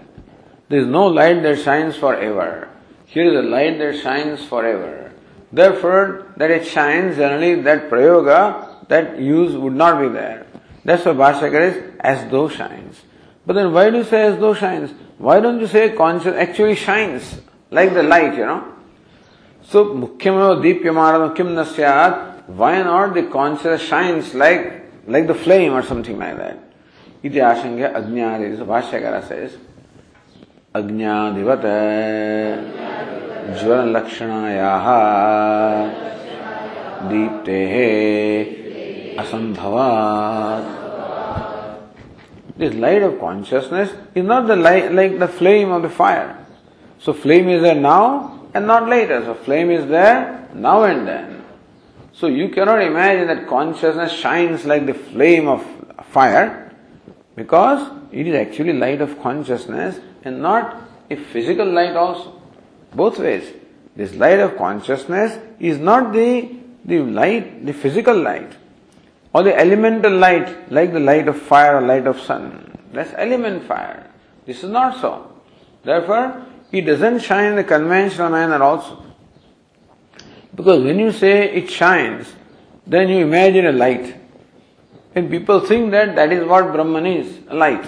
There 0.68 0.80
is 0.80 0.86
no 0.86 1.06
light 1.06 1.42
that 1.44 1.60
shines 1.60 1.96
forever. 1.96 2.68
Here 3.06 3.24
is 3.24 3.38
a 3.38 3.48
light 3.48 3.78
that 3.78 4.02
shines 4.02 4.44
forever. 4.44 5.12
Therefore, 5.50 6.26
that 6.36 6.50
it 6.50 6.66
shines, 6.66 7.16
generally 7.16 7.62
that 7.62 7.88
prayoga, 7.88 8.86
that 8.88 9.18
use 9.18 9.56
would 9.56 9.72
not 9.72 10.00
be 10.00 10.08
there. 10.08 10.45
That's 10.86 11.04
why 11.04 11.14
Bhashyakar 11.14 11.62
is 11.68 11.94
as 11.98 12.30
though 12.30 12.48
shines. 12.48 13.02
But 13.44 13.54
then 13.54 13.72
why 13.72 13.90
do 13.90 13.96
you 13.98 14.04
say 14.04 14.26
as 14.26 14.38
though 14.38 14.54
shines? 14.54 14.92
Why 15.18 15.40
don't 15.40 15.58
you 15.58 15.66
say 15.66 15.90
conscious 15.96 16.36
actually 16.36 16.76
shines 16.76 17.40
like 17.72 17.92
the 17.92 18.04
light, 18.04 18.36
you 18.36 18.46
know? 18.46 18.72
So, 19.64 19.86
mukhyameva 19.86 20.62
deepyamarana 20.62 21.34
kim 21.34 21.48
nasyat, 21.48 22.46
why 22.46 22.82
not 22.82 23.14
the 23.14 23.24
conscious 23.24 23.82
shines 23.82 24.32
like, 24.32 25.08
like 25.08 25.26
the 25.26 25.34
flame 25.34 25.72
or 25.72 25.82
something 25.82 26.16
like 26.16 26.36
that? 26.36 26.58
Iti 27.20 27.38
ashangya 27.38 27.92
ajnadi, 27.92 28.56
so 28.56 28.64
Bhashyakara 28.64 29.26
says, 29.26 29.56
अज्ञादिवत 30.76 31.64
ज्वल 33.58 33.96
लक्षणायाः 33.96 34.86
दीप्तेः 37.10 37.76
असंभवात् 39.20 40.75
This 42.56 42.72
light 42.74 43.02
of 43.02 43.20
consciousness 43.20 43.92
is 44.14 44.24
not 44.24 44.46
the 44.46 44.56
light 44.56 44.92
like 44.92 45.18
the 45.18 45.28
flame 45.28 45.70
of 45.70 45.82
the 45.82 45.90
fire. 45.90 46.38
So 46.98 47.12
flame 47.12 47.48
is 47.48 47.62
there 47.62 47.74
now 47.74 48.48
and 48.54 48.66
not 48.66 48.88
later. 48.88 49.22
So 49.24 49.34
flame 49.34 49.70
is 49.70 49.86
there 49.88 50.48
now 50.54 50.84
and 50.84 51.06
then. 51.06 51.44
So 52.12 52.28
you 52.28 52.48
cannot 52.48 52.80
imagine 52.80 53.26
that 53.28 53.46
consciousness 53.46 54.12
shines 54.12 54.64
like 54.64 54.86
the 54.86 54.94
flame 54.94 55.48
of 55.48 55.66
fire 56.10 56.74
because 57.34 57.92
it 58.10 58.26
is 58.26 58.34
actually 58.34 58.72
light 58.72 59.02
of 59.02 59.20
consciousness 59.20 60.00
and 60.24 60.40
not 60.40 60.82
a 61.10 61.16
physical 61.16 61.70
light 61.70 61.94
also. 61.94 62.40
Both 62.94 63.18
ways. 63.18 63.52
This 63.94 64.14
light 64.14 64.40
of 64.40 64.56
consciousness 64.56 65.38
is 65.60 65.78
not 65.78 66.14
the, 66.14 66.56
the 66.86 67.00
light, 67.00 67.66
the 67.66 67.74
physical 67.74 68.18
light 68.18 68.50
or 69.36 69.42
the 69.42 69.54
elemental 69.62 70.14
light 70.16 70.72
like 70.72 70.94
the 70.94 71.00
light 71.08 71.28
of 71.28 71.36
fire 71.48 71.76
or 71.76 71.82
light 71.86 72.06
of 72.06 72.18
sun. 72.18 72.44
That's 72.94 73.12
element 73.18 73.64
fire. 73.64 74.10
This 74.46 74.64
is 74.64 74.70
not 74.70 74.98
so. 74.98 75.10
Therefore, 75.84 76.46
it 76.72 76.86
doesn't 76.86 77.18
shine 77.18 77.50
in 77.50 77.56
the 77.56 77.64
conventional 77.64 78.30
manner 78.30 78.62
also. 78.62 79.04
Because 80.54 80.82
when 80.82 80.98
you 80.98 81.12
say 81.12 81.52
it 81.52 81.70
shines, 81.70 82.32
then 82.86 83.10
you 83.10 83.26
imagine 83.26 83.66
a 83.66 83.72
light. 83.72 84.16
And 85.14 85.30
people 85.30 85.60
think 85.60 85.90
that 85.90 86.16
that 86.16 86.32
is 86.32 86.42
what 86.48 86.72
Brahman 86.72 87.04
is, 87.04 87.38
a 87.48 87.54
light. 87.54 87.84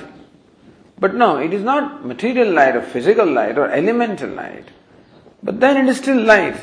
But 0.98 1.14
no, 1.14 1.38
it 1.38 1.54
is 1.54 1.62
not 1.62 2.04
material 2.04 2.52
light 2.52 2.76
or 2.76 2.82
physical 2.82 3.26
light 3.26 3.56
or 3.56 3.70
elemental 3.70 4.28
light. 4.28 4.66
But 5.42 5.60
then 5.60 5.78
it 5.78 5.88
is 5.88 5.96
still 5.96 6.20
light 6.20 6.60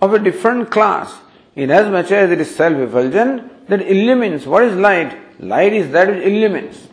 of 0.00 0.14
a 0.14 0.20
different 0.20 0.70
class. 0.70 1.18
Inasmuch 1.56 2.12
as 2.12 2.30
it 2.30 2.40
is 2.40 2.54
self-effulgent, 2.54 3.59
that 3.70 3.82
illumines. 3.82 4.46
What 4.46 4.64
is 4.64 4.76
light? 4.76 5.40
Light 5.40 5.72
is 5.72 5.90
that 5.92 6.08
which 6.08 6.24
illumines. 6.24 6.88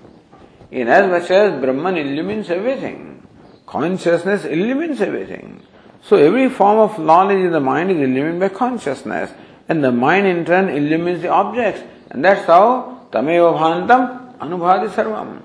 In 0.71 0.87
as 0.87 1.09
much 1.09 1.29
as 1.31 1.59
Brahman 1.59 1.97
illumines 1.97 2.49
everything. 2.49 3.27
Consciousness 3.65 4.45
illumines 4.45 5.01
everything. 5.01 5.61
So 6.03 6.17
every 6.17 6.49
form 6.49 6.77
of 6.77 6.99
knowledge 6.99 7.39
in 7.39 7.51
the 7.51 7.59
mind 7.59 7.91
is 7.91 7.97
illumined 7.97 8.39
by 8.39 8.49
consciousness. 8.49 9.31
And 9.67 9.83
the 9.83 9.91
mind 9.91 10.27
in 10.27 10.45
turn 10.45 10.69
illumines 10.69 11.21
the 11.21 11.29
objects. 11.29 11.81
And 12.11 12.23
that's 12.23 12.45
how 12.45 13.07
Tameva 13.11 13.57
Bhantam 13.57 14.37
Anubhati 14.37 14.89
Sarvam. 14.89 15.41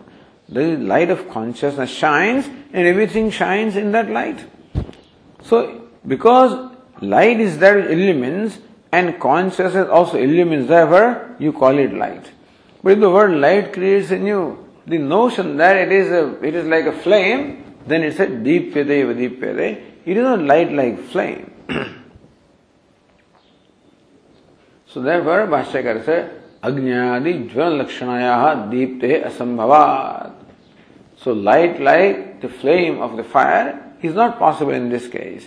The 0.49 0.77
light 0.77 1.11
of 1.11 1.31
consciousness 1.31 1.91
shines 1.91 2.47
and 2.73 2.87
everything 2.87 3.31
shines 3.31 3.75
in 3.75 3.93
that 3.93 4.11
light. 4.11 4.45
So, 5.45 5.89
because 6.07 6.73
light 7.01 7.41
is 7.41 7.59
that 7.59 7.75
which 7.77 7.87
illumines 7.87 8.59
and 8.93 9.19
consciousness 9.19 9.89
also 9.89 10.19
illumines, 10.19 10.69
therefore 10.69 11.35
you 11.39 11.53
call 11.53 11.79
it 11.79 11.93
light. 11.95 12.31
But 12.83 12.93
if 12.93 13.01
the 13.01 13.11
word 13.11 13.33
light 13.33 13.73
creates 13.73 14.11
in 14.11 14.27
you 14.27 14.69
the 14.87 14.99
notion 14.99 15.57
that 15.57 15.77
it 15.77 15.91
is 15.91 16.11
a, 16.11 16.43
it 16.45 16.55
is 16.55 16.67
like 16.67 16.87
a 16.87 16.93
flame, 16.93 17.65
then 17.87 18.03
it's 18.03 18.21
a 18.21 18.27
deep 18.29 18.75
pede, 18.75 19.17
deep 19.17 19.41
pede. 19.41 19.83
It 20.05 20.17
is 20.17 20.23
not 20.23 20.41
light 20.41 20.73
like 20.73 21.03
flame. 21.05 21.51
so 24.87 25.01
therefore, 25.01 25.47
Bhashyakar 25.47 26.05
said, 26.05 26.43
Agnyadi 26.63 27.51
jvan 27.51 27.81
lakshanaya 27.83 28.71
deepte 28.71 29.25
asambhavat. 29.25 30.33
So 31.17 31.33
light 31.33 31.81
like 31.81 32.41
the 32.41 32.49
flame 32.49 33.01
of 33.01 33.17
the 33.17 33.25
fire 33.25 33.95
is 34.03 34.15
not 34.15 34.39
possible 34.39 34.73
in 34.73 34.89
this 34.89 35.09
case. 35.09 35.47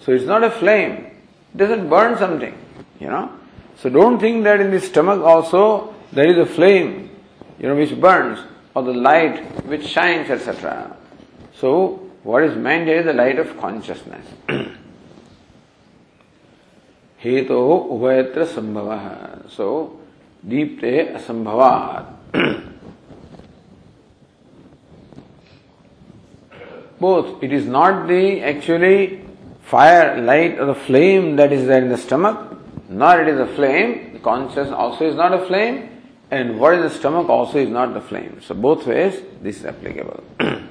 So 0.00 0.12
it's 0.12 0.24
not 0.24 0.42
a 0.42 0.50
flame. 0.50 1.06
It 1.54 1.58
doesn't 1.58 1.88
burn 1.88 2.18
something, 2.18 2.54
you 3.02 3.08
know. 3.08 3.30
So 3.76 3.90
don't 3.90 4.18
think 4.18 4.44
that 4.44 4.60
in 4.60 4.70
the 4.70 4.80
stomach 4.80 5.20
also 5.20 5.94
there 6.12 6.26
is 6.30 6.38
a 6.38 6.46
flame, 6.46 7.10
you 7.58 7.68
know, 7.68 7.74
which 7.74 7.98
burns 8.00 8.38
or 8.74 8.82
the 8.82 8.94
light 8.94 9.64
which 9.66 9.86
shines, 9.86 10.30
etc. 10.30 10.96
So 11.54 12.08
what 12.22 12.44
is 12.44 12.56
meant 12.56 12.88
is 12.88 13.04
the 13.04 13.12
light 13.12 13.38
of 13.38 13.58
consciousness. 13.58 14.26
हेतो 17.24 17.58
उभयत्र 17.94 18.44
संभव 18.44 18.88
सो 19.56 19.66
दीप्ते 20.44 20.98
असंभवात 21.14 22.06
both 27.00 27.42
it 27.42 27.52
is 27.52 27.66
not 27.66 28.08
the 28.08 28.42
actually 28.42 29.20
fire 29.60 30.20
light 30.20 30.58
or 30.58 30.66
the 30.66 30.74
flame 30.74 31.36
that 31.36 31.52
is 31.52 31.66
there 31.68 31.82
in 31.82 31.88
the 31.88 31.98
stomach 31.98 32.51
nor 32.92 33.20
it 33.20 33.28
is 33.28 33.40
a 33.40 33.46
flame. 33.54 34.12
The 34.12 34.18
conscious 34.18 34.70
also 34.70 35.08
is 35.08 35.14
not 35.14 35.32
a 35.32 35.46
flame, 35.46 35.88
and 36.30 36.58
what 36.58 36.74
is 36.74 36.92
the 36.92 36.98
stomach 36.98 37.28
also 37.28 37.58
is 37.58 37.68
not 37.68 37.94
the 37.94 38.00
flame. 38.00 38.40
So 38.42 38.54
both 38.54 38.86
ways 38.86 39.20
this 39.40 39.58
is 39.60 39.64
applicable. 39.66 40.22
then 40.38 40.68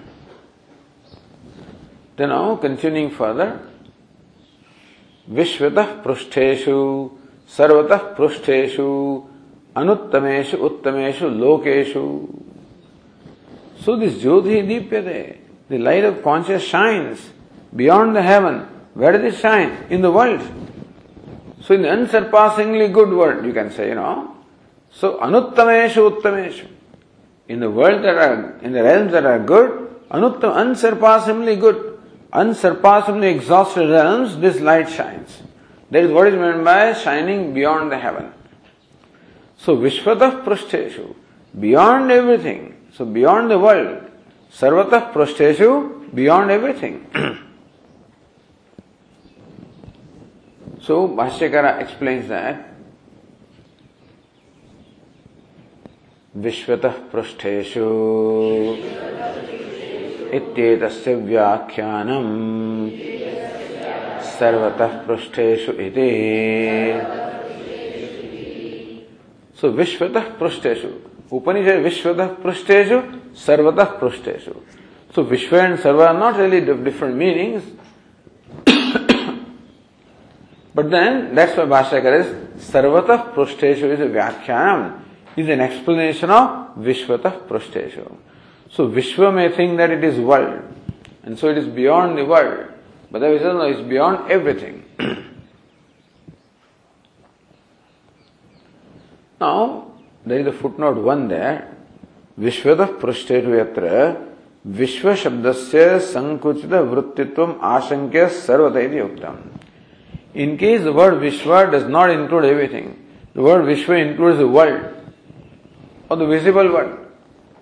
now 2.17 2.55
continuing 2.55 3.11
further, 3.11 3.59
Vishvatah 5.29 6.03
Prushteshu 6.03 7.17
Sarvatah 7.47 8.15
Prushteshu 8.15 9.27
Anuttameshu 9.75 10.57
Uttameshu 10.57 11.29
Lokeshu. 11.43 12.43
So 13.79 13.95
this 13.95 14.15
Jyoti 14.15 14.67
Deepyate, 14.67 15.37
the 15.69 15.77
light 15.77 16.03
of 16.03 16.23
conscious 16.23 16.63
shines 16.63 17.31
beyond 17.75 18.15
the 18.15 18.21
heaven. 18.21 18.67
Where 18.93 19.11
does 19.13 19.33
it 19.33 19.39
shine? 19.39 19.85
In 19.89 20.01
the 20.01 20.11
world. 20.11 20.41
So 21.71 21.75
in 21.75 21.85
unsurpassingly 21.85 22.89
good 22.89 23.11
world, 23.13 23.45
you 23.45 23.53
can 23.53 23.71
say, 23.71 23.87
you 23.87 23.95
know. 23.95 24.35
So 24.91 25.17
anuttameshu 25.19 26.19
uttameshu. 26.19 26.67
In 27.47 27.61
the 27.61 27.71
world 27.71 28.03
that 28.03 28.17
are, 28.17 28.59
in 28.61 28.73
the 28.73 28.83
realms 28.83 29.13
that 29.13 29.25
are 29.25 29.39
good, 29.39 29.89
anuttam, 30.11 30.53
unsurpassingly 30.53 31.55
good, 31.55 31.97
unsurpassingly 32.33 33.29
exhausted 33.29 33.89
realms, 33.89 34.37
this 34.39 34.59
light 34.59 34.89
shines. 34.89 35.43
That 35.91 36.03
is 36.03 36.11
what 36.11 36.27
is 36.27 36.35
meant 36.35 36.65
by 36.65 36.91
shining 36.91 37.53
beyond 37.53 37.89
the 37.89 37.97
heaven. 37.97 38.33
So 39.55 39.77
Vishvatah 39.77 40.43
Prushteshu, 40.43 41.15
beyond 41.57 42.11
everything, 42.11 42.75
so 42.93 43.05
beyond 43.05 43.49
the 43.49 43.59
world, 43.59 44.11
Sarvatah 44.51 45.13
Prushteshu, 45.13 46.13
beyond 46.13 46.51
everything. 46.51 47.07
so, 50.81 51.07
Bhashyakara 51.07 51.81
explains 51.81 52.27
that 52.29 52.67
विश्वतः 56.35 56.93
पृष्ठेषु 57.11 57.85
इत्येतस्य 60.35 61.15
व्याख्यानम् 61.15 62.29
सर्वतः 64.37 64.97
पृष्ठेषु 65.07 65.71
इति 65.85 66.07
सो 69.61 69.69
विश्वतः 69.79 70.29
पृष्ठेषु 70.39 70.87
उपनिषद 71.35 71.83
विश्वतः 71.83 72.27
पृष्ठेषु 72.43 73.01
सर्वतः 73.45 73.99
पृष्ठेषु 73.99 74.53
so 75.15 75.23
विश्व 75.33 75.55
and 75.57 75.77
serve 75.79 76.03
are 76.03 76.17
not 76.17 76.37
really 76.37 76.61
different 76.83 77.15
meanings 77.15 77.63
But 80.73 80.89
then 80.89 81.35
that's 81.35 81.57
why 81.57 81.65
Bhashyakar 81.65 82.19
is 82.21 82.27
Sarvatah 82.69 83.33
Prushteshu 83.33 83.83
is 83.83 83.99
a 83.99 84.07
Vyakhyanam, 84.07 85.01
is 85.35 85.49
an 85.49 85.59
explanation 85.59 86.29
of 86.29 86.75
Vishvatah 86.77 87.47
Prushteshu. 87.47 88.15
So 88.69 88.87
Vishwa 88.87 89.33
may 89.33 89.49
think 89.53 89.77
that 89.77 89.91
it 89.91 90.03
is 90.03 90.17
world, 90.19 90.61
and 91.23 91.37
so 91.37 91.49
it 91.49 91.57
is 91.57 91.67
beyond 91.67 92.17
the 92.17 92.25
world. 92.25 92.67
But 93.11 93.19
the 93.19 93.37
says 93.39 93.53
no, 93.53 93.63
it's 93.63 93.81
beyond 93.81 94.31
everything. 94.31 94.85
now, 99.41 99.91
there 100.25 100.39
is 100.39 100.47
a 100.47 100.53
footnote 100.53 100.97
1 100.97 101.27
there. 101.27 101.75
Vishvatah 102.39 102.99
Prushteshu 102.99 103.65
yatra 103.65 104.31
विश्व 104.67 105.13
शब्द 105.15 105.51
से 105.51 105.83
संकुचित 105.99 106.73
वृत्तित्व 106.89 107.43
आशंक्य 107.65 108.27
सर्वत 108.27 108.75
उत्तम 109.03 109.37
In 110.33 110.57
case 110.57 110.83
the 110.83 110.93
word 110.93 111.15
Vishwa 111.15 111.69
does 111.71 111.87
not 111.89 112.09
include 112.09 112.45
everything, 112.45 112.97
the 113.33 113.41
word 113.41 113.65
Vishwa 113.65 113.99
includes 113.99 114.37
the 114.37 114.47
world 114.47 114.93
or 116.09 116.17
the 116.17 116.25
visible 116.25 116.71
world. 116.71 116.97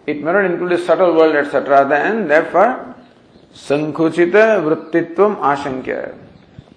It 0.05 0.17
may 0.23 0.31
not 0.31 0.45
include 0.45 0.71
the 0.71 0.77
subtle 0.77 1.15
world, 1.15 1.35
etc. 1.35 1.87
Then, 1.87 2.27
therefore, 2.27 2.95
Sankuchita 3.53 4.61
Vrittitvam 4.63 5.37
Ashankya. 5.37 6.17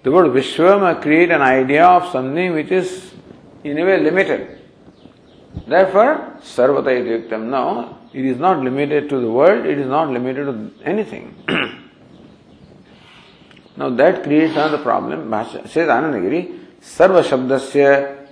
The 0.03 0.11
word 0.11 0.27
Vishwa 0.31 0.81
may 0.81 1.01
create 1.01 1.31
an 1.31 1.41
idea 1.41 1.85
of 1.85 2.11
something 2.11 2.53
which 2.53 2.71
is 2.71 3.13
in 3.63 3.77
a 3.77 3.85
way 3.85 3.99
limited. 3.99 4.59
Therefore, 5.67 6.37
Sarvata 6.41 6.91
Yuktam. 6.91 7.49
No, 7.49 7.97
it 8.13 8.25
is 8.25 8.37
not 8.37 8.59
limited 8.59 9.09
to 9.09 9.19
the 9.19 9.29
world, 9.29 9.65
it 9.65 9.77
is 9.77 9.87
not 9.87 10.09
limited 10.09 10.45
to 10.45 10.71
anything. 10.83 11.35
Now 13.77 13.89
that 13.89 14.23
creates 14.23 14.53
another 14.53 14.77
problem. 14.79 15.29
Bhasha, 15.29 15.67
says 15.67 15.87
Anandagiri, 15.89 16.59
Sarva 16.81 17.23
Shabdasya 17.23 18.23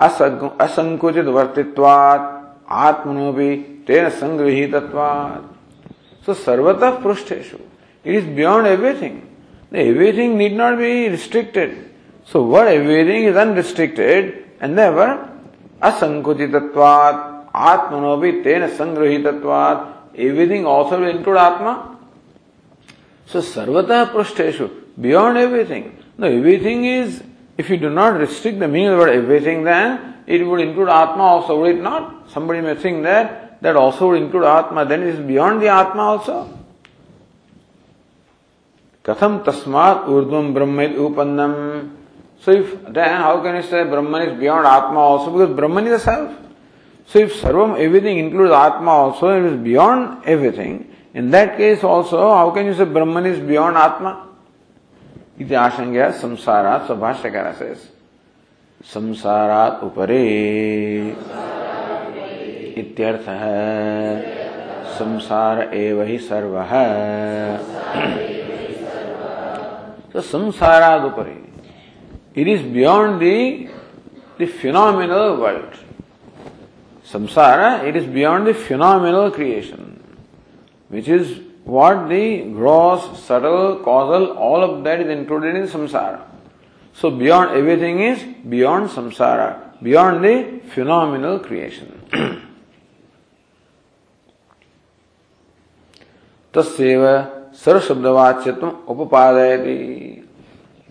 असंकुचित 0.00 1.24
वर्तित्वात् 1.34 2.24
आत्मनोपि 2.86 3.54
तेन 3.88 4.08
संगृहीतत्वात् 4.20 5.44
so 6.26 6.34
सर्वतः 6.34 6.90
पृष्ठेषु 7.04 7.56
it 8.04 8.14
is 8.16 8.26
beyond 8.36 8.66
everything 8.66 9.16
everything 9.86 10.36
need 10.38 10.56
not 10.56 10.74
be 10.78 11.08
restricted 11.08 11.70
so 12.32 12.42
word 12.52 12.68
everything 12.68 13.28
is 13.28 13.38
unrestricted 13.38 14.32
and 14.62 14.76
देवर 14.76 15.08
असंकुचितत्वात् 15.88 17.24
आत्मनोपि 17.72 18.32
तेन 18.44 18.66
संगृहीतत्वात् 18.78 20.18
everything 20.26 20.66
also 20.76 20.96
will 20.96 21.16
include 21.16 21.38
आत्मा 21.38 21.72
So 23.26 23.40
sarvata 23.40 24.10
prushteshu, 24.10 25.00
beyond 25.00 25.38
everything. 25.38 26.02
No, 26.18 26.28
everything 26.28 26.84
is, 26.84 27.22
if 27.58 27.68
you 27.70 27.76
do 27.76 27.90
not 27.90 28.18
restrict 28.18 28.58
the 28.58 28.68
meaning 28.68 28.88
of 28.88 28.98
the 28.98 29.04
word 29.04 29.14
everything, 29.14 29.64
then 29.64 30.22
it 30.26 30.46
would 30.46 30.60
include 30.60 30.88
Atma 30.88 31.22
also, 31.22 31.60
would 31.60 31.76
it 31.76 31.82
not? 31.82 32.30
Somebody 32.30 32.60
may 32.60 32.74
think 32.74 33.02
that 33.02 33.60
that 33.62 33.76
also 33.76 34.08
would 34.08 34.22
include 34.22 34.44
Atma, 34.44 34.84
then 34.84 35.02
it 35.02 35.08
is 35.08 35.26
beyond 35.26 35.60
the 35.60 35.68
Atma 35.68 36.02
also. 36.02 36.56
Katham 39.04 39.44
tasmat 39.44 40.06
urdvam 40.06 40.52
brahmid 40.52 40.94
upannam. 40.96 41.92
So 42.40 42.50
if 42.50 42.92
then 42.92 43.20
how 43.20 43.40
can 43.40 43.56
you 43.56 43.62
say 43.62 43.84
Brahman 43.84 44.30
is 44.30 44.40
beyond 44.40 44.66
Atma 44.66 44.98
also? 44.98 45.32
Because 45.32 45.54
Brahman 45.54 45.86
is 45.86 45.92
a 45.92 45.98
self. 46.00 46.36
So 47.06 47.20
if 47.20 47.40
Sarvam 47.40 47.78
everything 47.78 48.18
includes 48.18 48.52
Atma 48.52 48.90
also, 48.90 49.28
it 49.38 49.52
is 49.52 49.60
beyond 49.60 50.24
everything. 50.24 50.92
In 51.16 51.30
that 51.30 51.56
case 51.56 51.82
also, 51.82 52.18
how 52.30 52.50
can 52.50 52.66
you 52.66 52.74
say 52.74 52.84
Brahman 52.84 53.24
is 53.24 53.38
beyond 53.40 53.76
Atma? 53.78 54.10
इति 55.40 55.54
आशंक्य 55.54 56.10
संसारात् 56.20 56.86
स्वभाष्यकार 56.86 57.52
cess 57.52 57.88
संसारात् 58.92 59.84
उपरे। 59.84 60.20
इत्यर्थ 62.80 63.28
है 63.28 64.22
संसार 64.98 65.62
एव 65.74 66.02
ही 66.02 66.18
सर्व। 66.18 66.54
तो 70.12 70.20
संसाराद 70.20 71.04
उपरे। 71.04 71.40
It 72.40 72.48
is 72.48 72.68
beyond 72.74 73.18
the 73.20 73.36
the 74.40 74.46
phenomenal 74.60 75.28
world 75.42 75.74
संसार 77.12 77.86
it 77.86 77.96
is 77.96 78.08
beyond 78.10 78.48
the 78.48 78.52
phenomenal 78.68 79.28
creation 79.36 79.92
which 80.89 81.07
is 81.07 81.39
what 81.63 82.09
the 82.09 82.41
gross, 82.51 83.23
subtle, 83.23 83.79
causal, 83.83 84.31
all 84.37 84.63
of 84.63 84.83
that 84.83 84.99
is 84.99 85.07
included 85.07 85.55
in 85.55 85.67
samsara. 85.67 86.21
So 86.93 87.09
beyond 87.11 87.55
everything 87.55 87.99
is 87.99 88.23
beyond 88.47 88.89
samsara, 88.89 89.81
beyond 89.81 90.23
the 90.23 90.59
phenomenal 90.73 91.39
creation. 91.39 91.97
तस्व 96.53 97.03
सर्वशब्दवाच्यत्व 97.63 98.67
उपादयति 98.91 100.23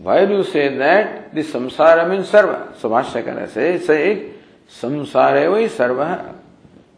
Why 0.02 0.24
do 0.24 0.38
you 0.38 0.44
say 0.44 0.74
that 0.78 1.34
the 1.34 1.42
samsara 1.42 2.08
means 2.08 2.30
sarva? 2.30 2.74
So 2.78 2.88
Bhashyakara 2.88 3.50
says, 3.50 3.84
say, 3.84 4.32
samsara 4.66 5.50
vai 5.50 5.68
sarva. 5.68 6.34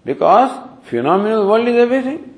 Because 0.04 0.68
phenomenal 0.84 1.48
world 1.48 1.66
is 1.66 1.76
everything. 1.76 2.35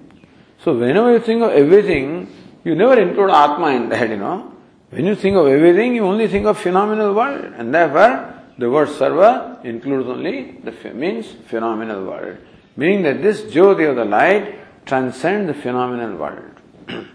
so 0.64 0.78
whenever 0.78 1.14
you 1.14 1.20
think 1.20 1.42
of 1.42 1.52
everything, 1.52 2.28
you 2.64 2.76
never 2.76 3.00
include 3.00 3.30
Atma 3.30 3.68
in 3.68 3.90
that, 3.90 4.10
you 4.10 4.18
know. 4.18 4.54
When 4.90 5.06
you 5.06 5.16
think 5.16 5.38
of 5.38 5.48
everything, 5.48 5.96
you 5.96 6.06
only 6.06 6.28
think 6.28 6.46
of 6.46 6.58
phenomenal 6.58 7.14
world. 7.14 7.54
And 7.58 7.74
therefore, 7.74 8.34
the 8.58 8.70
word 8.70 8.90
sarva 8.90 9.64
includes 9.64 10.10
only 10.10 10.60
the 10.64 10.94
means 10.94 11.28
phenomenal 11.48 12.04
world. 12.06 12.38
Meaning 12.76 13.04
that 13.04 13.22
this 13.22 13.42
jyoti 13.44 13.90
of 13.90 13.96
the 13.96 14.06
light 14.06 14.86
transcends 14.86 15.48
the 15.48 15.54
phenomenal 15.54 16.18
world. 16.18 16.52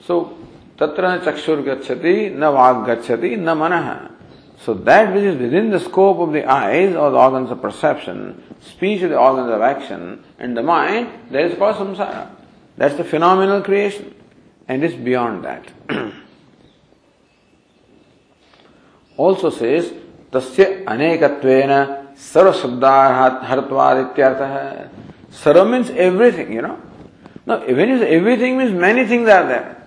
so, 0.00 0.36
tatra 0.76 1.22
chakshur 1.22 1.62
gacchati, 1.64 2.34
na 2.34 2.52
vag 2.52 2.86
gacchati, 2.86 3.38
na 3.38 3.54
manaha. 3.54 4.15
So 4.66 4.74
that 4.74 5.14
which 5.14 5.22
is 5.22 5.38
within 5.40 5.70
the 5.70 5.78
scope 5.78 6.18
of 6.18 6.32
the 6.32 6.44
eyes 6.44 6.96
or 6.96 7.12
the 7.12 7.16
organs 7.16 7.52
of 7.52 7.62
perception, 7.62 8.42
speech 8.60 9.00
is 9.00 9.10
the 9.10 9.16
organs 9.16 9.48
of 9.48 9.62
action, 9.62 10.24
and 10.40 10.56
the 10.56 10.62
mind, 10.64 11.08
that 11.30 11.44
is 11.44 11.56
called 11.56 11.76
samsara. 11.76 12.30
That's 12.76 12.96
the 12.96 13.04
phenomenal 13.04 13.62
creation. 13.62 14.12
And 14.66 14.82
it's 14.82 14.96
beyond 14.96 15.44
that. 15.44 15.70
also 19.16 19.50
says, 19.50 19.92
Tasya 20.32 20.82
anekatvena 20.84 22.16
sarva 22.16 22.52
shabdar 22.52 23.44
hartvad 23.44 24.16
ityartha. 24.16 24.88
Sarva 25.30 25.70
means 25.70 25.90
everything, 25.90 26.52
you 26.52 26.62
know. 26.62 26.82
Now, 27.46 27.62
everything 27.62 28.58
means 28.58 28.72
many 28.72 29.06
things 29.06 29.28
are 29.28 29.46
there. 29.46 29.86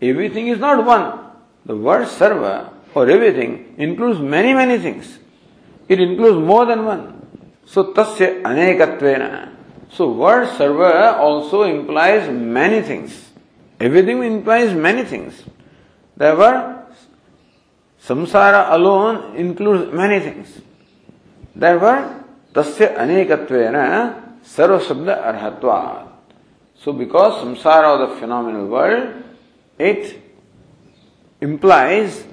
Everything 0.00 0.46
is 0.48 0.58
not 0.58 0.82
one. 0.82 1.20
The 1.66 1.76
word 1.76 2.08
sarva 2.08 2.73
or 2.94 3.08
everything 3.08 3.74
includes 3.76 4.20
many, 4.20 4.54
many 4.54 4.78
things. 4.78 5.18
It 5.88 6.00
includes 6.00 6.38
more 6.38 6.64
than 6.64 6.84
one. 6.84 7.26
So, 7.66 7.92
tasya 7.92 8.42
anekatvena. 8.42 9.50
So, 9.90 10.12
word 10.12 10.48
sarva 10.48 11.14
also 11.18 11.62
implies 11.62 12.30
many 12.30 12.82
things. 12.82 13.30
Everything 13.80 14.22
implies 14.22 14.74
many 14.74 15.04
things. 15.04 15.42
Therefore, 16.16 16.86
samsara 18.02 18.72
alone 18.72 19.36
includes 19.36 19.92
many 19.92 20.20
things. 20.20 20.60
Therefore, 21.54 22.24
tasya 22.52 22.96
anekatvena 22.96 24.40
sarva 24.44 24.80
shabda. 24.80 26.08
So, 26.76 26.92
because 26.92 27.44
samsara 27.44 28.00
of 28.00 28.10
the 28.10 28.16
phenomenal 28.16 28.66
world, 28.66 29.24
it 29.78 30.20
implies 31.40 32.24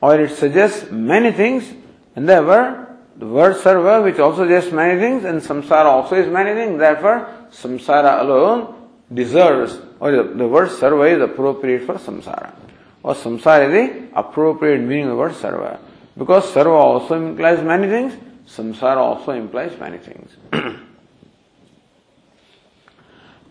or 0.00 0.18
it 0.18 0.30
suggests 0.30 0.90
many 0.90 1.32
things, 1.32 1.72
and 2.16 2.28
therefore 2.28 2.96
the 3.16 3.26
word 3.26 3.56
sarva, 3.56 4.02
which 4.02 4.18
also 4.18 4.44
suggests 4.44 4.72
many 4.72 4.98
things, 4.98 5.24
and 5.24 5.42
samsara 5.42 5.84
also 5.84 6.16
is 6.16 6.26
many 6.26 6.54
things, 6.54 6.78
therefore 6.78 7.28
samsara 7.50 8.20
alone 8.20 8.74
deserves, 9.12 9.78
or 9.98 10.10
the, 10.10 10.48
word 10.48 10.68
sarva 10.70 11.14
is 11.14 11.22
appropriate 11.22 11.84
for 11.84 11.94
samsara. 11.94 12.54
Or 13.02 13.14
samsara 13.14 13.68
is 13.68 13.72
the 13.72 14.18
appropriate 14.18 14.80
meaning 14.80 15.04
of 15.04 15.10
the 15.10 15.16
word 15.16 15.32
sarva. 15.32 15.78
Because 16.16 16.50
sarva 16.52 16.72
also 16.72 17.14
implies 17.14 17.62
many 17.62 17.88
things, 17.88 18.14
samsara 18.46 18.96
also 18.96 19.32
implies 19.32 19.78
many 19.78 19.98
things. 19.98 20.36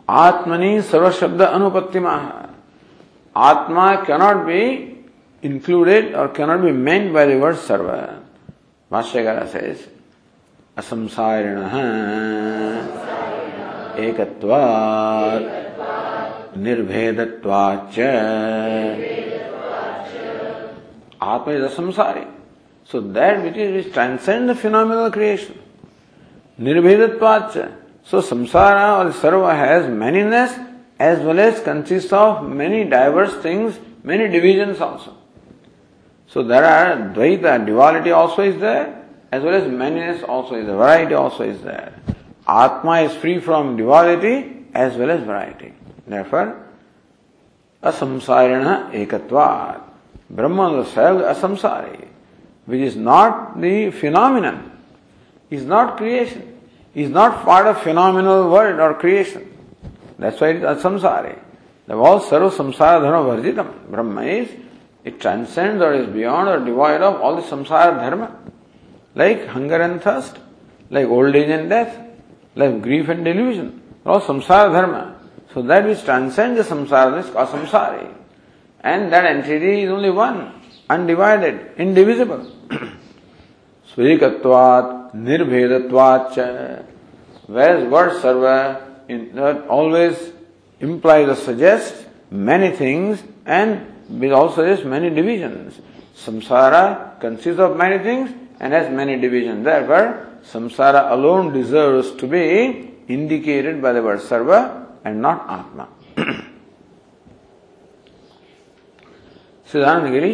Sarva 0.10 1.12
shabda 1.12 1.54
anupattimaha. 1.54 2.50
Atma 3.36 4.04
cannot 4.06 4.48
be 4.48 4.99
included 5.42 6.14
or 6.16 6.30
cannot 6.30 6.62
be 6.62 6.72
meant 6.72 7.14
by 7.14 7.26
the 7.26 7.38
word 7.38 7.56
sarva. 7.56 8.22
Bhashyakara 8.92 9.48
says, 9.50 9.88
asamsarinah 10.78 12.00
ekatvat 13.96 15.44
nirvedatvacha 16.56 18.10
Atma 21.22 21.52
is 21.54 21.72
asamsari. 21.72 22.26
So 22.86 23.02
that 23.02 23.44
which 23.44 23.58
is 23.58 23.86
which 23.86 23.94
transcends 23.94 24.48
the 24.48 24.56
phenomenal 24.56 25.12
creation. 25.12 25.60
Nirvedatvacha. 26.60 27.76
So 28.04 28.22
samsara 28.22 29.06
or 29.06 29.12
sarva 29.12 29.54
has 29.56 29.86
manyness 29.86 30.68
as 30.98 31.20
well 31.20 31.40
as 31.40 31.62
consists 31.62 32.12
of 32.12 32.50
many 32.50 32.84
diverse 32.86 33.36
things, 33.44 33.78
many 34.04 34.28
divisions 34.28 34.82
also. 34.82 35.19
So 36.32 36.44
there 36.44 36.64
are 36.64 36.96
Dvaita, 37.14 37.66
duality 37.66 38.12
also 38.12 38.44
is 38.44 38.60
there, 38.60 39.04
as 39.32 39.42
well 39.42 39.56
as 39.56 39.64
manyness 39.64 40.28
also 40.28 40.56
is 40.56 40.68
there, 40.68 40.76
variety 40.76 41.16
also 41.16 41.44
is 41.44 41.62
there. 41.62 41.94
Atma 42.48 43.02
is 43.02 43.16
free 43.16 43.40
from 43.40 43.78
duality 43.78 44.66
as 44.74 44.96
well 44.96 45.10
as 45.10 45.24
variety. 45.24 45.74
Therefore, 46.06 46.68
asamsarina 47.82 48.92
ekatvat. 48.92 49.82
Brahman 50.30 50.86
self 50.86 51.24
asamsari, 51.24 52.08
which 52.66 52.82
is 52.82 52.96
not 52.96 53.60
the 53.60 53.90
phenomenon, 53.90 54.72
is 55.50 55.66
not 55.66 55.98
creation, 55.98 56.60
is 56.94 57.10
not 57.10 57.44
part 57.44 57.66
of 57.66 57.82
phenomenal 57.82 58.52
world 58.52 58.80
or 58.80 58.94
creation. 58.94 59.52
That's 60.20 60.40
why 60.40 60.50
it 60.50 60.58
is 60.58 60.64
asamsari. 60.64 61.40
The 61.88 61.96
all 61.96 62.20
sarva 62.20 62.52
samsara 62.52 63.02
dharma 63.02 63.36
varjitam. 63.36 63.90
Brahma 63.90 64.22
is 64.22 64.50
it 65.04 65.20
transcends 65.22 65.82
or 65.82 65.94
is 65.94 66.08
beyond 66.08 66.50
or 66.50 66.60
devoid 66.64 67.02
of 67.02 67.22
all 67.22 67.36
the 67.36 67.42
samsara 67.42 68.00
dharma, 68.00 68.36
like 69.16 69.48
hunger 69.48 69.82
and 69.82 70.02
thirst, 70.02 70.38
like 70.90 71.08
old 71.08 71.36
age 71.36 71.50
and 71.50 71.70
death, 71.70 71.98
like 72.56 72.82
grief 72.82 73.08
and 73.10 73.24
delusion, 73.24 73.82
all 74.06 74.20
samsara 74.20 74.72
dharma. 74.72 75.16
So 75.54 75.62
that 75.64 75.86
which 75.86 76.04
transcends 76.04 76.58
the 76.58 76.76
samsara 76.76 77.24
is 77.24 77.30
called 77.30 77.50
samsari. 77.50 78.14
And 78.82 79.12
that 79.12 79.26
entity 79.26 79.84
is 79.84 79.92
only 79.92 80.10
one, 80.10 80.54
undivided, 80.90 81.72
indivisible. 81.78 82.52
Svirikatvat, 83.96 85.16
nirbhedatvat, 85.16 86.86
whereas 87.48 87.90
word 87.90 88.22
that 89.10 89.68
always 89.68 90.32
implies 90.80 91.28
or 91.28 91.36
suggests 91.36 92.06
many 92.30 92.76
things 92.76 93.24
and 93.46 93.99
which 94.10 94.32
also 94.32 94.66
has 94.66 94.84
many 94.84 95.10
divisions. 95.10 95.80
Samsara 96.16 97.20
consists 97.20 97.60
of 97.60 97.78
many 97.78 98.00
things 98.00 98.32
and 98.60 98.74
has 98.74 98.92
many 98.92 99.20
divisions. 99.20 99.64
Therefore, 99.64 100.28
samsara 100.52 101.12
alone 101.12 101.54
deserves 101.54 102.12
to 102.16 102.28
be 102.28 102.94
indicated 103.08 103.82
by 103.82 103.94
the 103.94 104.02
word 104.04 104.20
sarva 104.20 104.88
and 105.06 105.22
not 105.22 105.50
atma. 105.50 105.88
सिद्धांतगिरी 109.72 110.34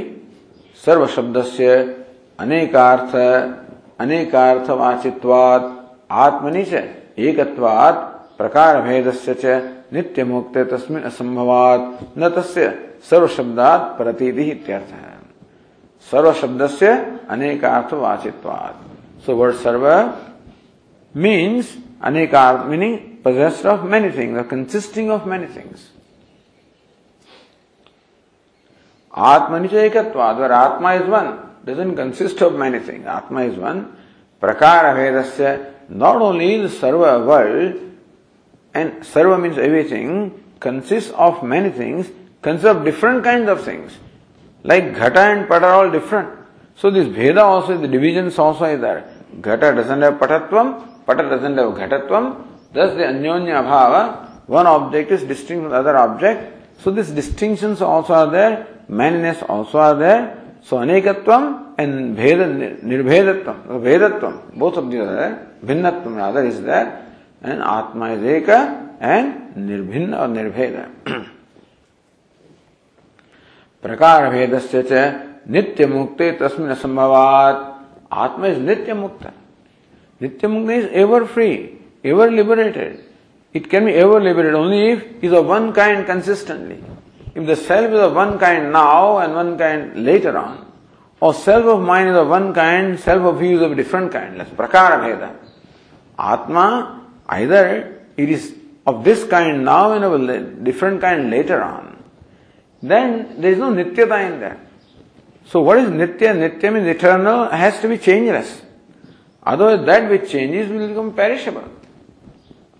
सर्व 0.85 1.05
शब्द 1.15 1.41
से 1.43 1.67
अनेकार्थ 2.39 3.15
अनेकार्थवाचित्वात् 4.01 5.65
आत्मनि 6.25 6.63
च 6.71 6.83
एकत्वात् 7.27 7.99
प्रकार 8.37 8.81
भेदस्य 8.81 9.33
च 9.43 9.45
नित्य 9.93 10.23
मुक्ते 10.23 10.63
तस्मिन् 10.71 11.03
असंभवात् 11.11 12.17
न 12.17 12.29
तस्य 12.37 12.67
सर्व 13.09 13.27
शब्दात 13.27 13.95
प्रतिदि 13.97 14.43
इत्यर्थ। 14.51 14.93
है 14.93 15.13
सर्व 16.11 16.31
शब्द 16.33 16.67
से 16.69 16.91
अनेक 17.29 17.63
अर्थ 17.65 17.93
वाचित्वाद 17.93 18.83
सो 19.25 19.35
वर्ड 19.35 19.55
सर्व 19.55 19.85
मीन्स 21.15 21.75
अनेक 22.03 22.35
अर्थ 22.35 22.65
meaning 22.67 22.97
possessed 23.25 23.65
of 23.65 23.81
many 23.91 24.09
things 24.17 24.47
consisting 24.49 25.09
of 25.11 25.27
many 25.29 25.45
things 25.55 25.91
आत्मनिच 29.13 29.73
एक 29.73 29.97
आत्मा 29.97 30.93
is 30.93 31.09
one 31.09 31.31
doesn't 31.65 31.91
consist 31.95 32.43
of 32.43 32.53
many 32.53 32.79
thing 32.87 33.05
आत्मा 33.07 33.41
इज़ 33.41 33.59
वन 33.59 33.79
प्रकार 34.43 34.93
भेद 34.95 35.23
से 35.27 35.55
नॉट 35.93 36.21
ओनली 36.21 36.53
इज़ 36.55 36.67
सर्व 36.71 37.05
world 37.29 37.75
and 38.75 39.01
serve 39.03 39.37
means 39.37 39.57
everything 39.59 40.29
consist 40.61 41.13
of 41.27 41.43
many 41.45 41.69
things 41.79 42.11
of 42.45 42.85
different 42.85 43.23
kinds 43.23 43.49
of 43.49 43.63
things. 43.63 43.91
Like 44.63 44.95
Ghata 44.95 45.35
and 45.35 45.47
Pata 45.47 45.65
are 45.65 45.85
all 45.85 45.91
different. 45.91 46.29
So 46.75 46.91
this 46.91 47.07
Veda 47.07 47.41
also, 47.41 47.77
the 47.77 47.87
divisions 47.87 48.37
also 48.37 48.65
is 48.65 48.81
there. 48.81 49.09
Ghata 49.41 49.75
doesn't 49.75 50.01
have 50.01 50.15
Patatvam, 50.15 51.05
Pata 51.05 51.23
doesn't 51.23 51.57
have 51.57 51.73
Ghatatvam. 51.73 52.47
Thus 52.73 52.95
the 52.95 53.03
Anyonya 53.03 53.63
Bhava, 53.63 54.47
one 54.47 54.67
object 54.67 55.11
is 55.11 55.23
distinct 55.23 55.63
from 55.63 55.71
the 55.71 55.77
other 55.77 55.95
object. 55.97 56.81
So 56.81 56.91
these 56.91 57.11
distinctions 57.11 57.81
also 57.81 58.13
are 58.13 58.29
there, 58.29 58.67
manliness 58.87 59.41
also 59.43 59.79
are 59.79 59.95
there. 59.95 60.41
So 60.63 60.77
Anekatvam 60.77 61.75
and 61.77 62.15
Veda, 62.15 62.45
Nirbhedatvam, 62.45 63.67
Vedatvam, 63.67 64.57
both 64.57 64.77
of 64.77 64.91
these 64.91 64.99
are 64.99 65.15
there. 65.15 65.51
Bhinnatvam 65.63 66.15
rather 66.15 66.45
is 66.45 66.61
there. 66.61 67.05
And 67.41 67.61
Atma 67.61 68.13
is 68.13 68.21
Eka 68.21 68.97
and 68.99 69.55
Nirbhinna 69.55 70.19
or 70.19 70.27
Nirbheda. 70.27 71.29
प्रकार 73.85 74.29
भेद 74.29 74.57
से 74.59 75.01
नित्य 75.51 75.85
मुक्ते 75.87 76.31
तस्मिन 76.39 76.69
असंभवात 76.71 77.57
आत्मा 78.23 78.47
is 78.47 78.59
नित्य 78.59 78.93
मुक्त 78.93 79.25
नित्य 80.21 80.47
मुक्त 80.47 80.71
is 80.71 80.85
ever 81.01 81.23
free 81.33 81.49
ever 82.05 82.29
liberated 82.29 82.97
it 83.55 83.67
can 83.71 83.85
be 83.85 83.91
ever 83.93 84.21
liberated 84.21 84.55
only 84.55 84.81
if 84.91 85.25
is 85.25 85.35
of 85.35 85.45
one 85.45 85.71
kind 85.71 86.05
consistently 86.07 86.79
if 87.37 87.45
the 87.51 87.55
self 87.67 87.91
is 87.91 88.01
of 88.01 88.13
one 88.13 88.37
kind 88.37 88.71
now 88.71 89.21
and 89.21 89.33
one 89.35 89.55
kind 89.57 89.95
later 90.07 90.37
on 90.37 90.57
or 91.21 91.33
self 91.33 91.65
of 91.65 91.81
mind 91.87 92.09
is 92.09 92.17
of 92.17 92.27
one 92.27 92.51
kind 92.53 92.97
self 93.05 93.23
of 93.23 93.43
you 93.43 93.57
is 93.57 93.63
of 93.63 93.73
different 93.77 94.11
kind 94.13 94.43
प्रकार 94.57 95.01
भेद 95.01 95.29
आत्मा 96.19 96.67
is 98.17 98.53
of 98.87 99.03
this 99.03 99.23
kind 99.25 99.65
now 99.65 99.91
and 99.93 100.03
of 100.03 100.29
a 100.29 100.39
different 100.63 101.01
kind 101.01 101.29
later 101.29 101.61
on 101.61 101.94
then 102.89 103.41
there 103.41 103.51
is 103.51 103.57
no 103.57 103.71
nityata 103.71 104.33
in 104.33 104.39
that. 104.39 104.59
So 105.45 105.61
what 105.61 105.77
is 105.77 105.89
nitya? 105.89 106.35
Nitya 106.35 106.73
means 106.73 106.87
eternal, 106.87 107.49
has 107.49 107.79
to 107.81 107.87
be 107.87 107.97
changeless. 107.97 108.61
Otherwise 109.43 109.85
that 109.85 110.09
which 110.09 110.29
changes 110.31 110.69
will 110.69 110.87
become 110.87 111.13
perishable. 111.13 111.69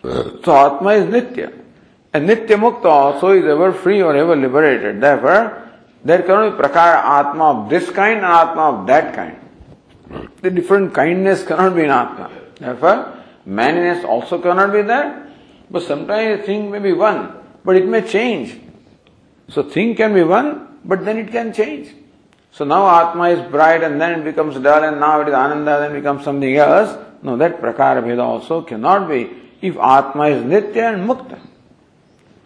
So 0.02 0.56
Atma 0.56 0.92
is 0.92 1.06
nitya. 1.06 1.62
And 2.14 2.30
Nitya 2.30 2.58
Mukta 2.58 2.86
also 2.86 3.32
is 3.32 3.44
ever 3.44 3.74
free 3.74 4.02
or 4.02 4.16
ever 4.16 4.38
liberated. 4.38 5.02
Therefore, 5.02 5.70
there 6.06 6.22
cannot 6.22 6.56
be 6.56 6.64
Prakara 6.64 7.04
Atma 7.04 7.44
of 7.44 7.70
this 7.70 7.90
kind 7.90 8.18
and 8.18 8.26
Atma 8.26 8.62
of 8.62 8.88
that 8.88 9.14
kind. 9.14 9.38
The 10.42 10.50
different 10.50 10.94
kindness 10.94 11.44
cannot 11.44 11.76
be 11.76 11.84
in 11.84 11.90
Atma. 11.90 12.32
Therefore, 12.58 13.22
manliness 13.46 14.06
also 14.06 14.40
cannot 14.40 14.72
be 14.72 14.82
there. 14.82 15.28
But 15.70 15.84
sometimes 15.84 16.40
a 16.40 16.44
thing 16.46 16.72
may 16.72 16.80
be 16.80 16.94
one, 16.94 17.34
but 17.66 17.76
it 17.76 17.86
may 17.86 18.02
change. 18.02 18.62
So 19.50 19.64
thing 19.64 19.96
can 19.96 20.14
be 20.14 20.24
one, 20.24 20.80
but 20.84 21.06
then 21.06 21.18
it 21.18 21.32
can 21.32 21.54
change. 21.54 21.94
So 22.52 22.64
now 22.64 22.88
Atma 22.88 23.30
is 23.30 23.52
bright 23.52 23.84
and 23.84 24.00
then 24.00 24.20
it 24.20 24.24
becomes 24.24 24.58
dull 24.60 24.84
and 24.84 25.00
now 25.00 25.22
it 25.22 25.28
is 25.28 25.34
Ananda, 25.34 25.80
then 25.80 25.94
becomes 25.94 26.24
something 26.24 26.56
else. 26.56 26.98
No, 27.22 27.36
that 27.38 27.62
Prakara 27.62 28.02
Bheda 28.02 28.24
also 28.24 28.62
cannot 28.62 29.10
be 29.10 29.30
if 29.62 29.78
Atma 29.78 30.28
is 30.30 30.44
Nitya 30.44 30.94
and 30.94 31.10
Mukta. 31.10 31.40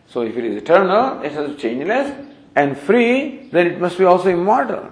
So 0.08 0.22
if 0.22 0.36
it 0.36 0.46
is 0.46 0.64
eternal, 0.64 1.22
it 1.22 1.34
is 1.34 1.62
changeless 1.62 2.26
and 2.56 2.78
free, 2.78 3.50
then 3.52 3.68
it 3.68 3.80
must 3.80 3.98
be 3.98 4.06
also 4.06 4.30
immortal. 4.30 4.92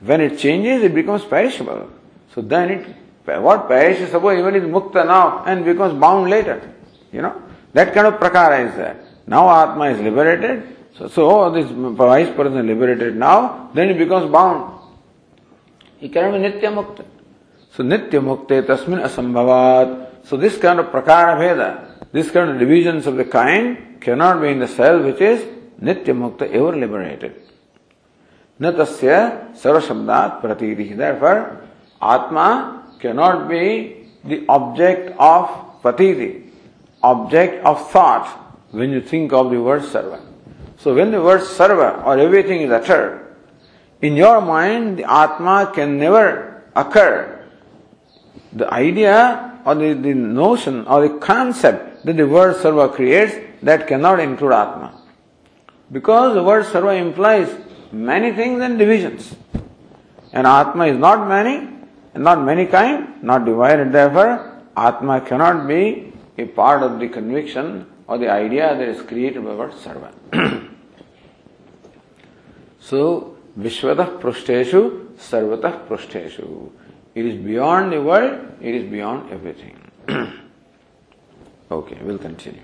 When 0.00 0.20
it 0.20 0.38
changes, 0.38 0.82
it 0.82 0.94
becomes 0.94 1.24
perishable. 1.24 1.90
So 2.34 2.40
then 2.40 2.70
it, 2.70 2.96
what 3.42 3.68
perishes, 3.68 4.10
suppose 4.10 4.38
even 4.38 4.54
is 4.54 4.62
Mukta 4.64 5.06
now 5.06 5.44
and 5.44 5.64
becomes 5.64 5.98
bound 6.00 6.30
later. 6.30 6.72
You 7.12 7.22
know, 7.22 7.42
that 7.74 7.92
kind 7.92 8.06
of 8.06 8.14
Prakara 8.14 8.66
is 8.68 8.74
there. 8.76 9.04
Now 9.26 9.50
Atma 9.50 9.90
is 9.90 10.00
liberated, 10.00 10.77
so, 10.98 11.06
so 11.06 11.30
oh, 11.30 11.50
this 11.52 11.70
vice 11.70 12.34
person 12.34 12.66
liberated 12.66 13.14
now, 13.14 13.70
then 13.72 13.88
he 13.88 13.94
becomes 13.94 14.30
bound. 14.32 14.80
He 15.98 16.08
cannot 16.08 16.32
be 16.32 16.38
nitya 16.38 16.72
mukta. 16.74 17.04
So 17.70 17.84
nitya 17.84 18.20
mukte 18.20 18.66
tasmin 18.66 19.04
asambhavat. 19.04 20.26
So 20.26 20.36
this 20.36 20.58
kind 20.58 20.80
of 20.80 20.86
prakara 20.86 21.36
bheda, 21.38 22.10
this 22.10 22.32
kind 22.32 22.50
of 22.50 22.58
divisions 22.58 23.06
of 23.06 23.16
the 23.16 23.24
kind 23.24 24.00
cannot 24.00 24.40
be 24.42 24.48
in 24.48 24.58
the 24.58 24.66
self 24.66 25.04
which 25.04 25.20
is 25.20 25.40
nitya 25.80 26.06
mukta 26.06 26.50
ever 26.52 26.76
liberated. 26.76 27.42
न 28.60 28.72
Sarasamdat 28.72 30.42
सर्वशब्दात 30.42 30.96
Therefore, 30.96 31.60
Atma 32.02 32.96
cannot 32.98 33.48
be 33.48 34.08
the 34.24 34.44
object 34.48 35.16
of 35.16 35.48
object 35.84 36.42
object 37.04 37.64
of 37.64 37.88
thought 37.92 38.26
when 38.72 38.90
you 38.90 39.00
think 39.00 39.32
of 39.32 39.50
the 39.52 39.62
word 39.62 39.84
servant. 39.84 40.27
So 40.78 40.94
when 40.94 41.10
the 41.10 41.20
word 41.20 41.40
sarva 41.40 42.04
or 42.06 42.18
everything 42.18 42.62
is 42.62 42.70
uttered, 42.70 43.34
in 44.00 44.14
your 44.14 44.40
mind 44.40 44.98
the 44.98 45.10
Atma 45.10 45.72
can 45.74 45.98
never 45.98 46.62
occur. 46.74 47.46
The 48.52 48.72
idea 48.72 49.60
or 49.64 49.74
the, 49.74 49.92
the 49.94 50.14
notion 50.14 50.86
or 50.86 51.08
the 51.08 51.18
concept 51.18 52.04
that 52.04 52.16
the 52.16 52.26
word 52.26 52.56
sarva 52.56 52.94
creates, 52.94 53.34
that 53.62 53.88
cannot 53.88 54.20
include 54.20 54.52
Atma. 54.52 55.02
Because 55.90 56.34
the 56.34 56.44
word 56.44 56.64
sarva 56.66 56.98
implies 56.98 57.52
many 57.90 58.32
things 58.32 58.62
and 58.62 58.78
divisions. 58.78 59.34
And 60.32 60.46
Atma 60.46 60.86
is 60.86 60.96
not 60.96 61.26
many, 61.28 61.68
not 62.14 62.44
many 62.44 62.66
kind, 62.66 63.20
not 63.22 63.44
divided. 63.44 63.90
Therefore, 63.90 64.62
Atma 64.76 65.22
cannot 65.22 65.66
be 65.66 66.12
a 66.36 66.44
part 66.44 66.84
of 66.84 67.00
the 67.00 67.08
conviction 67.08 67.86
or 68.06 68.16
the 68.16 68.30
idea 68.30 68.76
that 68.76 68.88
is 68.88 69.02
created 69.02 69.42
by 69.42 69.50
the 69.50 69.56
word 69.56 69.72
sarva. 69.72 70.66
So, 72.88 73.36
Vishwatah 73.58 74.18
Prushteshu, 74.18 75.08
Sarvatah 75.16 75.86
Prushteshu. 75.86 76.70
It 77.14 77.26
is 77.26 77.34
beyond 77.34 77.92
the 77.92 78.00
world, 78.00 78.52
it 78.62 78.74
is 78.74 78.90
beyond 78.90 79.30
everything. 79.30 79.76
okay, 81.70 81.98
we'll 82.02 82.16
continue. 82.16 82.62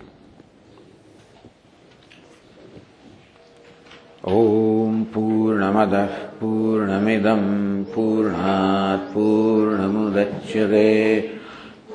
ॐ 4.25 5.05
पूर्णमदः 5.12 6.12
पूर्णमिदम् 6.41 7.51
पूर्णात् 7.95 9.12
पूर्णमुदच्यते 9.14 10.89